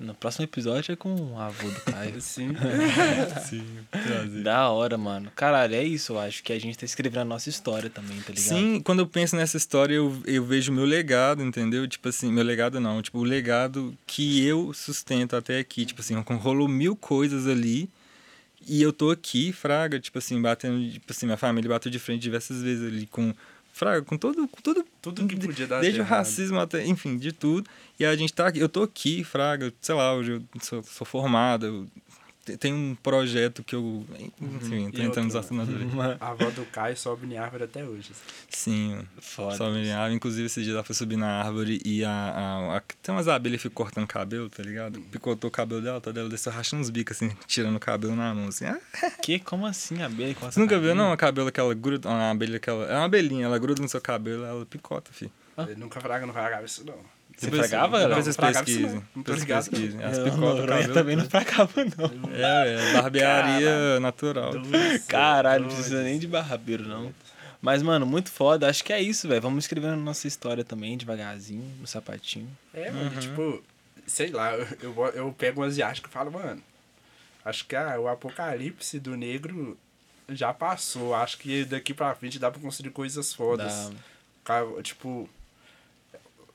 No 0.00 0.14
próximo 0.14 0.46
episódio 0.46 0.92
é 0.92 0.96
com 0.96 1.14
o 1.14 1.38
avô 1.38 1.68
do 1.68 1.80
Caio. 1.82 2.18
Sim. 2.22 2.52
Sim, 3.46 3.66
prazer. 3.90 4.42
Da 4.42 4.70
hora, 4.70 4.96
mano. 4.96 5.30
Caralho, 5.36 5.74
é 5.74 5.84
isso, 5.84 6.14
eu 6.14 6.18
acho 6.18 6.42
que 6.42 6.54
a 6.54 6.58
gente 6.58 6.78
tá 6.78 6.86
escrevendo 6.86 7.20
a 7.20 7.24
nossa 7.26 7.50
história 7.50 7.90
também, 7.90 8.16
tá 8.22 8.32
ligado? 8.32 8.48
Sim, 8.48 8.80
quando 8.80 9.00
eu 9.00 9.06
penso 9.06 9.36
nessa 9.36 9.58
história, 9.58 9.94
eu, 9.94 10.18
eu 10.24 10.42
vejo 10.42 10.72
o 10.72 10.74
meu 10.74 10.86
legado, 10.86 11.42
entendeu? 11.42 11.86
Tipo 11.86 12.08
assim, 12.08 12.32
meu 12.32 12.42
legado 12.42 12.80
não, 12.80 13.02
tipo, 13.02 13.18
o 13.18 13.22
legado 13.24 13.94
que 14.06 14.42
eu 14.42 14.72
sustento 14.72 15.36
até 15.36 15.58
aqui. 15.58 15.84
Tipo 15.84 16.00
assim, 16.00 16.14
rolou 16.14 16.66
mil 16.66 16.96
coisas 16.96 17.46
ali. 17.46 17.86
E 18.66 18.80
eu 18.80 18.92
tô 18.92 19.10
aqui, 19.10 19.52
fraga, 19.52 20.00
tipo 20.00 20.18
assim, 20.18 20.40
batendo, 20.40 20.90
tipo 20.92 21.10
assim, 21.10 21.26
minha 21.26 21.36
família 21.36 21.68
bateu 21.68 21.92
de 21.92 21.98
frente 21.98 22.22
diversas 22.22 22.62
vezes 22.62 22.86
ali 22.86 23.06
com 23.06 23.34
fraga, 23.80 24.02
com 24.02 24.18
todo, 24.18 24.46
com 24.46 24.60
tudo, 24.60 24.84
tudo 25.00 25.26
que 25.26 25.36
podia 25.36 25.66
dar 25.66 25.80
Desde 25.80 26.02
o 26.02 26.04
racismo 26.04 26.60
até, 26.60 26.86
enfim, 26.86 27.16
de 27.16 27.32
tudo. 27.32 27.68
E 27.98 28.04
a 28.04 28.14
gente 28.14 28.30
tá 28.30 28.48
aqui, 28.48 28.58
eu 28.58 28.68
tô 28.68 28.82
aqui, 28.82 29.24
fraga, 29.24 29.72
sei 29.80 29.94
lá, 29.94 30.14
hoje 30.14 30.32
eu 30.32 30.42
sou, 30.60 30.82
sou 30.82 31.06
formado, 31.06 31.88
tem 32.56 32.72
um 32.72 32.94
projeto 32.94 33.62
que 33.62 33.74
eu. 33.74 34.04
Enfim, 34.40 34.86
uhum. 34.86 34.90
tentando 34.90 35.36
assinatura. 35.36 36.16
A 36.20 36.30
avó 36.30 36.50
do 36.50 36.64
Caio 36.66 36.96
sobe 36.96 37.26
em 37.26 37.38
árvore 37.38 37.64
até 37.64 37.84
hoje. 37.84 38.12
Sim, 38.48 39.06
Foda 39.20 39.56
sobe 39.56 39.78
em 39.78 39.92
árvore. 39.92 40.14
Inclusive, 40.14 40.46
esse 40.46 40.62
dia 40.62 40.72
ela 40.72 40.84
foi 40.84 40.94
subir 40.94 41.16
na 41.16 41.42
árvore 41.42 41.80
e 41.84 42.04
a, 42.04 42.10
a, 42.10 42.76
a 42.76 42.82
tem 43.02 43.14
umas 43.14 43.28
abelhas 43.28 43.58
que 43.58 43.68
ficam 43.68 43.84
cortando 43.84 44.06
cabelo, 44.06 44.48
tá 44.48 44.62
ligado? 44.62 45.00
Picotou 45.00 45.48
o 45.48 45.50
cabelo 45.50 45.80
dela, 45.80 46.00
toda 46.00 46.20
ela 46.20 46.28
desceu 46.28 46.52
rachando 46.52 46.82
uns 46.82 46.90
bicos, 46.90 47.16
assim, 47.16 47.30
tirando 47.46 47.76
o 47.76 47.80
cabelo 47.80 48.14
na 48.14 48.34
mão, 48.34 48.48
assim. 48.48 48.66
Ah. 48.66 48.80
Que? 49.22 49.38
Como 49.38 49.66
assim, 49.66 50.02
abelha? 50.02 50.34
Você 50.34 50.60
nunca 50.60 50.74
cabelo? 50.74 50.82
viu, 50.82 50.94
não? 50.94 51.12
A 51.12 51.16
cabelo 51.16 51.50
que 51.50 51.60
ela 51.60 51.74
gruda. 51.74 52.08
Uma 52.08 52.30
abelha 52.30 52.58
que 52.58 52.68
ela. 52.68 52.84
É 52.86 52.96
uma 52.96 53.04
abelhinha, 53.04 53.46
ela 53.46 53.58
gruda 53.58 53.82
no 53.82 53.88
seu 53.88 54.00
cabelo, 54.00 54.44
ela 54.44 54.64
picota, 54.66 55.10
filho. 55.12 55.32
Ah. 55.56 55.66
Nunca 55.76 56.00
fraga, 56.00 56.26
não 56.26 56.32
fragava 56.32 56.64
isso, 56.64 56.84
não. 56.84 57.19
Você 57.40 57.50
fragava? 57.50 58.00
Não, 58.00 58.08
depois 58.08 58.24
vocês 58.26 58.36
pesquisem. 58.36 59.02
Depois 59.16 59.44
pesquisem. 59.44 60.04
As 60.04 60.18
picotas 60.18 60.66
cabelo. 60.66 60.94
também 60.94 61.16
não 61.16 61.24
fragava, 61.24 61.72
não. 61.96 62.30
É, 62.34 62.74
é. 62.74 62.92
Barbearia 62.92 63.70
Caralho. 63.70 64.00
natural. 64.00 64.52
Caralho, 65.08 65.62
não 65.62 65.70
precisa 65.70 66.02
nem 66.02 66.18
de 66.18 66.26
barbeiro, 66.28 66.86
não. 66.86 67.14
Mas, 67.62 67.82
mano, 67.82 68.04
muito 68.04 68.30
foda. 68.30 68.68
Acho 68.68 68.84
que 68.84 68.92
é 68.92 69.00
isso, 69.00 69.26
velho. 69.26 69.40
Vamos 69.40 69.64
escrevendo 69.64 69.96
nossa 69.96 70.28
história 70.28 70.62
também, 70.62 70.98
devagarzinho, 70.98 71.64
no 71.80 71.86
sapatinho. 71.86 72.50
É, 72.74 72.90
mano, 72.90 73.10
uhum. 73.10 73.18
tipo, 73.18 73.64
sei 74.06 74.30
lá, 74.30 74.54
eu, 74.54 74.66
eu, 74.82 75.06
eu 75.14 75.32
pego 75.32 75.62
umas 75.62 75.76
viagens 75.76 76.00
que 76.00 76.06
eu 76.06 76.12
falo, 76.12 76.30
mano, 76.30 76.62
acho 77.42 77.64
que 77.64 77.74
ah, 77.74 77.98
o 77.98 78.06
apocalipse 78.06 79.00
do 79.00 79.16
negro 79.16 79.78
já 80.28 80.52
passou. 80.52 81.14
Acho 81.14 81.38
que 81.38 81.64
daqui 81.64 81.94
pra 81.94 82.14
frente 82.14 82.38
dá 82.38 82.50
pra 82.50 82.60
construir 82.60 82.90
coisas 82.90 83.32
fodas. 83.32 83.90
Dá. 84.44 84.82
Tipo, 84.82 85.26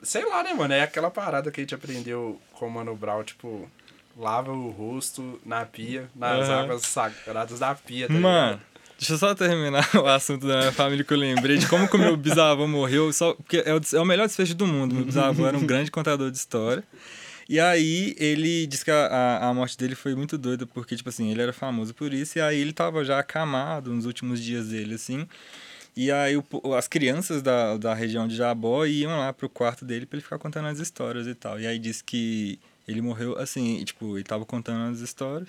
sei 0.02 0.24
lá, 0.24 0.42
né, 0.42 0.52
mano? 0.54 0.74
É 0.74 0.82
aquela 0.82 1.10
parada 1.10 1.50
que 1.50 1.60
a 1.60 1.62
gente 1.62 1.74
aprendeu 1.74 2.40
com 2.52 2.66
o 2.66 2.70
Mano 2.70 2.94
Brown, 2.94 3.24
tipo, 3.24 3.70
lava 4.16 4.52
o 4.52 4.70
rosto 4.70 5.40
na 5.44 5.64
pia, 5.64 6.08
nas 6.14 6.48
uhum. 6.48 6.54
águas 6.54 6.82
sagradas 6.82 7.58
da 7.58 7.74
pia, 7.74 8.06
tá 8.08 8.14
Mano. 8.14 8.52
Ligado? 8.52 8.76
Deixa 8.98 9.12
eu 9.12 9.18
só 9.18 9.34
terminar 9.34 9.86
o 9.94 10.06
assunto 10.06 10.46
da 10.46 10.58
minha 10.58 10.72
família 10.72 11.04
que 11.04 11.12
eu 11.12 11.18
lembrei 11.18 11.58
de 11.58 11.68
como 11.68 11.86
que 11.86 11.96
o 11.96 11.98
meu 11.98 12.16
bisavô 12.16 12.66
morreu, 12.66 13.12
só 13.12 13.34
porque 13.34 13.62
é 13.64 13.74
o, 13.74 13.80
é 13.94 14.00
o 14.00 14.04
melhor 14.06 14.26
desfecho 14.26 14.54
do 14.54 14.66
mundo. 14.66 14.94
Meu 14.94 15.04
bisavô 15.04 15.46
era 15.46 15.56
um 15.56 15.64
grande 15.66 15.90
contador 15.90 16.30
de 16.30 16.38
história. 16.38 16.82
E 17.48 17.60
aí 17.60 18.16
ele 18.18 18.66
disse 18.66 18.84
que 18.84 18.90
a, 18.90 19.38
a 19.40 19.54
morte 19.54 19.76
dele 19.78 19.94
foi 19.94 20.14
muito 20.14 20.36
doida, 20.36 20.66
porque, 20.66 20.96
tipo 20.96 21.08
assim, 21.08 21.30
ele 21.30 21.40
era 21.40 21.52
famoso 21.52 21.94
por 21.94 22.12
isso, 22.12 22.38
e 22.38 22.40
aí 22.40 22.58
ele 22.58 22.72
tava 22.72 23.04
já 23.04 23.18
acamado 23.18 23.92
nos 23.92 24.04
últimos 24.04 24.42
dias 24.42 24.68
dele, 24.68 24.94
assim. 24.94 25.28
E 25.96 26.12
aí 26.12 26.36
o, 26.36 26.44
as 26.74 26.86
crianças 26.86 27.40
da, 27.40 27.78
da 27.78 27.94
região 27.94 28.28
de 28.28 28.36
Jabó 28.36 28.84
iam 28.84 29.18
lá 29.18 29.32
pro 29.32 29.48
quarto 29.48 29.84
dele 29.84 30.04
para 30.04 30.18
ele 30.18 30.22
ficar 30.22 30.38
contando 30.38 30.68
as 30.68 30.78
histórias 30.78 31.26
e 31.26 31.34
tal. 31.34 31.58
E 31.58 31.66
aí 31.66 31.78
disse 31.78 32.04
que 32.04 32.58
ele 32.86 33.00
morreu 33.00 33.38
assim, 33.38 33.78
e, 33.78 33.84
tipo, 33.84 34.16
ele 34.16 34.24
tava 34.24 34.44
contando 34.44 34.92
as 34.92 35.00
histórias. 35.00 35.48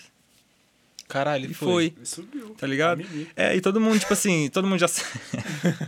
Caralho, 1.08 1.46
ele 1.46 1.54
foi. 1.54 1.94
foi. 1.96 2.06
subiu. 2.06 2.50
Tá 2.58 2.68
ligado? 2.68 3.02
É, 3.36 3.56
e 3.56 3.62
todo 3.62 3.80
mundo, 3.80 4.00
tipo 4.00 4.12
assim, 4.12 4.50
todo 4.50 4.68
mundo 4.68 4.80
já. 4.80 4.88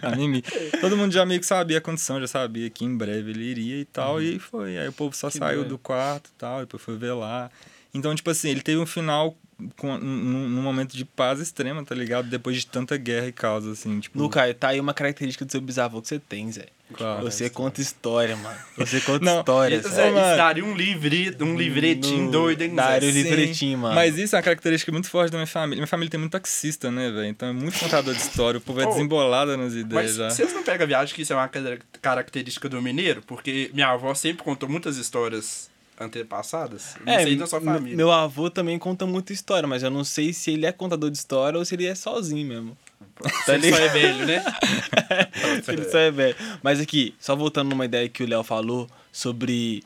a 0.01 0.16
Mimi. 0.16 0.41
Todo 0.80 0.95
mundo 0.95 1.12
já 1.12 1.26
meio 1.26 1.41
que 1.41 1.45
sabia 1.45 1.78
a 1.78 1.82
condição, 1.82 2.22
já 2.22 2.28
sabia 2.28 2.70
que 2.70 2.86
em 2.86 2.95
breve 2.95 3.32
ele 3.32 3.43
iria 3.43 3.82
e 3.82 3.86
tal, 3.86 4.16
uhum. 4.16 4.22
e 4.22 4.39
foi. 4.39 4.78
Aí 4.78 4.88
o 4.88 4.93
povo 4.93 5.14
só 5.14 5.30
que 5.30 5.38
saiu 5.38 5.66
do 5.66 5.78
quarto 5.78 6.28
e 6.28 6.34
tal, 6.38 6.62
depois 6.62 6.82
foi 6.82 6.97
ver 6.97 7.12
lá. 7.14 7.51
Então, 7.94 8.14
tipo 8.14 8.30
assim, 8.30 8.50
ele 8.50 8.62
teve 8.62 8.80
um 8.80 8.86
final 8.86 9.36
com, 9.76 9.98
num, 9.98 10.48
num 10.48 10.62
momento 10.62 10.96
de 10.96 11.04
paz 11.04 11.40
extrema, 11.40 11.84
tá 11.84 11.94
ligado? 11.94 12.30
Depois 12.30 12.56
de 12.58 12.66
tanta 12.68 12.96
guerra 12.98 13.28
e 13.28 13.32
causa, 13.32 13.72
assim, 13.72 14.00
tipo... 14.00 14.18
Luca, 14.18 14.54
tá 14.54 14.70
aí 14.70 14.80
uma 14.80 14.94
característica 14.94 15.44
do 15.44 15.52
seu 15.52 15.60
bisavô 15.60 16.02
que 16.02 16.08
você 16.08 16.18
tem, 16.20 16.50
Zé. 16.52 16.68
Claro. 16.94 17.24
Você 17.24 17.50
conta 17.50 17.82
história, 17.82 18.36
mano. 18.38 18.58
Você 18.78 19.02
conta 19.02 19.24
Não, 19.26 19.40
histórias. 19.40 19.86
Isso, 19.86 19.94
Zé. 19.94 20.08
é, 20.08 20.12
mano. 20.12 20.28
isso 20.28 20.38
daria 20.38 20.66
um, 20.66 20.76
livre, 20.76 21.36
um 21.42 21.58
livretinho 21.58 22.26
No- 22.26 22.32
doido, 22.32 22.62
hein, 22.62 22.70
Zé? 22.70 22.76
daria 22.76 23.10
um 23.10 23.12
livretinho, 23.12 23.78
mano. 23.80 23.96
Mas 23.96 24.18
isso 24.18 24.36
é 24.36 24.38
uma 24.38 24.44
característica 24.44 24.92
muito 24.92 25.10
forte 25.10 25.32
da 25.32 25.38
minha 25.38 25.46
família. 25.48 25.76
Minha 25.78 25.88
família 25.88 26.10
tem 26.10 26.20
muito 26.20 26.32
taxista, 26.32 26.90
né, 26.90 27.12
velho? 27.12 27.26
Então 27.28 27.50
é 27.50 27.54
muito 27.54 27.78
contador 27.80 28.14
de 28.16 28.22
história. 28.22 28.60
O 28.60 28.62
povo 28.62 28.80
é 28.82 28.86
Oh, 28.88 28.90
desembolado 28.92 29.56
nas 29.58 29.74
ideias 29.74 29.92
Mas 29.92 30.16
já. 30.16 30.30
vocês 30.30 30.54
não 30.54 30.64
pegam 30.64 30.86
a 30.86 30.88
viagem 30.88 31.14
que 31.14 31.22
isso 31.24 31.34
é 31.34 31.36
uma 31.36 31.48
cara- 31.50 31.80
característica 32.02 32.70
do 32.70 32.82
mineiro? 32.82 33.22
Porque 33.28 33.70
minha 33.74 33.90
avó 33.90 34.14
sempre 34.16 34.44
contou 34.44 34.68
muitas 34.70 34.98
histórias 34.98 35.70
antepassadas. 36.00 36.95
Não 37.06 37.14
sei 37.22 37.36
da 37.36 37.47
sua 37.47 37.60
É, 37.60 37.64
família. 37.64 37.95
meu 37.97 38.12
avô 38.12 38.50
também 38.50 38.78
conta 38.80 39.06
muita 39.06 39.34
história, 39.34 39.68
mas 39.68 39.84
eu 39.84 39.89
não 39.89 40.04
sei 40.04 40.32
se 40.34 40.52
ele 40.52 40.66
é 40.66 40.72
contador 40.72 41.10
de 41.12 41.18
história 41.18 41.58
ou 41.58 41.66
se 41.66 41.76
ele 41.76 41.86
é 41.86 41.95
sozinho 41.95 42.47
mesmo. 42.47 42.78
Você 43.45 43.60
só 43.72 43.78
é 43.78 43.88
velho, 43.89 44.26
né? 44.26 44.43
ele 45.68 45.84
só 45.89 45.97
é 45.97 46.12
velho. 46.12 46.36
Mas 46.64 46.80
aqui, 46.80 47.14
só 47.20 47.36
voltando 47.36 47.70
numa 47.70 47.86
ideia 47.86 48.08
que 48.08 48.24
o 48.24 48.28
Léo 48.28 48.43
falou 48.43 48.88
sobre 49.12 49.84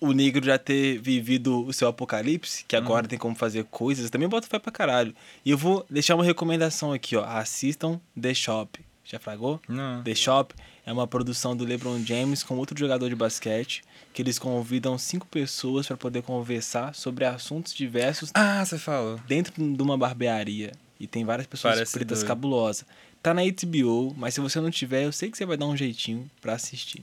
o 0.00 0.12
negro 0.12 0.44
já 0.44 0.58
ter 0.58 0.98
vivido 0.98 1.64
o 1.66 1.72
seu 1.72 1.88
apocalipse, 1.88 2.64
que 2.66 2.76
agora 2.76 3.06
tem 3.08 3.18
como 3.18 3.34
fazer 3.34 3.64
coisas, 3.64 4.10
também 4.10 4.28
bota 4.28 4.46
fé 4.46 4.58
pra 4.58 4.70
caralho. 4.72 5.14
E 5.44 5.50
eu 5.50 5.58
vou 5.58 5.84
deixar 5.88 6.14
uma 6.14 6.24
recomendação 6.24 6.92
aqui, 6.92 7.16
ó. 7.16 7.24
Assistam 7.24 8.00
The 8.20 8.34
Shop. 8.34 8.80
Já 9.04 9.18
fragou? 9.18 9.60
Não. 9.68 10.02
The 10.02 10.14
Shop 10.14 10.54
é 10.86 10.92
uma 10.92 11.06
produção 11.06 11.56
do 11.56 11.64
LeBron 11.64 12.02
James 12.04 12.42
com 12.42 12.56
outro 12.56 12.78
jogador 12.78 13.08
de 13.08 13.14
basquete, 13.14 13.82
que 14.14 14.22
eles 14.22 14.38
convidam 14.38 14.96
cinco 14.96 15.26
pessoas 15.26 15.86
para 15.88 15.96
poder 15.96 16.22
conversar 16.22 16.94
sobre 16.94 17.24
assuntos 17.26 17.74
diversos 17.74 18.30
Ah, 18.32 18.64
você 18.64 18.78
falou. 18.78 19.18
dentro 19.26 19.52
de 19.52 19.82
uma 19.82 19.98
barbearia. 19.98 20.72
E 20.98 21.06
tem 21.06 21.24
várias 21.24 21.46
pessoas 21.48 21.74
Parece 21.74 21.92
pretas 21.92 22.20
doido. 22.20 22.28
cabulosas. 22.28 22.86
Tá 23.20 23.34
na 23.34 23.42
HBO, 23.42 24.14
mas 24.16 24.32
se 24.34 24.40
você 24.40 24.60
não 24.60 24.70
tiver, 24.70 25.04
eu 25.04 25.12
sei 25.12 25.30
que 25.30 25.36
você 25.36 25.44
vai 25.44 25.56
dar 25.56 25.66
um 25.66 25.76
jeitinho 25.76 26.30
pra 26.40 26.54
assistir. 26.54 27.02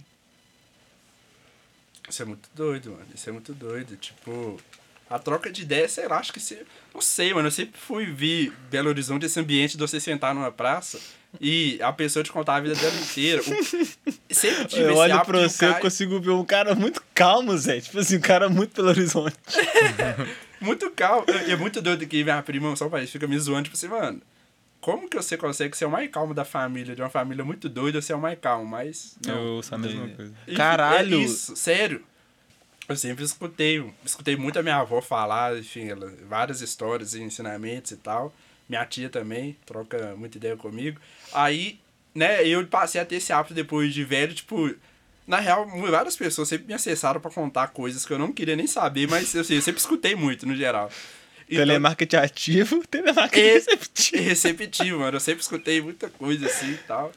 Isso 2.09 2.21
é 2.21 2.25
muito 2.25 2.49
doido, 2.55 2.91
mano. 2.91 3.05
Isso 3.13 3.29
é 3.29 3.33
muito 3.33 3.53
doido. 3.53 3.95
Tipo, 3.97 4.57
a 5.09 5.19
troca 5.19 5.51
de 5.51 5.61
ideia, 5.63 5.87
sei 5.87 6.07
lá, 6.07 6.17
acho 6.19 6.31
que 6.33 6.39
você. 6.39 6.65
Não 6.93 7.01
sei, 7.01 7.33
mano. 7.33 7.47
Eu 7.47 7.51
sempre 7.51 7.79
fui 7.79 8.05
ver 8.05 8.51
Belo 8.69 8.89
Horizonte, 8.89 9.25
esse 9.25 9.39
ambiente 9.39 9.73
de 9.73 9.77
você 9.79 9.99
sentar 9.99 10.33
numa 10.33 10.51
praça 10.51 10.99
e 11.39 11.79
a 11.81 11.93
pessoa 11.93 12.23
te 12.23 12.31
contar 12.31 12.55
a 12.55 12.59
vida 12.59 12.75
dela 12.75 12.95
inteira. 12.95 13.41
O- 13.41 13.45
Sempre 14.33 14.65
tive 14.65 14.81
Eu 14.83 14.89
esse 14.91 14.99
olho 14.99 15.25
pra 15.25 15.39
você, 15.39 15.65
eu 15.65 15.69
cara- 15.69 15.81
consigo 15.81 16.19
ver 16.19 16.31
um 16.31 16.43
cara 16.45 16.75
muito 16.75 17.01
calmo, 17.13 17.57
Zé. 17.57 17.79
Tipo 17.81 17.99
assim, 17.99 18.17
um 18.17 18.21
cara 18.21 18.49
muito 18.49 18.71
pelo 18.73 18.89
horizonte. 18.89 19.35
Muito 20.59 20.91
calmo. 20.91 21.25
E 21.47 21.51
é 21.51 21.55
muito 21.55 21.81
doido 21.81 22.05
que 22.05 22.23
minha 22.23 22.39
prima, 22.43 22.75
só 22.75 22.87
para 22.87 23.05
fica 23.07 23.27
me 23.27 23.37
zoando, 23.39 23.63
tipo 23.63 23.75
assim, 23.75 23.87
mano. 23.87 24.21
Como 24.79 25.09
que 25.09 25.17
você 25.17 25.35
consegue 25.35 25.75
ser 25.75 25.85
o 25.85 25.89
mais 25.89 26.07
calmo 26.11 26.33
da 26.35 26.45
família, 26.45 26.95
de 26.95 27.01
uma 27.01 27.09
família 27.09 27.43
muito 27.43 27.67
doida, 27.67 27.99
ser 27.99 28.13
o 28.13 28.19
mais 28.19 28.37
calmo? 28.39 28.65
Mas. 28.67 29.15
Não. 29.25 29.35
Eu 29.35 29.51
ouço 29.53 29.73
a 29.73 29.77
mesma 29.79 30.07
coisa. 30.09 30.31
Enfim, 30.47 30.55
Caralho! 30.55 31.17
É 31.19 31.23
isso, 31.23 31.55
sério. 31.55 32.03
Eu 32.87 32.95
sempre 32.95 33.23
escutei, 33.23 33.83
escutei 34.05 34.35
muito 34.35 34.59
a 34.59 34.61
minha 34.63 34.75
avó 34.77 35.01
falar, 35.01 35.57
enfim, 35.57 35.89
ela, 35.89 36.13
várias 36.29 36.61
histórias 36.61 37.15
e 37.15 37.21
ensinamentos 37.23 37.91
e 37.91 37.97
tal. 37.97 38.31
Minha 38.71 38.85
tia 38.85 39.09
também 39.09 39.57
troca 39.65 40.15
muita 40.15 40.37
ideia 40.37 40.55
comigo. 40.55 40.97
Aí, 41.33 41.77
né, 42.15 42.47
eu 42.47 42.65
passei 42.65 43.01
a 43.01 43.05
ter 43.05 43.15
esse 43.17 43.33
hábito 43.33 43.53
depois 43.53 43.93
de 43.93 44.01
velho, 44.05 44.33
tipo, 44.33 44.73
na 45.27 45.41
real, 45.41 45.67
várias 45.89 46.15
pessoas 46.15 46.47
sempre 46.47 46.67
me 46.67 46.73
acessaram 46.73 47.19
pra 47.19 47.29
contar 47.29 47.67
coisas 47.67 48.05
que 48.05 48.13
eu 48.13 48.17
não 48.17 48.31
queria 48.31 48.55
nem 48.55 48.65
saber, 48.67 49.09
mas 49.09 49.35
eu, 49.35 49.43
sei, 49.43 49.57
eu 49.57 49.61
sempre 49.61 49.81
escutei 49.81 50.15
muito, 50.15 50.45
no 50.47 50.55
geral. 50.55 50.89
Então, 51.49 51.65
Telemarketing 51.65 52.15
ativo, 52.15 52.81
telemarketing 52.87 53.41
É- 53.45 53.53
receptivo. 53.55 54.23
receptivo, 54.23 54.99
mano. 54.99 55.17
Eu 55.17 55.19
sempre 55.19 55.41
escutei 55.41 55.81
muita 55.81 56.09
coisa 56.09 56.45
assim 56.45 56.71
e 56.71 56.77
tal. 56.87 57.11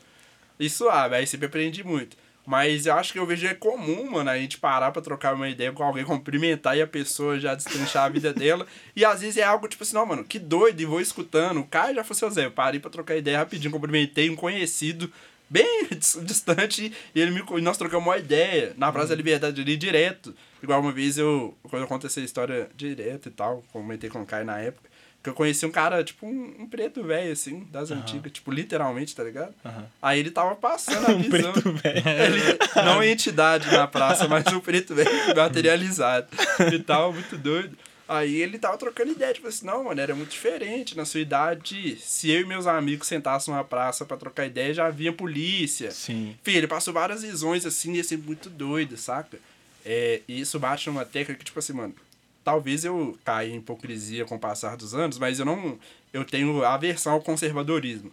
E 0.59 0.69
suave, 0.69 1.15
aí 1.15 1.25
sempre 1.25 1.47
aprendi 1.47 1.85
muito. 1.85 2.17
Mas 2.47 2.85
eu 2.87 2.95
acho 2.95 3.13
que 3.13 3.19
eu 3.19 3.25
vejo 3.27 3.47
é 3.47 3.55
comum, 3.55 4.11
mano, 4.11 4.29
a 4.29 4.37
gente 4.37 4.59
parar 4.59 4.91
pra 4.93 5.01
trocar 5.01 5.35
uma 5.35 5.49
ideia 5.49 5.73
com 5.73 5.83
alguém, 5.83 6.05
cumprimentar 6.07 6.77
e 6.77 6.83
a 6.83 6.87
pessoa 6.87 7.39
já 7.41 7.55
destrinchar 7.55 8.05
a 8.05 8.09
vida 8.09 8.33
dela. 8.35 8.67
E 8.95 9.05
às 9.05 9.21
vezes 9.23 9.37
é 9.39 9.43
algo 9.43 9.67
tipo 9.67 9.83
assim, 9.83 9.95
não, 9.95 10.05
mano, 10.05 10.23
que 10.25 10.39
doido, 10.39 10.81
e 10.81 10.85
vou 10.85 11.01
escutando. 11.01 11.61
O 11.61 11.67
cara 11.67 11.95
já 11.95 12.05
foi 12.05 12.15
seu 12.17 12.31
Zé, 12.31 12.45
eu 12.47 12.51
parei 12.51 12.79
pra 12.79 12.91
trocar 12.91 13.17
ideia 13.17 13.39
rapidinho, 13.39 13.73
cumprimentei 13.73 14.29
um 14.29 14.37
conhecido 14.37 15.11
bem 15.49 15.87
dis- 15.97 16.19
distante 16.23 16.93
e 17.15 17.21
ele 17.21 17.31
me, 17.31 17.61
nós 17.63 17.77
trocamos 17.79 18.07
uma 18.07 18.19
ideia 18.19 18.75
na 18.77 18.91
Praça 18.93 19.09
da 19.09 19.15
Liberdade 19.15 19.61
ali 19.61 19.77
direto. 19.77 20.35
Igual 20.63 20.81
uma 20.81 20.93
vez 20.93 21.19
eu, 21.19 21.55
quando 21.65 21.83
eu 21.83 21.89
conto 21.89 22.07
essa 22.07 22.21
história 22.21 22.69
direto 22.77 23.29
e 23.29 23.33
tal, 23.33 23.63
comentei 23.73 24.09
com 24.11 24.23
o 24.23 24.27
Caio 24.27 24.47
na 24.47 24.59
época, 24.59 24.89
que 25.25 25.31
eu 25.31 25.35
conheci 25.35 25.65
um 25.65 25.71
cara, 25.71 26.05
tipo, 26.05 26.27
um, 26.27 26.55
um 26.61 26.67
preto 26.69 27.03
velho, 27.03 27.33
assim, 27.33 27.67
das 27.73 27.91
antigas, 27.91 28.31
tipo, 28.31 28.53
literalmente, 28.53 29.17
tá 29.17 29.25
ligado? 29.25 29.55
Aí 30.01 30.21
ele 30.21 30.31
tava 30.31 30.55
passando 30.55 31.07
a 31.11 31.13
Um 31.13 31.23
visão. 31.23 31.53
preto 31.53 31.73
velho. 31.73 32.59
Não 32.85 33.03
em 33.03 33.11
entidade 33.11 33.67
na 33.73 33.87
praça, 33.89 34.29
mas 34.29 34.47
um 34.53 34.61
preto 34.61 34.95
velho 34.95 35.11
materializado 35.35 36.29
e 36.73 36.79
tal, 36.79 37.13
muito 37.13 37.37
doido. 37.39 37.77
Aí 38.07 38.37
ele 38.43 38.59
tava 38.59 38.77
trocando 38.77 39.13
ideia, 39.13 39.33
tipo 39.33 39.49
assim, 39.49 39.65
não, 39.65 39.85
mano, 39.85 39.99
era 39.99 40.15
muito 40.15 40.29
diferente. 40.31 40.95
Na 40.95 41.07
sua 41.07 41.21
idade, 41.21 41.97
se 42.03 42.31
eu 42.31 42.43
e 42.43 42.45
meus 42.45 42.67
amigos 42.67 43.09
sentassem 43.09 43.53
numa 43.53 43.65
praça 43.65 44.05
pra 44.05 44.19
trocar 44.19 44.45
ideia, 44.45 44.75
já 44.75 44.91
vinha 44.91 45.11
polícia. 45.11 45.91
Sim. 45.91 46.37
Filho, 46.43 46.59
ele 46.59 46.67
passou 46.67 46.93
várias 46.93 47.23
visões 47.23 47.65
assim, 47.65 47.95
ia 47.95 48.05
ser 48.05 48.19
muito 48.19 48.51
doido, 48.51 48.99
saca? 48.99 49.39
É, 49.87 50.21
e 50.29 50.39
isso 50.39 50.59
bate 50.59 50.87
numa 50.91 51.07
tecla 51.07 51.35
que, 51.35 51.45
tipo 51.47 51.59
assim, 51.59 51.73
mano, 51.73 51.95
talvez 52.45 52.85
eu 52.85 53.17
caia 53.25 53.49
em 53.51 53.57
hipocrisia 53.57 54.25
com 54.25 54.37
o 54.37 54.39
passar 54.39 54.77
dos 54.77 54.95
anos, 54.95 55.19
mas 55.19 55.39
eu 55.39 55.45
não. 55.47 55.79
Eu 56.13 56.25
tenho 56.25 56.65
aversão 56.65 57.15
ao 57.15 57.21
conservadorismo. 57.21 58.13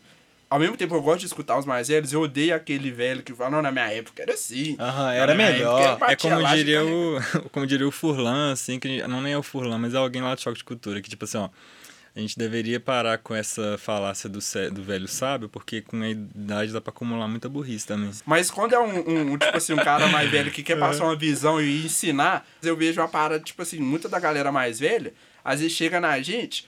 Ao 0.50 0.60
mesmo 0.60 0.76
tempo 0.76 0.94
eu 0.96 1.02
gosto 1.02 1.20
de 1.22 1.28
escutar 1.28 1.58
os 1.58 1.66
mais 1.66 1.88
velhos, 1.88 2.12
eu 2.12 2.22
odeio 2.22 2.54
aquele 2.54 2.92
velho 2.92 3.24
que 3.24 3.34
fala, 3.34 3.52
não, 3.52 3.62
na 3.62 3.72
minha 3.72 3.88
época 3.90 4.22
era 4.22 4.34
assim. 4.34 4.76
Aham, 4.80 5.14
era 5.14 5.34
melhor. 5.34 5.80
época 5.94 6.06
eu 6.06 6.12
É 6.12 6.16
como 6.18 6.48
diria, 6.58 6.80
ficava- 6.82 7.46
o, 7.46 7.50
como 7.52 7.68
diria 7.68 7.88
o 7.88 7.92
Furlan, 7.92 8.52
assim, 8.52 8.78
que 8.78 9.02
não 9.08 9.22
nem 9.22 9.32
é 9.34 9.38
o 9.38 9.44
Furlan, 9.44 9.78
mas 9.78 9.94
é 9.94 9.98
alguém 9.98 10.22
lá 10.22 10.36
do 10.36 10.42
Choque 10.42 10.58
de 10.58 10.64
Cultura, 10.66 11.02
que 11.02 11.10
tipo 11.10 11.24
assim, 11.24 11.38
ó, 11.38 11.48
a 12.16 12.20
gente 12.20 12.38
deveria 12.38 12.80
parar 12.80 13.18
com 13.20 13.34
essa 13.34 13.78
falácia 13.78 14.30
do, 14.30 14.40
do 14.72 14.84
velho 14.84 15.08
sábio, 15.08 15.48
porque 15.48 15.82
com 15.82 16.02
a 16.02 16.10
idade 16.10 16.74
dá 16.74 16.82
pra 16.82 16.92
acumular 16.92 17.28
muita 17.28 17.48
burrice 17.48 17.88
também. 17.88 18.12
Mas 18.26 18.52
quando 18.52 18.74
é 18.74 18.80
um, 18.80 19.10
um- 19.10 19.32
um, 19.34 19.38
tipo 19.38 19.56
assim, 19.56 19.74
um 19.74 19.78
cara 19.78 20.08
mais 20.08 20.30
velho 20.30 20.52
que 20.52 20.62
quer 20.62 20.78
passar 20.80 21.06
uma 21.06 21.16
visão 21.16 21.62
e 21.62 21.86
ensinar, 21.86 22.46
eu 22.62 22.76
vejo 22.76 23.00
uma 23.00 23.08
parada, 23.08 23.44
tipo 23.44 23.62
assim, 23.62 23.80
muita 23.80 24.10
da 24.10 24.20
galera 24.20 24.52
mais 24.52 24.80
velha, 24.80 25.14
às 25.44 25.60
vezes 25.62 25.76
chega 25.76 26.00
na 26.02 26.20
gente, 26.22 26.68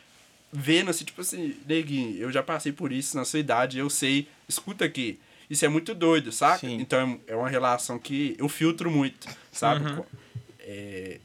vendo 0.52 0.89
assim, 0.89 1.04
tipo 1.04 1.20
assim, 1.22 1.56
neguinho, 1.68 2.18
eu 2.18 2.32
já 2.32 2.41
passei 2.41 2.72
por 2.72 2.91
isso 2.94 3.18
na 3.18 3.26
sua 3.26 3.39
idade, 3.39 3.78
eu 3.78 3.89
sei, 3.89 4.28
escuta 4.48 4.86
aqui. 4.86 5.20
Isso 5.50 5.66
é 5.66 5.68
muito 5.68 5.94
doido, 5.94 6.32
saca? 6.32 6.60
Sim. 6.60 6.78
Então 6.80 7.20
é 7.28 7.36
uma 7.36 7.50
relação 7.50 8.00
que 8.00 8.34
eu 8.39 8.48
filtro 8.48 8.89
muito, 8.89 9.28
sabe? 9.52 9.86
Uhum. 9.91 10.04
É, 10.62 11.20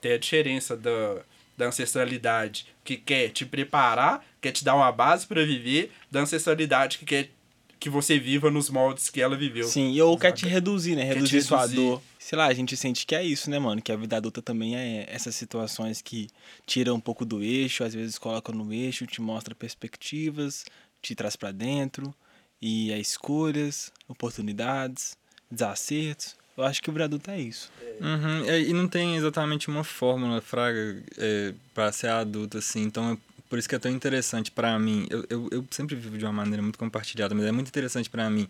tem 0.00 0.12
a 0.12 0.18
diferença 0.18 0.76
da, 0.76 1.22
da 1.56 1.66
ancestralidade 1.66 2.66
que 2.84 2.96
quer 2.96 3.28
te 3.30 3.44
preparar, 3.46 4.24
quer 4.40 4.52
te 4.52 4.64
dar 4.64 4.74
uma 4.74 4.90
base 4.90 5.26
pra 5.26 5.44
viver, 5.44 5.92
da 6.10 6.20
ancestralidade 6.20 6.98
que 6.98 7.04
quer 7.04 7.30
que 7.78 7.90
você 7.90 8.16
viva 8.16 8.48
nos 8.48 8.70
moldes 8.70 9.10
que 9.10 9.20
ela 9.20 9.36
viveu. 9.36 9.64
Sim, 9.66 10.00
ou 10.00 10.16
quer 10.16 10.30
te 10.30 10.46
reduzir, 10.46 10.94
né? 10.94 11.02
Te 11.08 11.14
Reduzir 11.14 11.42
sua 11.42 11.62
reduzir. 11.62 11.74
dor. 11.76 12.02
Sei 12.16 12.38
lá, 12.38 12.46
a 12.46 12.54
gente 12.54 12.76
sente 12.76 13.04
que 13.04 13.12
é 13.12 13.24
isso, 13.24 13.50
né, 13.50 13.58
mano? 13.58 13.82
Que 13.82 13.90
a 13.90 13.96
vida 13.96 14.16
adulta 14.16 14.40
também 14.40 14.76
é 14.76 15.04
essas 15.08 15.34
situações 15.34 16.00
que 16.00 16.28
tiram 16.64 16.94
um 16.94 17.00
pouco 17.00 17.24
do 17.24 17.42
eixo, 17.42 17.82
às 17.82 17.92
vezes 17.92 18.18
colocam 18.18 18.54
no 18.54 18.72
eixo, 18.72 19.04
te 19.04 19.20
mostra 19.20 19.52
perspectivas, 19.52 20.64
te 21.00 21.16
traz 21.16 21.34
pra 21.34 21.50
dentro, 21.50 22.14
e 22.60 22.92
é 22.92 23.00
escolhas, 23.00 23.92
oportunidades, 24.06 25.16
desacertos. 25.50 26.36
Eu 26.56 26.64
acho 26.64 26.82
que 26.82 26.90
o 26.90 26.92
vida 26.92 27.04
adulto 27.04 27.30
é 27.30 27.40
isso. 27.40 27.70
Uhum, 28.00 28.44
é, 28.48 28.60
E 28.60 28.72
não 28.72 28.86
tem 28.86 29.16
exatamente 29.16 29.68
uma 29.68 29.84
fórmula, 29.84 30.40
Fraga, 30.40 31.02
é, 31.16 31.54
para 31.74 31.90
ser 31.92 32.08
adulto, 32.08 32.58
assim. 32.58 32.82
Então, 32.82 33.12
é 33.12 33.16
por 33.48 33.58
isso 33.58 33.68
que 33.68 33.74
é 33.74 33.78
tão 33.78 33.90
interessante 33.90 34.50
para 34.50 34.78
mim. 34.78 35.06
Eu, 35.10 35.24
eu, 35.30 35.48
eu 35.50 35.64
sempre 35.70 35.94
vivo 35.96 36.18
de 36.18 36.24
uma 36.24 36.32
maneira 36.32 36.62
muito 36.62 36.78
compartilhada, 36.78 37.34
mas 37.34 37.44
é 37.44 37.52
muito 37.52 37.68
interessante 37.68 38.10
para 38.10 38.28
mim 38.28 38.46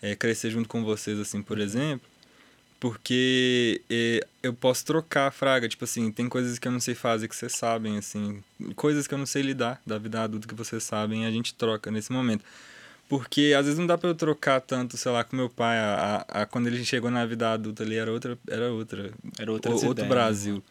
é, 0.00 0.14
crescer 0.14 0.50
junto 0.50 0.68
com 0.68 0.84
vocês, 0.84 1.18
assim, 1.18 1.42
por 1.42 1.58
exemplo. 1.58 2.08
Porque 2.78 3.80
é, 3.88 4.26
eu 4.42 4.52
posso 4.52 4.84
trocar, 4.84 5.32
Fraga. 5.32 5.68
Tipo 5.68 5.84
assim, 5.84 6.12
tem 6.12 6.28
coisas 6.28 6.58
que 6.58 6.68
eu 6.68 6.72
não 6.72 6.80
sei 6.80 6.94
fazer 6.94 7.26
que 7.28 7.34
vocês 7.34 7.52
sabem, 7.52 7.96
assim. 7.96 8.42
Coisas 8.76 9.06
que 9.06 9.14
eu 9.14 9.18
não 9.18 9.26
sei 9.26 9.42
lidar 9.42 9.80
da 9.86 9.96
vida 9.98 10.22
adulta 10.22 10.46
que 10.46 10.54
vocês 10.54 10.82
sabem 10.82 11.26
a 11.26 11.30
gente 11.30 11.54
troca 11.54 11.90
nesse 11.90 12.12
momento. 12.12 12.44
Porque 13.08 13.54
às 13.56 13.66
vezes 13.66 13.78
não 13.78 13.86
dá 13.86 13.98
pra 13.98 14.08
eu 14.08 14.14
trocar 14.14 14.60
tanto, 14.60 14.96
sei 14.96 15.12
lá, 15.12 15.22
com 15.22 15.36
meu 15.36 15.48
pai. 15.50 15.76
A, 15.78 16.24
a, 16.28 16.42
a- 16.42 16.46
quando 16.46 16.66
ele 16.66 16.84
chegou 16.84 17.10
na 17.10 17.24
vida 17.26 17.52
adulta 17.52 17.82
ali 17.82 17.96
era 17.96 18.10
outra. 18.10 18.38
Era 18.48 18.72
outra. 18.72 19.12
Era 19.38 19.52
outras 19.52 19.74
o- 19.82 19.86
outro 19.88 20.04
ideias, 20.04 20.08
Brasil. 20.08 20.62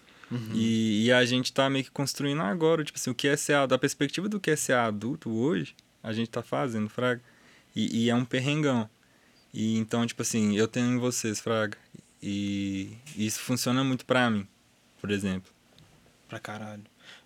E, 0.51 1.05
e 1.05 1.11
a 1.11 1.23
gente 1.25 1.53
tá 1.53 1.69
meio 1.69 1.85
que 1.85 1.91
construindo 1.91 2.41
agora, 2.41 2.83
tipo 2.83 2.97
assim, 2.97 3.11
o 3.11 3.13
que 3.15 3.27
é 3.27 3.37
ser 3.37 3.53
adulto, 3.53 3.75
a 3.75 3.77
perspectiva 3.77 4.27
do 4.27 4.39
que 4.39 4.49
é 4.49 4.55
ser 4.55 4.73
adulto 4.73 5.29
hoje, 5.29 5.75
a 6.01 6.11
gente 6.11 6.27
tá 6.27 6.41
fazendo, 6.41 6.89
Fraga. 6.89 7.21
E, 7.75 8.05
e 8.05 8.09
é 8.09 8.15
um 8.15 8.25
perrengão. 8.25 8.89
E 9.53 9.77
então, 9.77 10.03
tipo 10.07 10.23
assim, 10.23 10.55
eu 10.57 10.67
tenho 10.67 10.87
em 10.87 10.97
vocês, 10.97 11.39
Fraga. 11.39 11.77
E 12.21 12.97
isso 13.15 13.41
funciona 13.41 13.83
muito 13.83 14.05
pra 14.05 14.27
mim, 14.31 14.47
por 14.99 15.11
exemplo. 15.11 15.51
Pra 16.27 16.39
caralho. 16.39 16.81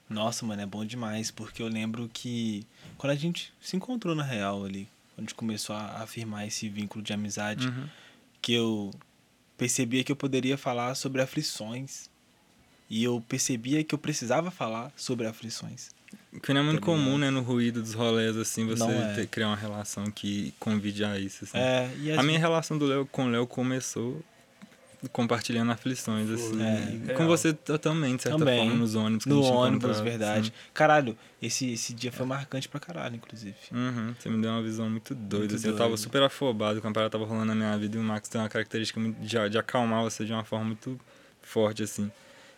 Nossa, 0.10 0.46
mano, 0.46 0.62
é 0.62 0.66
bom 0.66 0.84
demais, 0.84 1.32
porque 1.32 1.62
eu 1.62 1.68
lembro 1.70 2.10
que 2.12 2.66
quando 2.98 3.12
a 3.12 3.16
gente 3.16 3.54
se 3.62 3.78
encontrou 3.78 4.16
na 4.16 4.24
real 4.24 4.66
ali, 4.66 4.90
a 5.18 5.22
gente 5.22 5.34
começou 5.36 5.76
a 5.76 6.04
afirmar 6.04 6.46
esse 6.48 6.70
vínculo 6.70 7.04
de 7.04 7.12
amizade, 7.14 7.68
Uhum. 7.68 7.88
que 8.42 8.54
eu 8.54 8.92
percebia 9.58 10.04
que 10.04 10.12
eu 10.12 10.16
poderia 10.16 10.58
falar 10.58 10.94
sobre 10.96 11.22
aflições. 11.22 12.10
E 12.90 13.04
eu 13.04 13.22
percebia 13.28 13.84
que 13.84 13.94
eu 13.94 14.00
precisava 14.00 14.50
falar 14.50 14.94
sobre 14.96 15.28
aflições. 15.28 15.90
Que 16.42 16.54
não 16.54 16.62
é 16.62 16.64
muito 16.64 16.80
comum, 16.82 17.18
né, 17.18 17.30
no 17.30 17.42
ruído 17.42 17.82
dos 17.82 17.94
rolês, 17.94 18.38
assim, 18.38 18.66
você 18.66 18.84
é. 18.86 19.14
ter- 19.16 19.28
criar 19.28 19.48
uma 19.48 19.58
relação 19.58 20.10
que 20.10 20.54
convide 20.58 21.04
a 21.04 21.20
isso, 21.20 21.44
assim. 21.44 21.58
É, 21.58 21.92
e 22.00 22.12
A 22.14 22.24
minha 22.24 22.40
relação 22.40 22.78
do 22.78 22.86
Léo 22.86 23.06
com 23.06 23.26
o 23.26 23.30
Léo 23.30 23.46
começou 23.46 24.24
compartilhando 25.12 25.72
aflições, 25.72 26.30
assim. 26.30 26.62
É, 26.62 26.90
e 26.92 27.00
com 27.14 27.18
real. 27.20 27.28
você 27.28 27.54
também, 27.54 28.16
de 28.16 28.24
certa 28.24 28.38
Também. 28.40 28.60
forma, 28.68 28.76
nos 28.80 28.96
ônibus. 28.96 29.24
que 29.26 29.30
a 29.32 29.34
no 29.34 29.44
gente 29.44 29.52
ônibus, 29.54 30.00
verdade. 30.00 30.50
assim. 30.50 30.70
Caralho, 30.74 31.18
esse, 31.42 31.72
esse 31.74 31.94
dia 31.94 32.12
foi 32.12 32.26
marcante 32.26 32.68
pra 32.68 32.80
caralho, 32.80 33.16
inclusive. 33.16 33.56
Uhum, 33.72 34.14
você 34.20 34.30
me 34.30 34.42
deu 34.42 34.52
uma 34.52 34.64
visão 34.64 34.90
muito 34.90 35.14
doida. 35.14 35.38
Muito 35.46 35.56
assim, 35.56 35.68
Eu 35.68 35.78
tava 35.78 35.96
super 35.98 36.24
afobado 36.24 36.82
quando 36.82 36.92
a 36.92 36.96
parada 36.96 37.12
tava 37.12 37.26
rolando 37.26 37.46
na 37.48 37.56
minha 37.56 37.78
vida 37.78 37.96
e 37.98 38.00
o 38.00 38.04
Max 38.04 38.28
tem 38.28 38.42
uma 38.42 38.50
característica 38.50 39.00
de, 39.00 39.50
de 39.50 39.58
acalmar 39.58 40.02
você 40.04 40.26
de 40.26 40.34
uma 40.34 40.44
forma 40.44 40.66
muito 40.66 41.00
forte, 41.42 41.84
assim. 41.84 42.12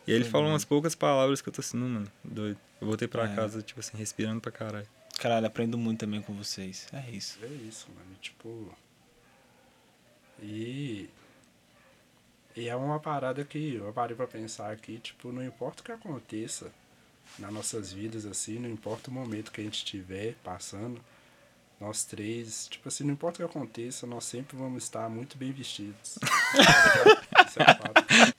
E 0.07 0.11
aí 0.11 0.17
ele 0.17 0.23
Foi 0.23 0.31
falou 0.31 0.49
umas 0.49 0.63
poucas 0.65 0.95
palavras 0.95 1.41
que 1.41 1.49
eu 1.49 1.53
tô 1.53 1.59
assim, 1.61 1.77
não, 1.77 1.87
mano, 1.89 2.07
doido. 2.23 2.57
Eu 2.81 2.87
voltei 2.87 3.07
pra 3.07 3.25
É. 3.29 3.35
casa, 3.35 3.61
tipo 3.61 3.79
assim, 3.81 3.97
respirando 3.97 4.39
pra 4.39 4.51
caralho. 4.51 4.87
Caralho, 5.19 5.45
aprendo 5.45 5.77
muito 5.77 5.99
também 5.99 6.21
com 6.21 6.33
vocês. 6.33 6.87
É 6.93 7.11
isso. 7.11 7.37
É 7.43 7.47
isso, 7.67 7.87
mano. 7.93 8.15
Tipo. 8.21 8.73
E. 10.41 11.09
E 12.55 12.67
é 12.67 12.75
uma 12.75 12.99
parada 12.99 13.43
que 13.45 13.75
eu 13.75 13.91
parei 13.93 14.15
pra 14.15 14.27
pensar 14.27 14.71
aqui, 14.71 14.99
tipo, 14.99 15.31
não 15.31 15.43
importa 15.43 15.81
o 15.81 15.85
que 15.85 15.91
aconteça 15.91 16.71
nas 17.37 17.53
nossas 17.53 17.91
vidas, 17.91 18.25
assim, 18.25 18.59
não 18.59 18.69
importa 18.69 19.09
o 19.09 19.13
momento 19.13 19.51
que 19.51 19.61
a 19.61 19.63
gente 19.63 19.77
estiver 19.77 20.35
passando, 20.43 20.99
nós 21.79 22.03
três, 22.03 22.67
tipo 22.67 22.87
assim, 22.87 23.03
não 23.03 23.13
importa 23.13 23.43
o 23.43 23.47
que 23.47 23.57
aconteça, 23.57 24.05
nós 24.07 24.25
sempre 24.25 24.57
vamos 24.57 24.83
estar 24.83 25.07
muito 25.09 25.37
bem 25.37 25.51
vestidos. 25.51 26.17
Isso 27.47 27.59
é 27.59 27.65
fato. 27.65 28.33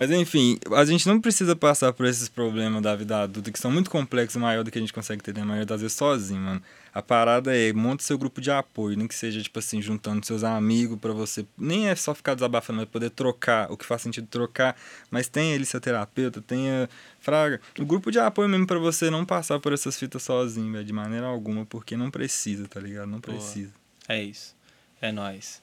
Mas 0.00 0.10
enfim, 0.10 0.58
a 0.74 0.82
gente 0.86 1.06
não 1.06 1.20
precisa 1.20 1.54
passar 1.54 1.92
por 1.92 2.06
esses 2.06 2.26
problemas 2.26 2.82
da 2.82 2.96
vida 2.96 3.20
adulta 3.20 3.52
que 3.52 3.58
são 3.58 3.70
muito 3.70 3.90
complexos 3.90 4.40
maior 4.40 4.64
do 4.64 4.70
que 4.70 4.78
a 4.78 4.80
gente 4.80 4.94
consegue 4.94 5.22
ter 5.22 5.34
na 5.34 5.44
maioria 5.44 5.66
das 5.66 5.82
vezes 5.82 5.94
sozinho, 5.94 6.40
mano. 6.40 6.62
A 6.94 7.02
parada 7.02 7.54
é 7.54 7.70
monta 7.70 8.02
seu 8.02 8.16
grupo 8.16 8.40
de 8.40 8.50
apoio, 8.50 8.96
nem 8.96 9.06
que 9.06 9.14
seja 9.14 9.42
tipo 9.42 9.58
assim, 9.58 9.82
juntando 9.82 10.24
seus 10.24 10.42
amigos 10.42 10.98
pra 10.98 11.12
você. 11.12 11.44
Nem 11.54 11.90
é 11.90 11.94
só 11.94 12.14
ficar 12.14 12.32
desabafando, 12.32 12.78
mas 12.78 12.88
poder 12.88 13.10
trocar, 13.10 13.70
o 13.70 13.76
que 13.76 13.84
faz 13.84 14.00
sentido 14.00 14.26
trocar. 14.26 14.74
Mas 15.10 15.28
tenha 15.28 15.54
ele 15.54 15.66
seu 15.66 15.78
terapeuta, 15.78 16.40
tenha. 16.40 16.88
Fraga, 17.20 17.60
o 17.78 17.84
grupo 17.84 18.10
de 18.10 18.18
apoio 18.18 18.48
mesmo 18.48 18.66
pra 18.66 18.78
você 18.78 19.10
não 19.10 19.26
passar 19.26 19.60
por 19.60 19.74
essas 19.74 19.98
fitas 19.98 20.22
sozinho, 20.22 20.72
velho, 20.72 20.82
de 20.82 20.94
maneira 20.94 21.26
alguma, 21.26 21.66
porque 21.66 21.94
não 21.94 22.10
precisa, 22.10 22.66
tá 22.66 22.80
ligado? 22.80 23.06
Não 23.06 23.20
Boa. 23.20 23.36
precisa. 23.36 23.74
É 24.08 24.22
isso. 24.22 24.56
É 25.02 25.12
nóis. 25.12 25.60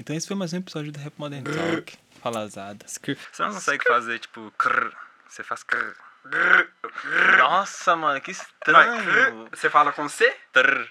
Então 0.00 0.16
esse 0.16 0.26
foi 0.26 0.36
mais 0.36 0.54
um 0.54 0.56
episódio 0.56 0.90
do 0.90 0.98
Rap 0.98 1.12
Modern 1.18 1.44
Talk. 1.44 1.98
Falazada. 2.22 2.86
Você 2.86 3.16
não 3.40 3.52
consegue 3.52 3.84
fazer 3.86 4.18
tipo. 4.18 4.52
Crrr, 4.58 4.92
você 5.28 5.42
faz 5.42 5.62
crrr. 5.62 5.94
Nossa, 7.38 7.96
mano, 7.96 8.20
que 8.20 8.32
Você 9.50 9.70
fala 9.70 9.92
com 9.92 10.08
C? 10.08 10.34
Trrr. 10.52 10.88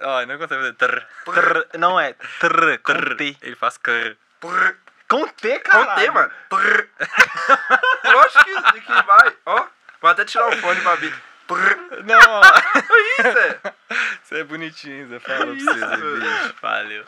Ai, 0.00 0.26
não 0.26 0.38
consegue 0.38 0.60
fazer 0.62 0.74
trrr. 0.74 1.06
Não 1.78 2.00
é 2.00 2.14
trr, 2.40 2.78
com 2.82 3.16
T. 3.16 3.36
Ele 3.42 3.56
faz 3.56 3.76
crrr. 3.78 4.16
Com 5.08 5.28
T, 5.28 5.58
Com 5.60 5.70
cara. 5.70 5.94
T, 5.96 6.10
mano. 6.10 6.32
Lógico 8.04 8.44
que, 8.72 8.80
que 8.80 9.02
vai. 9.02 9.36
Ó, 9.46 9.66
vou 10.00 10.10
até 10.10 10.24
tirar 10.24 10.48
o 10.48 10.56
fone 10.56 10.80
pra 10.80 10.94
ver. 10.96 11.14
Não. 12.04 12.40
Isso, 13.20 13.38
é. 13.38 13.60
Você 14.22 14.38
é 14.40 14.44
bonitinho, 14.44 15.06
Zé. 15.08 15.20
Fala 15.20 15.46
pra 15.46 15.54
vocês 15.54 16.00
bicho. 16.00 16.54
Valeu. 16.62 17.04